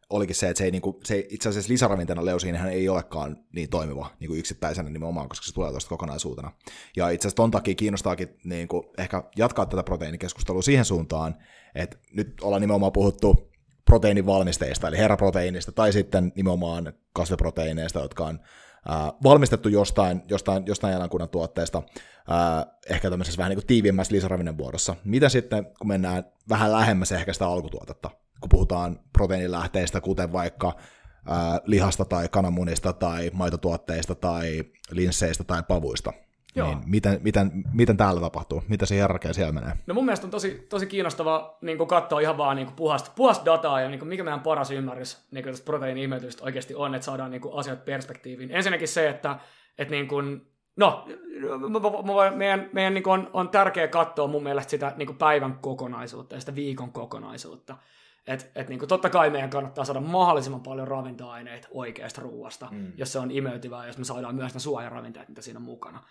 [0.09, 3.69] olikin se, että se ei, niin kuin, se itse asiassa lisäravinteena leusiinihän ei olekaan niin
[3.69, 6.51] toimiva niin kuin yksittäisenä nimenomaan, koska se tulee tuosta kokonaisuutena.
[6.95, 11.35] Ja itse asiassa ton takia kiinnostaakin niin kuin, ehkä jatkaa tätä proteiinikeskustelua siihen suuntaan,
[11.75, 13.48] että nyt ollaan nimenomaan puhuttu
[13.89, 18.39] proteiinivalmisteista, eli heraproteiinista, tai sitten nimenomaan kasviproteiineista, jotka on
[18.89, 21.83] äh, valmistettu jostain, jostain, jostain eläinkunnan tuotteesta,
[22.31, 24.95] äh, ehkä tämmöisessä vähän niin kuin tiiviimmässä lisäravinnon muodossa.
[25.03, 28.09] Mitä sitten, kun mennään vähän lähemmäs ehkä sitä alkutuotetta,
[28.41, 36.13] kun puhutaan proteiinilähteistä, kuten vaikka äh, lihasta tai kananmunista tai maitotuotteista tai linsseistä tai pavuista,
[36.55, 36.67] Joo.
[36.67, 38.63] Niin miten, miten, miten täällä tapahtuu?
[38.67, 39.73] Mitä se järkeä siellä menee?
[39.87, 43.81] No mun mielestä on tosi, tosi kiinnostava niin katsoa ihan vaan niin puhasta, puhasta dataa
[43.81, 46.09] ja niin mikä meidän paras ymmärrys niin tästä proteiini
[46.41, 48.51] oikeasti on, että saadaan niin asiat perspektiiviin.
[48.51, 49.39] Ensinnäkin se, että,
[49.77, 51.07] että niin kuin, no,
[52.35, 56.55] meidän, meidän niin on, on tärkeää katsoa mun mielestä sitä niin päivän kokonaisuutta ja sitä
[56.55, 57.77] viikon kokonaisuutta.
[58.27, 62.91] Et, et niin kuin totta kai meidän kannattaa saada mahdollisimman paljon ravintoaineita oikeasta ruoasta, mm.
[62.97, 66.03] jos se on imeytyvää, jos me saadaan myös ne suojaravinteet, mitä siinä on mukana.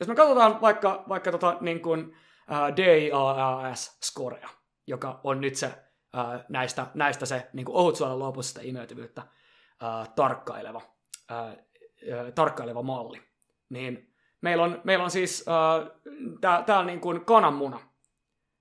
[0.00, 2.16] Jos me katsotaan vaikka, vaikka tota, niin kuin,
[2.50, 4.48] uh, DIAS-scorea,
[4.86, 10.78] joka on nyt se, uh, näistä, näistä se niin kuin ohutsuolen lopusta imeytyvyyttä uh, tarkkaileva,
[10.78, 13.22] uh, uh, tarkkaileva malli,
[13.68, 16.00] niin meillä on, meillä on siis uh,
[16.40, 17.80] täällä niin kuin kananmuna,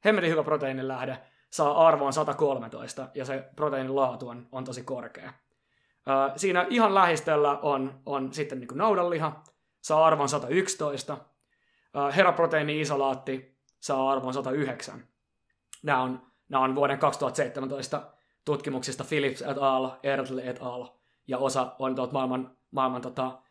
[0.06, 5.34] hemmetin hyvä proteiinin lähde, saa arvoon 113, ja se proteiinin laatu on, on tosi korkea.
[6.36, 9.44] Siinä ihan lähistöllä on, on sitten niin kuin naudanliha,
[9.90, 11.18] saa arvon 111.
[12.16, 15.08] Heraproteiini-isolaatti saa arvon 109.
[15.84, 18.12] Nämä on, nämä on vuoden 2017
[18.46, 20.88] tutkimuksista Philips et al., Erdl et al.
[21.28, 23.42] ja osa on tuolta maailman, maailman, tota, uh,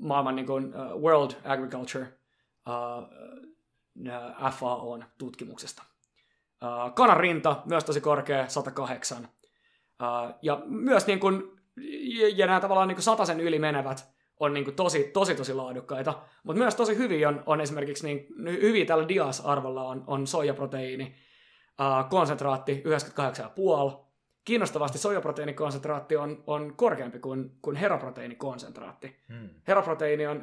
[0.00, 2.06] maailman niin kuin, uh, World Agriculture
[2.68, 5.82] uh, FAOn tutkimuksesta.
[6.62, 9.18] Uh, kanan rinta, myös tosi korkea, 108.
[9.22, 9.28] Uh,
[10.42, 11.42] ja myös niin kuin,
[12.34, 16.14] ja nämä tavallaan niin kuin sataisen yli menevät on niin kuin tosi, tosi, tosi laadukkaita,
[16.44, 21.14] mutta myös tosi hyviä on, on esimerkiksi, niin, hyviä tällä DIAS-arvolla on, on soijaproteiini,
[21.80, 22.82] uh, konsentraatti
[23.90, 24.06] 98,5.
[24.44, 29.16] Kiinnostavasti soijaproteiinikonsentraatti on, on korkeampi kuin, kuin heraproteiinikonsentraatti.
[29.28, 29.48] Hmm.
[29.68, 30.42] Heraproteiini on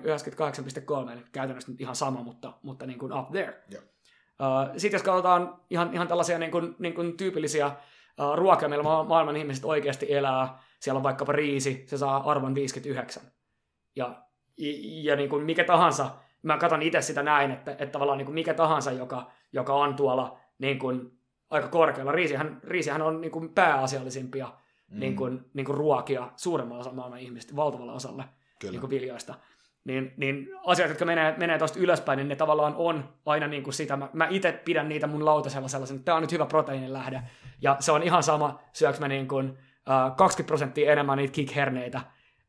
[1.06, 3.64] 98,3, eli käytännössä nyt ihan sama, mutta, mutta niin kuin up there.
[3.72, 3.84] Yeah.
[3.84, 8.84] Uh, Sitten jos katsotaan ihan, ihan tällaisia niin kuin, niin kuin tyypillisiä uh, ruokia, meillä
[8.84, 13.24] maailman ihmiset oikeasti elää, siellä on vaikkapa riisi, se saa arvon 59
[13.96, 14.24] ja,
[15.04, 16.12] ja niin kuin mikä tahansa,
[16.44, 19.96] mä katson itse sitä näin, että, että tavallaan niin kuin mikä tahansa, joka, joka on
[19.96, 21.12] tuolla niin kuin
[21.50, 24.48] aika korkealla, riisihän, riisihän on niin kuin pääasiallisimpia
[24.92, 25.00] mm.
[25.00, 28.24] niin kuin, niin kuin ruokia suuremmalla osalla maailman ihmistä, valtavalla osalle
[28.64, 29.36] niin kuin viljoista.
[29.86, 33.74] Niin, niin asiat, jotka menee, menee tuosta ylöspäin, niin ne tavallaan on aina niin kuin
[33.74, 33.98] sitä.
[33.98, 37.22] Mä, mä itse pidän niitä mun lautasella sellaisen, että tämä on nyt hyvä proteiinin lähde.
[37.62, 42.02] Ja se on ihan sama, syöks mä niin kuin, uh, 20 prosenttia enemmän niitä kick-herneitä,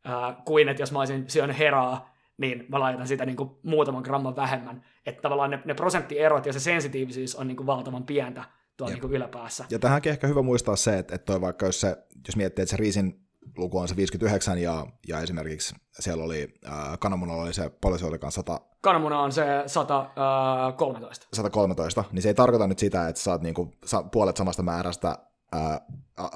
[0.07, 4.03] äh, kuin että jos mä olisin syönyt heraa, niin mä laitan sitä niin kuin muutaman
[4.03, 4.85] gramman vähemmän.
[5.07, 8.45] Että tavallaan ne, ne prosenttierot ja se sensitiivisyys on niin kuin valtavan pientä
[8.77, 9.65] tuolla niin kuin yläpäässä.
[9.71, 12.71] Ja tähänkin ehkä hyvä muistaa se, että, että toi vaikka jos, se, jos miettii, että
[12.71, 13.25] se riisin
[13.57, 18.07] luku on se 59 ja, ja esimerkiksi siellä oli, äh, kananmunalla oli se, paljon se
[18.07, 18.61] olikaan 100...
[18.81, 21.27] Kananmuna on se 113.
[21.33, 25.19] 113, niin se ei tarkoita nyt sitä, että saat niinku, sa, puolet samasta määrästä
[25.55, 25.81] ää,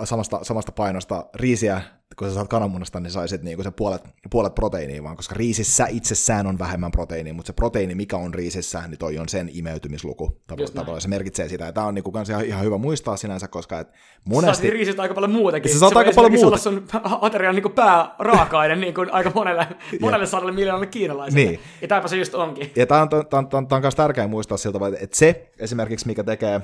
[0.05, 1.83] samasta, samasta painosta riisiä,
[2.19, 6.47] kun sä saat kananmunasta, niin saisit niinku sen puolet, puolet proteiiniä vaan, koska riisissä itsessään
[6.47, 10.43] on vähemmän proteiiniä, mutta se proteiini, mikä on riisissä, niin toi on sen imeytymisluku.
[10.75, 13.81] Tavallaan se merkitsee sitä, ja tämä on niinku kans ihan, ihan hyvä muistaa sinänsä, koska
[13.81, 13.89] et
[14.25, 14.67] monesti...
[14.67, 15.73] Sä riisistä aika paljon muutakin.
[15.73, 16.57] Se, se aika paljon muuta.
[16.57, 16.87] Se sun
[17.21, 19.67] aterian niinku pääraaka-aine niin kuin aika monelle,
[20.01, 21.47] monelle sadalle miljoonalle kiinalaiselle.
[21.47, 21.61] Niin.
[21.83, 22.73] Ja tämäpä se just onkin.
[22.77, 25.53] Ja tämä on, tää on, tää on, tää on myös tärkeää muistaa siltä, että se
[25.59, 26.61] esimerkiksi, mikä tekee,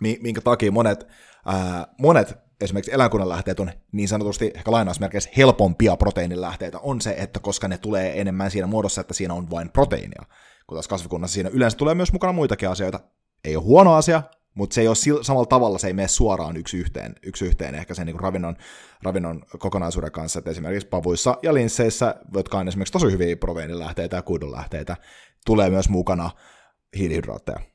[0.00, 1.06] minkä takia monet
[1.46, 7.40] ää, monet esimerkiksi eläinkunnan lähteet on niin sanotusti ehkä lainausmerkeissä helpompia proteiinilähteitä, on se, että
[7.40, 10.22] koska ne tulee enemmän siinä muodossa, että siinä on vain proteiinia.
[10.66, 13.00] Kun taas kasvikunnassa siinä yleensä tulee myös mukana muitakin asioita.
[13.44, 14.22] Ei ole huono asia,
[14.54, 17.94] mutta se ei ole samalla tavalla, se ei mene suoraan yksi yhteen, yksi yhteen ehkä
[17.94, 18.56] sen niin ravinnon,
[19.02, 24.22] ravinnon kokonaisuuden kanssa, että esimerkiksi pavuissa ja linsseissä, jotka on esimerkiksi tosi hyviä proteiinilähteitä ja
[24.22, 24.96] kuidunlähteitä,
[25.46, 26.30] tulee myös mukana
[26.96, 27.71] hiilihydraatteja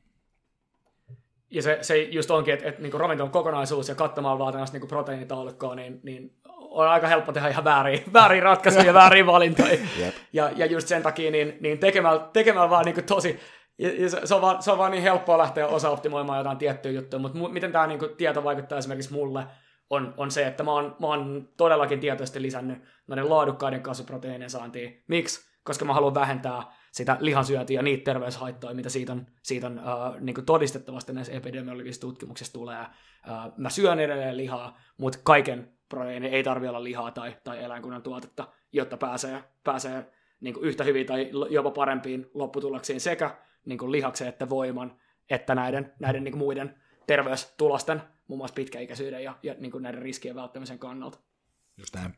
[1.51, 4.87] ja se, se just onkin, että, että niin ravinton kokonaisuus ja katsomaan vaan tällaista niin
[4.87, 9.77] proteiinitaulukkoa, niin, niin on aika helppo tehdä ihan väärin, väärin ratkaisuja ja väärin valintoja.
[9.99, 10.15] Yep.
[10.33, 13.39] Ja, ja just sen takia niin, niin tekemällä, tekemällä vaan niin tosi,
[13.77, 17.37] ja se, on vaan, se on vaan niin helppoa lähteä osa-optimoimaan jotain tiettyä juttuja, mutta
[17.37, 19.43] mu, miten tämä niin tieto vaikuttaa esimerkiksi mulle,
[19.89, 24.89] on, on se, että mä oon, mä oon todellakin tietoisesti lisännyt noiden laadukkaiden kasviproteiinien saantia.
[25.07, 25.47] Miksi?
[25.63, 26.63] Koska mä haluan vähentää
[26.97, 32.01] sitä lihansyöntiä ja niitä terveyshaittoja, mitä siitä on, siitä on äh, niin todistettavasti näissä epidemiologisissa
[32.01, 32.77] tutkimuksissa tulee.
[32.79, 32.89] Äh,
[33.57, 38.47] mä syön edelleen lihaa, mutta kaiken proteiini ei tarvitse olla lihaa tai, tai eläinkunnan tuotetta,
[38.71, 44.27] jotta pääsee, pääsee niin kuin yhtä hyvin tai jopa parempiin lopputuloksiin sekä niin kuin lihaksen
[44.27, 44.99] että voiman,
[45.29, 50.01] että näiden, näiden niin kuin muiden terveystulosten, muun muassa pitkäikäisyyden ja, ja niin kuin näiden
[50.01, 51.19] riskien välttämisen kannalta.
[51.77, 52.13] Just näin.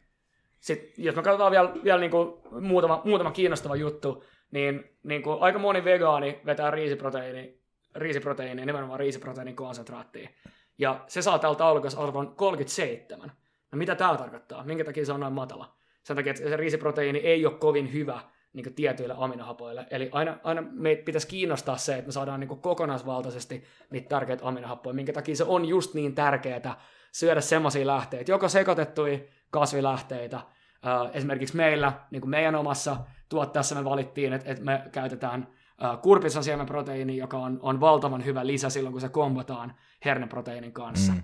[0.59, 5.37] Sitten, jos me katsotaan vielä, vielä niin kuin muutama, muutama kiinnostava juttu, niin, niin kuin
[5.41, 7.59] aika moni vegaani vetää riisiproteiini,
[7.95, 10.29] riisiproteiini nimenomaan riisiproteiinin konsentraattia.
[10.77, 11.63] Ja se saa tältä
[11.97, 13.31] arvon 37.
[13.71, 14.63] No mitä tämä tarkoittaa?
[14.63, 15.75] Minkä takia se on noin matala?
[16.03, 18.19] Sen takia, että se riisiproteiini ei ole kovin hyvä
[18.53, 19.87] niin tietyille aminohapoille.
[19.89, 24.93] Eli aina, aina meitä pitäisi kiinnostaa se, että me saadaan niin kokonaisvaltaisesti niitä tärkeitä aminohappoja,
[24.93, 26.81] minkä takia se on just niin tärkeää
[27.11, 29.19] syödä semmoisia lähteitä, joko sekoitettuja
[29.51, 30.39] kasvilähteitä,
[31.13, 32.97] esimerkiksi meillä, niin kuin meidän omassa
[33.29, 35.47] tuotteessa me valittiin, että, että me käytetään
[36.01, 39.73] kurpitsan siemenproteiini, joka on, on valtavan hyvä lisä silloin, kun se kombotaan
[40.05, 41.11] herneproteiinin kanssa.
[41.11, 41.23] Mm.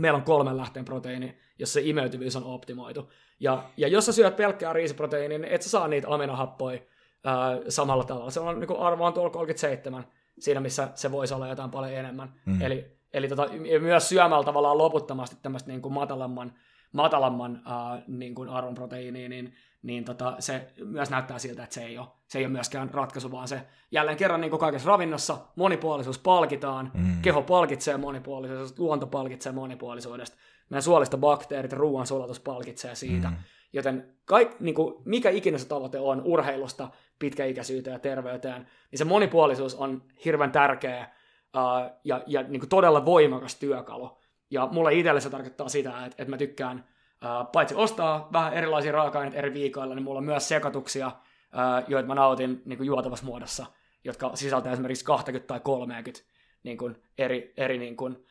[0.00, 3.10] Meillä on kolmen lähteen proteiini, jossa se imeytyvyys on optimoitu.
[3.40, 6.80] Ja, ja jos sä syöt pelkkää riisiproteiiniä, niin et sä saa niitä aminohappoja
[7.24, 8.30] ää, samalla tavalla.
[8.30, 10.06] Se on niin arvo on tuolla 37,
[10.38, 12.32] siinä missä se voisi olla jotain paljon enemmän.
[12.46, 12.62] Mm.
[12.62, 13.48] Eli, eli tota,
[13.80, 16.52] myös syömällä tavallaan loputtomasti tämmöistä niin kuin matalamman,
[16.96, 21.84] matalamman ää, niin kuin arvon proteiiniä, niin, niin tota, se myös näyttää siltä, että se
[21.84, 25.38] ei ole, se ei ole myöskään ratkaisu, vaan se jälleen kerran niin kuin kaikessa ravinnossa
[25.56, 27.22] monipuolisuus palkitaan, mm.
[27.22, 30.36] keho palkitsee monipuolisuudesta, luonto palkitsee monipuolisuudesta,
[30.70, 33.28] meidän suolistobakteerit ja ruoansulatus palkitsee siitä.
[33.28, 33.36] Mm.
[33.72, 39.04] Joten kaik, niin kuin, mikä ikinä se tavoite on urheilusta pitkäikäisyyteen ja terveyteen, niin se
[39.04, 41.10] monipuolisuus on hirveän tärkeä
[41.56, 44.18] uh, ja, ja niin kuin todella voimakas työkalu.
[44.50, 46.84] Ja mulle itselle se tarkoittaa sitä, että, että mä tykkään
[47.24, 52.06] uh, paitsi ostaa vähän erilaisia raaka-aineita eri viikoilla, niin mulla on myös sekoituksia, uh, joita
[52.06, 53.66] mä nautin niin kuin juotavassa muodossa,
[54.04, 56.20] jotka sisältää esimerkiksi 20 tai 30
[56.62, 58.26] niin kuin eri, eri niin kuin,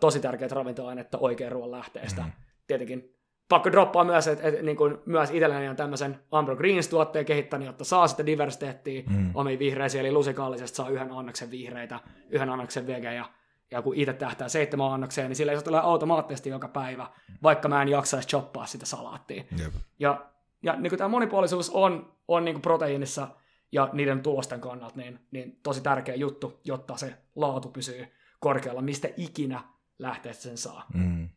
[0.00, 2.22] tosi tärkeät ravintoainetta oikean ruoan lähteestä.
[2.22, 2.32] Mm.
[2.66, 3.14] Tietenkin
[3.48, 7.84] pakko droppaa myös, että, että niin kuin myös itselläni on tämmöisen Ambro Greens-tuotteen kehittänyt, jotta
[7.84, 9.30] saa sitä diversiteettiä mm.
[9.34, 12.00] omiin vihreisiin, eli lusikaallisesta saa yhden annoksen vihreitä,
[12.30, 13.24] yhden annoksen vege, ja,
[13.70, 17.06] ja kun itse tähtää seitsemän annokseen, niin sillä ei tulee automaattisesti joka päivä,
[17.42, 19.44] vaikka mä en jaksaisi choppaa sitä salaattia.
[19.58, 19.74] Jep.
[19.98, 20.26] Ja,
[20.62, 23.28] ja niin tämä monipuolisuus on, on niin proteiinissa
[23.72, 28.06] ja niiden tulosten kannalta niin, niin tosi tärkeä juttu, jotta se laatu pysyy
[28.40, 29.62] korkealla, mistä ikinä
[29.98, 30.86] lähteestä sen saa.
[30.94, 31.28] Mm.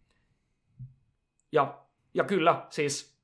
[1.52, 1.84] Ja,
[2.14, 3.20] ja kyllä, siis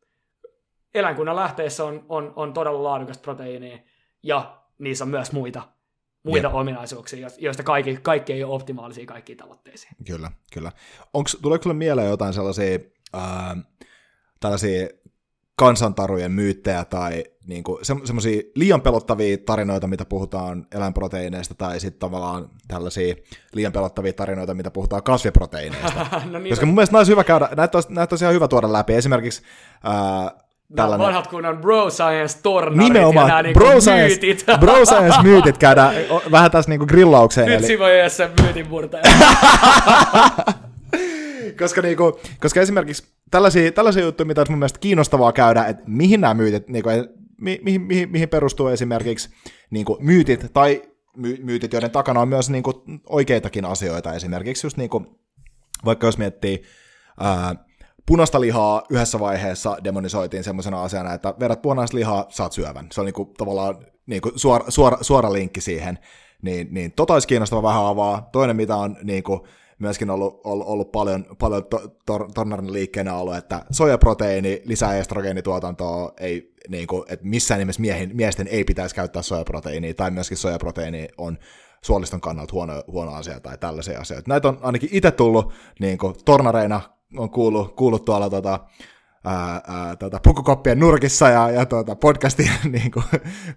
[0.94, 3.77] eläinkunnan lähteessä on, on, on todella laadukasta proteiinia,
[4.23, 5.61] ja niissä on myös muita,
[6.24, 6.56] muita Jep.
[6.56, 9.96] ominaisuuksia, joista kaikki, kaikki ei ole optimaalisia kaikkiin tavoitteisiin.
[10.08, 10.72] Kyllä, kyllä.
[11.14, 12.80] Onks, tuleeko sinulle mieleen jotain sellaisia,
[13.14, 13.58] ää,
[14.40, 14.88] tällaisia
[15.56, 22.00] kansantarujen myyttejä tai niin kuin, se, semmoisia liian pelottavia tarinoita, mitä puhutaan eläinproteiineista, tai sitten
[22.00, 23.16] tavallaan tällaisia
[23.54, 26.06] liian pelottavia tarinoita, mitä puhutaan kasviproteiineista.
[26.32, 28.74] no niin, Koska mun mielestä näitä hyvä käydä, näitä olisi, näitä olisi ihan hyvä tuoda
[28.74, 28.94] läpi.
[28.94, 29.41] Esimerkiksi
[29.84, 30.32] ää,
[30.76, 31.06] tällainen...
[31.08, 34.46] vanhat kunnon bro science tornarit Nimenomaan, ja nämä niinku bro science, myytit.
[34.60, 35.96] bro science myytit käydään
[36.32, 37.48] vähän tässä niinku grillaukseen.
[37.48, 37.80] Nyt eli...
[37.80, 39.04] voi se myytin murtaja.
[41.60, 46.22] koska, niinku, koska esimerkiksi tällaisia, tällaisia juttuja, mitä olisi mun mielestä kiinnostavaa käydä, että mihin
[46.22, 46.90] nämä myytit, niinku,
[47.41, 49.30] mi, mihin, mihin, mihin perustuu esimerkiksi
[49.70, 50.82] niinku, myytit, tai
[51.16, 55.20] my, myytit, joiden takana on myös niinku, oikeitakin asioita, esimerkiksi just niinku,
[55.86, 56.64] vaikka jos miettii
[57.20, 57.56] ää,
[58.10, 62.88] punaista lihaa yhdessä vaiheessa demonisoitiin semmoisena asiana, että vedät punaista lihaa, saat syövän.
[62.91, 65.99] Se on niinku, tavallaan niinku, suora, suora, suora linkki siihen.
[66.41, 68.30] Niin, niin tota olisi kiinnostava vähän avaa.
[68.31, 69.48] Toinen, mitä on niinku,
[69.80, 76.14] myöskin ollut, ollut, ollut paljon, paljon to, to, Tornarin liikkeenä ollut, että sojaproteiini lisää estrogeenituotantoa,
[76.19, 81.07] ei, niin kuin, että missään nimessä miehin, miesten ei pitäisi käyttää sojaproteiiniä, tai myöskin sojaproteiini
[81.18, 81.38] on
[81.81, 84.30] suoliston kannalta huono, huono asia tai tällaisia asioita.
[84.30, 86.81] Näitä on ainakin itse tullut niin kuin, tornareina,
[87.18, 88.60] on kuullut, kuullut tuolla tota,
[89.26, 93.06] ää, ää, tota, pukukoppien nurkissa ja, ja tuota, podcastin niin kuin,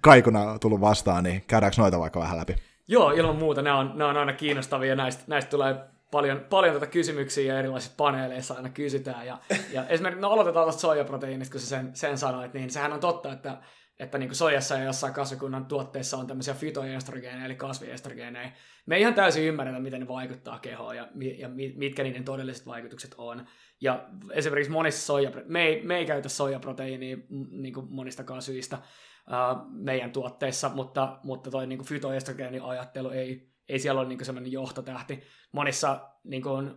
[0.00, 2.54] kaikuna tullut vastaan, niin käydäänkö noita vaikka vähän läpi?
[2.88, 3.62] Joo, ilman muuta.
[3.62, 5.76] Ne on, ne on aina kiinnostavia näistä, näistä tulee
[6.10, 9.26] paljon, paljon tätä kysymyksiä ja erilaisissa paneeleissa aina kysytään.
[9.26, 9.38] Ja,
[9.72, 13.32] ja esimerkiksi, no aloitetaan tuosta soijaproteiinista, kun sä sen, sen sanoit, niin sehän on totta,
[13.32, 13.58] että,
[14.02, 18.50] että niin soijassa ja jossain kasvikunnan tuotteissa on tämmöisiä fytoestrogeeneja, eli kasviestrogeeneja.
[18.86, 21.08] Me ei ihan täysin ymmärretä, miten ne vaikuttaa kehoon ja,
[21.38, 23.46] ja mitkä niiden todelliset vaikutukset on.
[23.80, 27.16] Ja esimerkiksi monissa soija, me ei, me ei käytä soijaproteiinia
[27.50, 34.00] niin monistakaan syistä uh, meidän tuotteissa, mutta, mutta toi niin fytoestrogeenin ajattelu ei, ei siellä
[34.00, 35.22] ole niin semmoinen johtotähti.
[35.52, 36.68] Monissa niin kuin,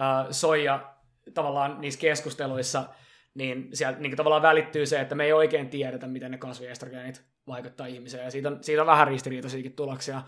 [0.00, 0.94] äh, soija,
[1.34, 2.84] tavallaan niissä keskusteluissa,
[3.34, 7.86] niin sieltä niin tavallaan välittyy se, että me ei oikein tiedetä, miten ne kasviestrogeenit vaikuttaa
[7.86, 10.22] ihmiseen, ja siitä on, siitä on vähän ristiriitaisiakin tuloksia.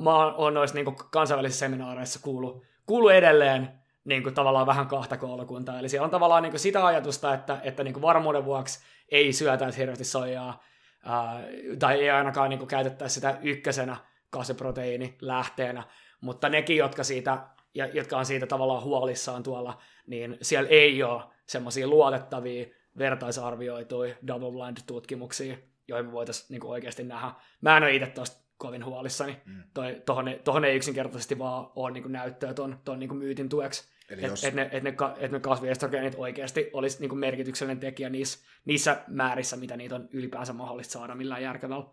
[0.00, 3.68] Mä oon noissa niin kansainvälisissä seminaareissa kuullut, kuullut edelleen
[4.04, 5.78] niin kuin tavallaan vähän kahta koulukuntaa.
[5.78, 9.32] Eli siellä on tavallaan niin kuin sitä ajatusta, että, että niin kuin varmuuden vuoksi ei
[9.32, 10.62] syötäisi hirveästi soijaa,
[11.04, 11.40] ää,
[11.78, 13.96] tai ei ainakaan niin kuin käytettäisi sitä ykkösenä
[14.30, 15.82] kasviproteiinilähteenä,
[16.20, 17.38] mutta nekin, jotka, siitä,
[17.74, 22.66] ja, jotka on siitä tavallaan huolissaan tuolla, niin siellä ei ole semmoisia luotettavia,
[22.98, 25.56] vertaisarvioituja double blind tutkimuksia,
[25.88, 27.32] joihin me voitaisiin niin oikeasti nähdä.
[27.60, 29.36] Mä en ole itse tuosta kovin huolissani.
[29.44, 29.62] Mm.
[29.74, 33.94] Toi, tohon, tohon ei yksinkertaisesti vaan ole niin näyttöä ton, ton niin myytin tueksi.
[34.10, 34.44] Että jos...
[34.44, 39.56] et ne, et ne, et ne kasviestrogeenit oikeasti olisi niin merkityksellinen tekijä niissä, niissä määrissä,
[39.56, 41.84] mitä niitä on ylipäänsä mahdollista saada millään järkevällä,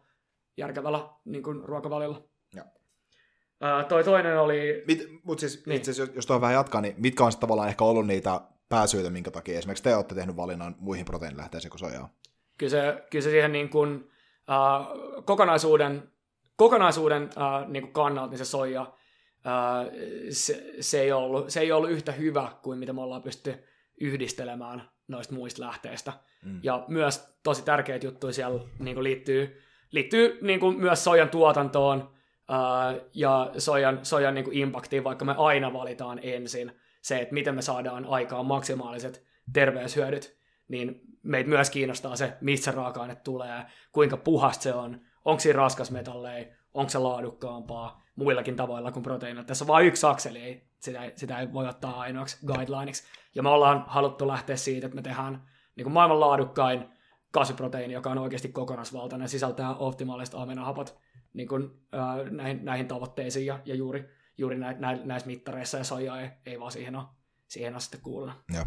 [0.57, 1.43] järkevällä niin.
[2.55, 2.63] Ja.
[2.63, 4.83] Uh, toi toinen oli...
[4.87, 5.77] Mit, mut siis, niin.
[5.77, 8.41] itse jos, jos tuohon vähän jatkaa, niin mitkä on tavallaan ehkä ollut niitä
[8.71, 12.13] pääsyitä, minkä takia esimerkiksi te olette tehnyt valinnan muihin proteiinilähteisiin kuin sojaa?
[12.57, 16.11] Kyllä se, kyllä se siihen niin kuin, uh, kokonaisuuden,
[16.55, 18.93] kokonaisuuden uh, niin kuin kannalta, niin se soija
[20.29, 23.63] se, se, ei ollut, se ei ollut yhtä hyvä kuin mitä me ollaan pystytty
[24.01, 26.13] yhdistelemään noista muista lähteistä.
[26.45, 26.59] Mm.
[26.63, 29.61] Ja myös tosi tärkeitä juttuja siellä niin kuin liittyy,
[29.91, 32.11] liittyy niin kuin myös sojan tuotantoon
[33.13, 37.61] ja sojan, sojan niin kuin impaktiin, vaikka me aina valitaan ensin se, että miten me
[37.61, 40.37] saadaan aikaan maksimaaliset terveyshyödyt,
[40.67, 46.45] niin meitä myös kiinnostaa se, mistä raaka-aine tulee, kuinka puhasta se on, onko siinä raskasmetalleja,
[46.73, 49.43] onko se laadukkaampaa, muillakin tavoilla kuin proteiinilla.
[49.43, 53.03] Tässä on vain yksi akseli, ei, sitä, ei, sitä ei voi ottaa ainoaksi guidelineiksi.
[53.35, 56.85] Ja me ollaan haluttu lähteä siitä, että me tehdään niin kuin maailman laadukkain
[57.31, 60.97] kasviproteiini, joka on oikeasti kokonaisvaltainen, sisältää optimaaliset aminohapot
[61.33, 64.09] niin kuin, äh, näihin, näihin tavoitteisiin ja, ja juuri,
[64.41, 67.05] juuri nä, nä, näissä mittareissa ja soija ei, ei vaan siihen ole,
[67.47, 68.35] siihen ole sitten kuulunut.
[68.53, 68.65] Ja.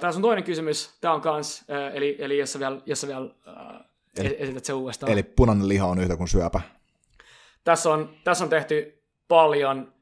[0.00, 0.98] Tässä on toinen kysymys.
[1.00, 3.30] Tämä on kans, eli, eli jos sä vielä, jos sä vielä
[4.16, 5.12] eli, esität se uudestaan.
[5.12, 6.60] Eli punainen liha on yhtä kuin syöpä.
[7.64, 9.92] Tässä on, tässä on tehty paljon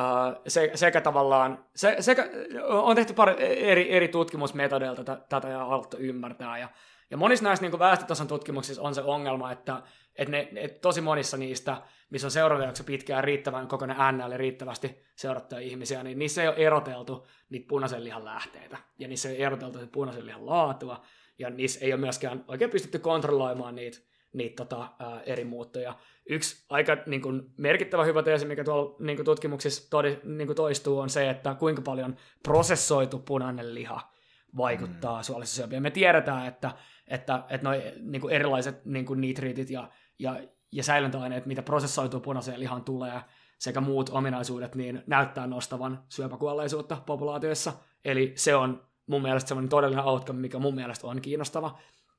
[0.00, 2.28] uh, se, sekä tavallaan, se, sekä,
[2.68, 3.34] on tehty pari
[3.70, 6.58] eri, eri tutkimusmetodeilta tätä, tätä ja haluttu ymmärtää.
[6.58, 6.68] Ja,
[7.10, 9.82] ja monissa näissä niin väestötason tutkimuksissa on se ongelma, että,
[10.16, 15.60] että, ne, että tosi monissa niistä, missä on seuraavaksi pitkään riittävän kokoinen NL riittävästi seurattuja
[15.60, 18.78] ihmisiä, niin niissä ei ole eroteltu niitä punaisen lihan lähteitä.
[18.98, 21.04] Ja niissä ei ole eroteltu punaisen lihan laatua.
[21.38, 23.98] Ja niissä ei ole myöskään oikein pystytty kontrolloimaan niitä,
[24.32, 25.94] niitä tota, ää, eri muuttoja
[26.28, 30.98] yksi aika niin kuin, merkittävä hypoteesi, mikä tuolla niin kuin, tutkimuksissa todi, niin kuin, toistuu,
[30.98, 34.12] on se, että kuinka paljon prosessoitu punainen liha
[34.56, 35.24] vaikuttaa mm.
[35.24, 35.82] suolissyöpiin.
[35.82, 36.72] Me tiedetään, että,
[37.08, 40.36] että, että noi, niin erilaiset niin nitriitit ja, ja,
[40.72, 43.20] ja säilöntäaineet, mitä prosessoitu punaiseen lihaan tulee,
[43.58, 47.72] sekä muut ominaisuudet, niin näyttää nostavan syöpäkuolleisuutta populaatioissa.
[48.04, 51.78] Eli se on mun mielestä semmoinen todellinen outcome, mikä mun mielestä on kiinnostava.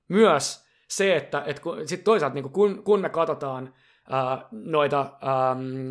[0.10, 3.74] Myös se, että, että kun, sit toisaalta niin kun, kun me katsotaan
[4.10, 5.90] uh, noita um,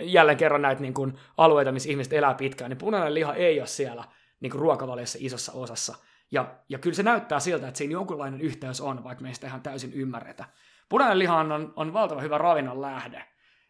[0.00, 3.66] jälleen kerran näitä niin kuin, alueita, missä ihmiset elää pitkään, niin punainen liha ei ole
[3.66, 4.04] siellä
[4.40, 5.94] niin kuin, ruokavaliossa isossa osassa.
[6.30, 9.46] Ja, ja kyllä se näyttää siltä, että siinä jonkunlainen yhteys on, vaikka me ei sitä
[9.46, 10.44] ihan täysin ymmärretä.
[10.88, 13.24] Punainen liha on, on valtava hyvä ravinnon lähde.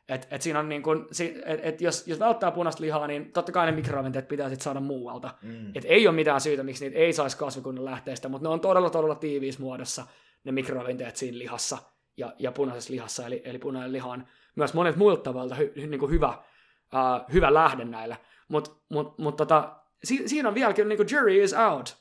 [0.09, 1.09] Et, et siinä on niin kun,
[1.47, 4.81] et, et jos, jos välttää punaista lihaa, niin totta kai ne mikroravinteet pitää sit saada
[4.81, 5.35] muualta.
[5.43, 5.73] Mm.
[5.75, 8.91] Et ei ole mitään syytä, miksi niitä ei saisi kasvikunnan lähteestä, mutta ne on todella
[8.91, 10.07] todella tiiviissä muodossa
[10.45, 11.79] ne mikroravinteet siinä lihassa
[12.17, 14.27] ja, ja punaisessa lihassa, eli, eli punainen liha on
[14.57, 18.17] myös monet muilta tavalla hy, hy, niin hyvä, uh, hyvä lähde näillä.
[18.49, 21.97] Mutta mut, mut tota, si, siinä on vieläkin niin jury is out.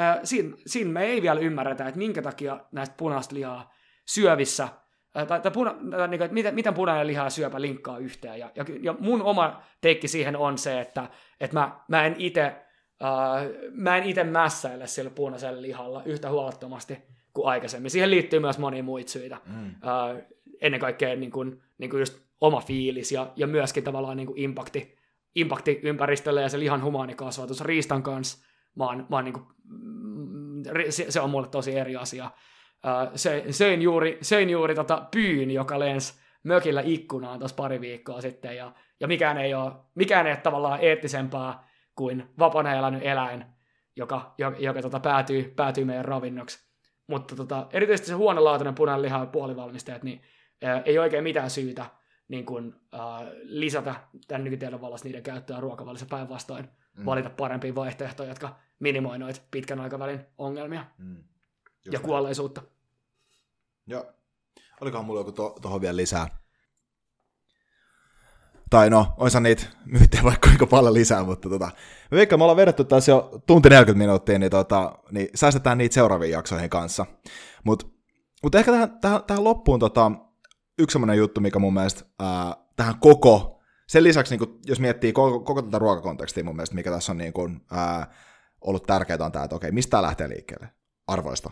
[0.00, 3.72] Uh, siinä, siinä me ei vielä ymmärretä, että minkä takia näistä punaista lihaa
[4.08, 4.68] syövissä,
[5.12, 8.38] tai, tai puna, tai niin kuin, että miten, miten punainen liha ja syöpä linkkaa yhteen.
[8.38, 11.08] Ja, ja, ja mun oma teikki siihen on se, että,
[11.40, 12.56] että mä, mä en itse
[13.02, 16.98] uh, mä en itse mässäile sillä punaisella lihalla yhtä huolettomasti
[17.32, 17.90] kuin aikaisemmin.
[17.90, 19.40] Siihen liittyy myös monia muita syitä.
[19.46, 19.68] Mm.
[19.68, 20.22] Uh,
[20.60, 24.38] ennen kaikkea niin kuin, niin kuin just oma fiilis ja, ja myöskin tavallaan niin kuin
[24.38, 24.98] impakti,
[25.34, 26.82] impakti ympäristölle ja se lihan
[27.16, 28.46] kasvatus riistan kanssa.
[28.76, 32.30] Mä oon, mä oon niin kuin, mm, se, se on mulle tosi eri asia.
[32.86, 38.20] Uh, se, söin juuri, söin juuri tota pyyn, joka lensi mökillä ikkunaan tuossa pari viikkoa
[38.20, 43.44] sitten, ja, ja mikään, ei ole, mikään ei ole tavallaan eettisempää kuin vapaana elänyt eläin,
[43.96, 46.68] joka, joka, joka tota päätyy, päätyy meidän ravinnoksi.
[47.06, 50.22] Mutta tota, erityisesti se huonolaatuinen punainen liha ja puolivalmisteet, niin
[50.62, 51.86] ää, ei oikein mitään syytä
[52.28, 53.00] niin kun, ää,
[53.42, 53.94] lisätä
[54.28, 57.04] tämän nykytiedon vallassa niiden käyttöä ruokavalissa päinvastoin, mm.
[57.04, 61.16] valita parempia vaihtoehtoja, jotka minimoivat pitkän aikavälin ongelmia mm.
[61.92, 62.62] Ja kuolleisuutta.
[63.86, 64.12] Joo.
[64.80, 66.38] Olikohan mulla joku tuohon to- vielä lisää?
[68.70, 71.70] Tai no, oisa niitä myyttejä vaikka kuinka paljon lisää, mutta tota,
[72.10, 75.94] me veikkaan, me ollaan vedetty tässä jo tunti 40 minuuttia, niin, tota, niin säästetään niitä
[75.94, 77.06] seuraaviin jaksoihin kanssa.
[77.64, 77.86] Mutta
[78.42, 80.12] mut ehkä tähän, tähän, tähän loppuun tota,
[80.78, 85.12] yksi sellainen juttu, mikä mun mielestä ää, tähän koko, sen lisäksi niin kun, jos miettii
[85.12, 88.14] koko, koko tätä ruokakontekstia mun mielestä, mikä tässä on niin kun, ää,
[88.60, 90.68] ollut tärkeää on tämä, että okei, mistä tämä lähtee liikkeelle?
[91.06, 91.50] Arvoista.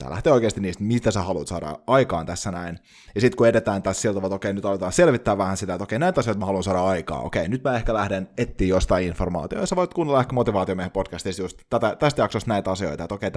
[0.00, 2.78] Tämä lähtee oikeasti niistä, mitä sä haluat saada aikaan tässä näin.
[3.14, 5.98] Ja sitten kun edetään tässä siltä, että okei, nyt aletaan selvittää vähän sitä, että okei,
[5.98, 7.20] näitä asioita mä haluan saada aikaa.
[7.20, 9.62] Okei, nyt mä ehkä lähden etsiä jostain informaatiota.
[9.62, 13.14] Ja sä voit kuunnella ehkä motivaatio meidän podcastissa just tätä, tästä jaksosta näitä asioita, että
[13.14, 13.30] okei,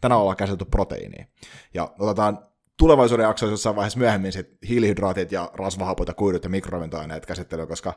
[0.00, 1.26] tänään ollaan käsitelty proteiiniä.
[1.74, 2.38] Ja otetaan
[2.78, 7.92] tulevaisuuden jaksoissa jossain vaiheessa myöhemmin sit hiilihydraatit ja rasvahapot ja kuidut ja mikroravintoaineet käsittelyä, koska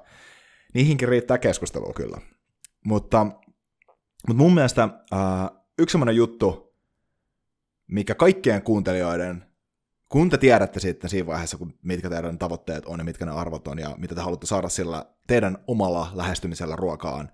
[0.74, 2.22] niihinkin riittää keskustelua kyllä.
[2.86, 3.26] Mutta,
[4.28, 6.67] mutta mun mielestä ää, yksi semmoinen juttu,
[7.88, 9.46] mikä kaikkien kuuntelijoiden,
[10.10, 13.68] kun te tiedätte sitten siinä vaiheessa, kun mitkä teidän tavoitteet on ja mitkä ne arvot
[13.68, 17.32] on ja mitä te haluatte saada sillä teidän omalla lähestymisellä ruokaan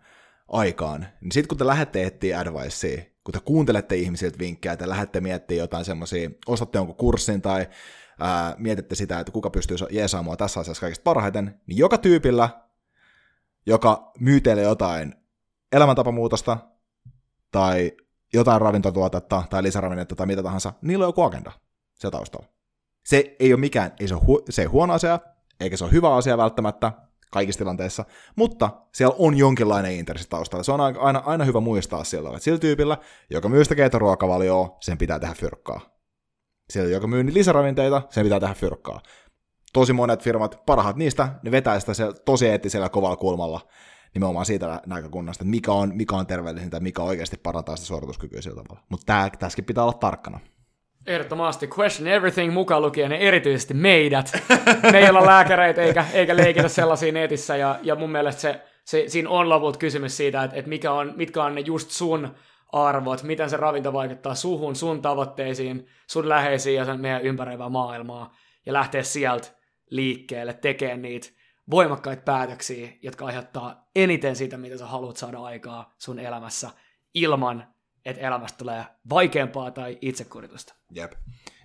[0.47, 5.21] aikaan, niin sitten kun te lähdette etsiä advicea, kun te kuuntelette ihmisiltä vinkkejä, te lähdette
[5.21, 7.67] miettimään jotain semmoisia, ostatte jonkun kurssin tai
[8.19, 12.49] ää, mietitte sitä, että kuka pystyy jeesaamaan tässä asiassa kaikista parhaiten, niin joka tyypillä,
[13.65, 15.15] joka myy teille jotain
[15.71, 16.57] elämäntapamuutosta
[17.51, 17.91] tai
[18.33, 21.51] jotain ravintotuotetta tai lisäravinnetta tai mitä tahansa, niillä on joku agenda
[21.93, 22.47] se taustalla.
[23.05, 25.19] Se ei ole mikään, ei se, ole hu- se ei huono asia,
[25.59, 26.91] eikä se ole hyvä asia välttämättä
[27.31, 28.05] kaikissa tilanteissa,
[28.35, 30.63] mutta siellä on jonkinlainen intressi taustalla.
[30.63, 32.97] Se on aina, aina hyvä muistaa silloin, että sillä tyypillä,
[33.29, 35.81] joka myy sitä keitoruokavalioa, sen pitää tehdä fyrkkaa.
[36.69, 39.01] Sillä, joka myy lisäravinteita, sen pitää tehdä fyrkkaa.
[39.73, 41.93] Tosi monet firmat, parhaat niistä, ne vetää sitä
[42.25, 43.61] tosi eettisellä kovalla kulmalla
[44.13, 48.63] nimenomaan siitä näkökunnasta, että mikä on, mikä on terveellisintä, mikä oikeasti parantaa sitä suorituskykyä sillä
[48.63, 48.85] tavalla.
[48.89, 50.39] Mutta tässäkin pitää olla tarkkana.
[51.07, 54.43] Ehdottomasti question everything mukaan lukien, ja erityisesti meidät.
[54.91, 59.03] Me ei olla lääkäreitä eikä, eikä leikitä sellaisia netissä, ja, ja mun mielestä se, se,
[59.07, 62.35] siinä on lopulta kysymys siitä, että, että mikä on, mitkä on ne just sun
[62.71, 68.35] arvot, miten se ravinto vaikuttaa suhun, sun tavoitteisiin, sun läheisiin ja sen meidän ympäröivää maailmaa,
[68.65, 69.47] ja lähteä sieltä
[69.89, 71.29] liikkeelle tekemään niitä
[71.71, 76.69] voimakkaita päätöksiä, jotka aiheuttaa eniten sitä, mitä sä haluat saada aikaa sun elämässä,
[77.13, 77.67] ilman,
[78.05, 80.75] että elämästä tulee vaikeampaa tai itsekuritusta.
[80.95, 81.11] Jep.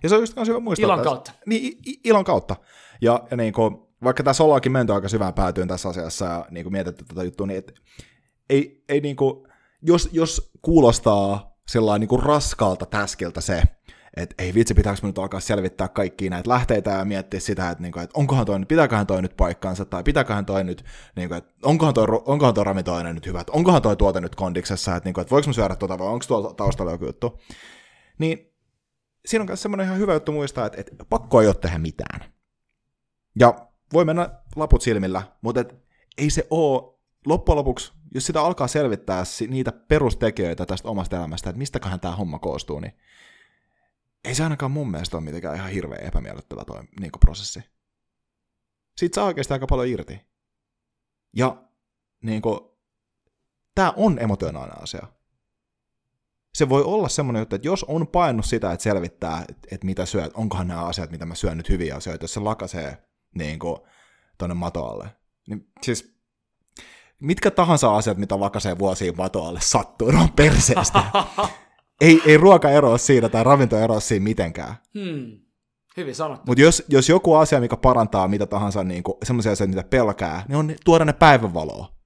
[0.03, 0.85] Ja se on just hyvä muistaa.
[0.85, 1.31] Ilon kautta.
[1.45, 2.55] Niin, ilon kautta.
[3.01, 6.63] Ja, ja niin kuin, vaikka tässä ollaankin menty aika syvään päätyyn tässä asiassa ja niin
[6.63, 7.73] kuin mietitty tätä juttua, niin et,
[8.49, 9.47] ei, ei niin kuin,
[9.81, 13.63] jos, jos kuulostaa sellainen niin kuin raskaalta täskiltä se,
[14.19, 17.99] että ei vitsi, pitääkö nyt alkaa selvittää kaikkia näitä lähteitä ja miettiä sitä, että, niinku,
[17.99, 20.85] että onkohan toi, pitääköhän toi nyt paikkaansa, tai pitääköhän toi nyt,
[21.15, 24.95] niinku, että onkohan toi, onkohan toi ravintoaine nyt hyvä, että onkohan toi tuote nyt kondiksessa,
[24.95, 27.39] että, niinku, että voiko mä syödä tuota vai onko tuolla taustalla joku juttu.
[28.17, 28.53] Niin
[29.25, 32.33] siinä on myös semmoinen ihan hyvä juttu muistaa, että, että pakko ei ole tehdä mitään.
[33.39, 35.75] Ja voi mennä laput silmillä, mutta et,
[36.17, 41.57] ei se ole loppujen lopuksi, jos sitä alkaa selvittää niitä perustekijöitä tästä omasta elämästä, että
[41.57, 42.93] mistäköhän tämä homma koostuu, niin
[44.23, 47.59] ei se ainakaan mun mielestä ole mitenkään ihan hirveän epämiellyttävä toi niin prosessi.
[48.97, 50.21] Siitä saa oikeasti aika paljon irti.
[51.35, 51.63] Ja
[52.21, 52.59] niin kuin,
[53.75, 55.07] tämä on emotionaalinen asia.
[56.53, 60.31] Se voi olla semmoinen juttu, että jos on painut sitä, että selvittää, että, mitä syöt,
[60.33, 63.03] onkohan nämä asiat, mitä mä syön nyt hyviä asioita, jos se lakasee
[63.35, 63.77] niin kuin,
[64.37, 65.09] tonne matoalle.
[65.47, 66.15] Niin siis
[67.21, 71.03] mitkä tahansa asiat, mitä lakasee vuosiin matoalle, sattuu, ne on perseestä.
[72.01, 74.75] ei, ei ruoka eroa siinä tai ravinto eroa siinä mitenkään.
[74.93, 75.39] Hmm.
[75.97, 76.43] Hyvin sanottu.
[76.47, 80.55] Mutta jos, jos joku asia, mikä parantaa mitä tahansa, niin semmoisia asioita, mitä pelkää, niin
[80.55, 81.99] on tuoda ne päivänvaloa.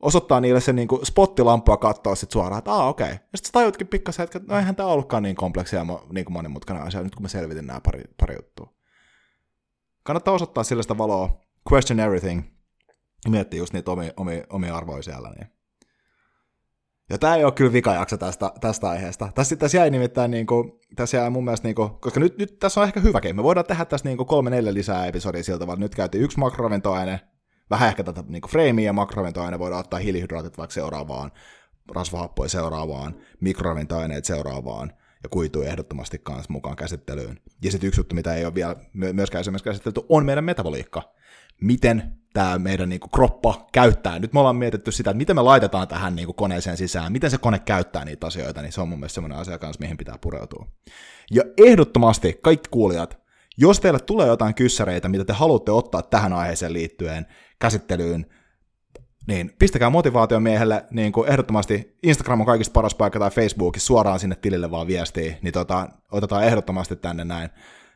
[0.00, 3.04] Osoittaa niille se niin spottilampua katsoa sitten suoraan, että aa okei.
[3.04, 3.18] Okay.
[3.32, 7.14] Ja sitten tajutkin pikkasen, että no eihän tämä ollutkaan niin kompleksia niin monimutkainen asia, nyt
[7.14, 8.72] kun mä selvitin nämä pari, pari juttua.
[10.02, 11.40] Kannattaa osoittaa sille sitä valoa,
[11.72, 12.42] question everything,
[13.24, 15.30] ja miettiä just niitä omia, omia, omia arvoja siellä.
[15.30, 15.57] Niin
[17.10, 19.32] ja tämä ei ole kyllä vikajakso tästä, tästä aiheesta.
[19.34, 22.58] Tässä, tässä jäi nimittäin, niin kuin, tässä jäi mun mielestä, niin kuin, koska nyt, nyt
[22.58, 23.36] tässä on ehkä hyväkin.
[23.36, 27.20] Me voidaan tehdä tässä niin kolme neljä lisää episodia siltä, vaan nyt käytiin yksi makroravintoaine,
[27.70, 31.32] vähän ehkä tätä niin freimiä ja makroravintoaine, voidaan ottaa hiilihydraatit vaikka seuraavaan,
[31.94, 37.40] rasvahappoja seuraavaan, mikroravintoaineet seuraavaan, ja kuituu ehdottomasti kanssa mukaan käsittelyyn.
[37.62, 41.17] Ja sitten yksi juttu, mitä ei ole vielä myöskään esimerkiksi käsitelty, on meidän metaboliikka
[41.60, 44.18] miten tämä meidän niin kuin, kroppa käyttää.
[44.18, 47.30] Nyt me ollaan mietitty sitä, että miten me laitetaan tähän niin kuin, koneeseen sisään, miten
[47.30, 50.18] se kone käyttää niitä asioita, niin se on mun mielestä semmoinen asia kanssa, mihin pitää
[50.20, 50.66] pureutua.
[51.30, 53.18] Ja ehdottomasti, kaikki kuulijat,
[53.56, 57.26] jos teille tulee jotain kyssäreitä, mitä te haluatte ottaa tähän aiheeseen liittyen
[57.58, 58.26] käsittelyyn,
[59.28, 64.36] niin pistäkää motivaatiomiehelle niin kuin ehdottomasti Instagram on kaikista paras paikka tai Facebookissa suoraan sinne
[64.36, 67.50] tilille vaan viestiä, niin tota, otetaan ehdottomasti tänne näin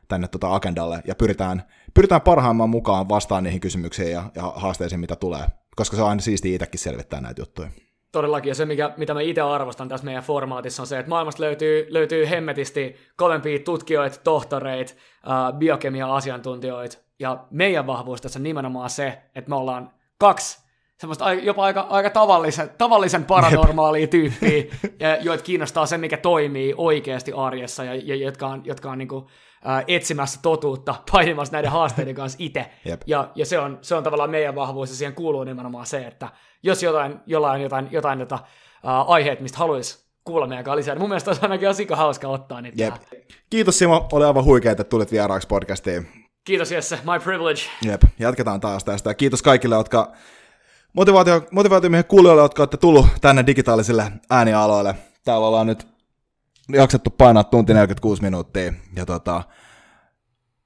[0.09, 1.63] tänne tota agendalle ja pyritään,
[1.95, 5.47] pyritään parhaimman mukaan vastaan niihin kysymyksiin ja, ja haasteisiin, mitä tulee,
[5.77, 7.69] koska se on aina siistiä itsekin selvittää näitä juttuja.
[8.13, 11.43] Todellakin, ja se mikä, mitä mä itse arvostan tässä meidän formaatissa on se, että maailmasta
[11.43, 19.23] löytyy, löytyy hemmetisti kovempia tutkijoita, tohtoreita, uh, biokemia-asiantuntijoita, ja meidän vahvuus tässä on nimenomaan se,
[19.35, 20.63] että me ollaan kaksi
[21.03, 24.65] semmoista jopa aika, aika tavallisen, tavallisen paranormaalia tyyppiä,
[25.21, 29.27] joita kiinnostaa se, mikä toimii oikeasti arjessa ja, ja jotka on, jotka on niin kuin,
[29.65, 32.71] ää, etsimässä totuutta, painimassa näiden haasteiden kanssa itse.
[33.07, 36.29] Ja, ja se, on, se on tavallaan meidän vahvuus ja siihen kuuluu nimenomaan se, että
[36.63, 38.39] jos jotain, jollain jotain, jotain jota,
[38.85, 42.29] ää, aiheet, mistä haluaisi kuulla meidän kanssa lisää, niin mun mielestä olisi ainakin aika hauska
[42.29, 42.83] ottaa niitä.
[42.83, 42.95] Jep.
[43.51, 46.09] Kiitos Simo, oli aivan huikea, että tulit vieraaksi podcastiin.
[46.45, 47.61] Kiitos Jesse, my privilege.
[47.83, 49.15] Jep, jatketaan taas tästä.
[49.15, 50.13] Kiitos kaikille, jotka
[50.93, 54.95] motivaatio, motivaatio mihin kuulijoille, jotka olette tullut tänne digitaalisille äänialoille.
[55.25, 55.92] Täällä ollaan nyt
[56.69, 58.73] jaksettu painaa tunti 46 minuuttia.
[58.97, 59.43] Ja tota,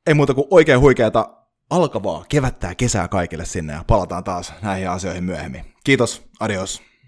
[0.07, 1.29] ei muuta kuin oikein huikeata
[1.71, 5.75] alkavaa kevättää kesää kaikille sinne ja palataan taas näihin asioihin myöhemmin.
[5.85, 6.86] Kiitos, adios.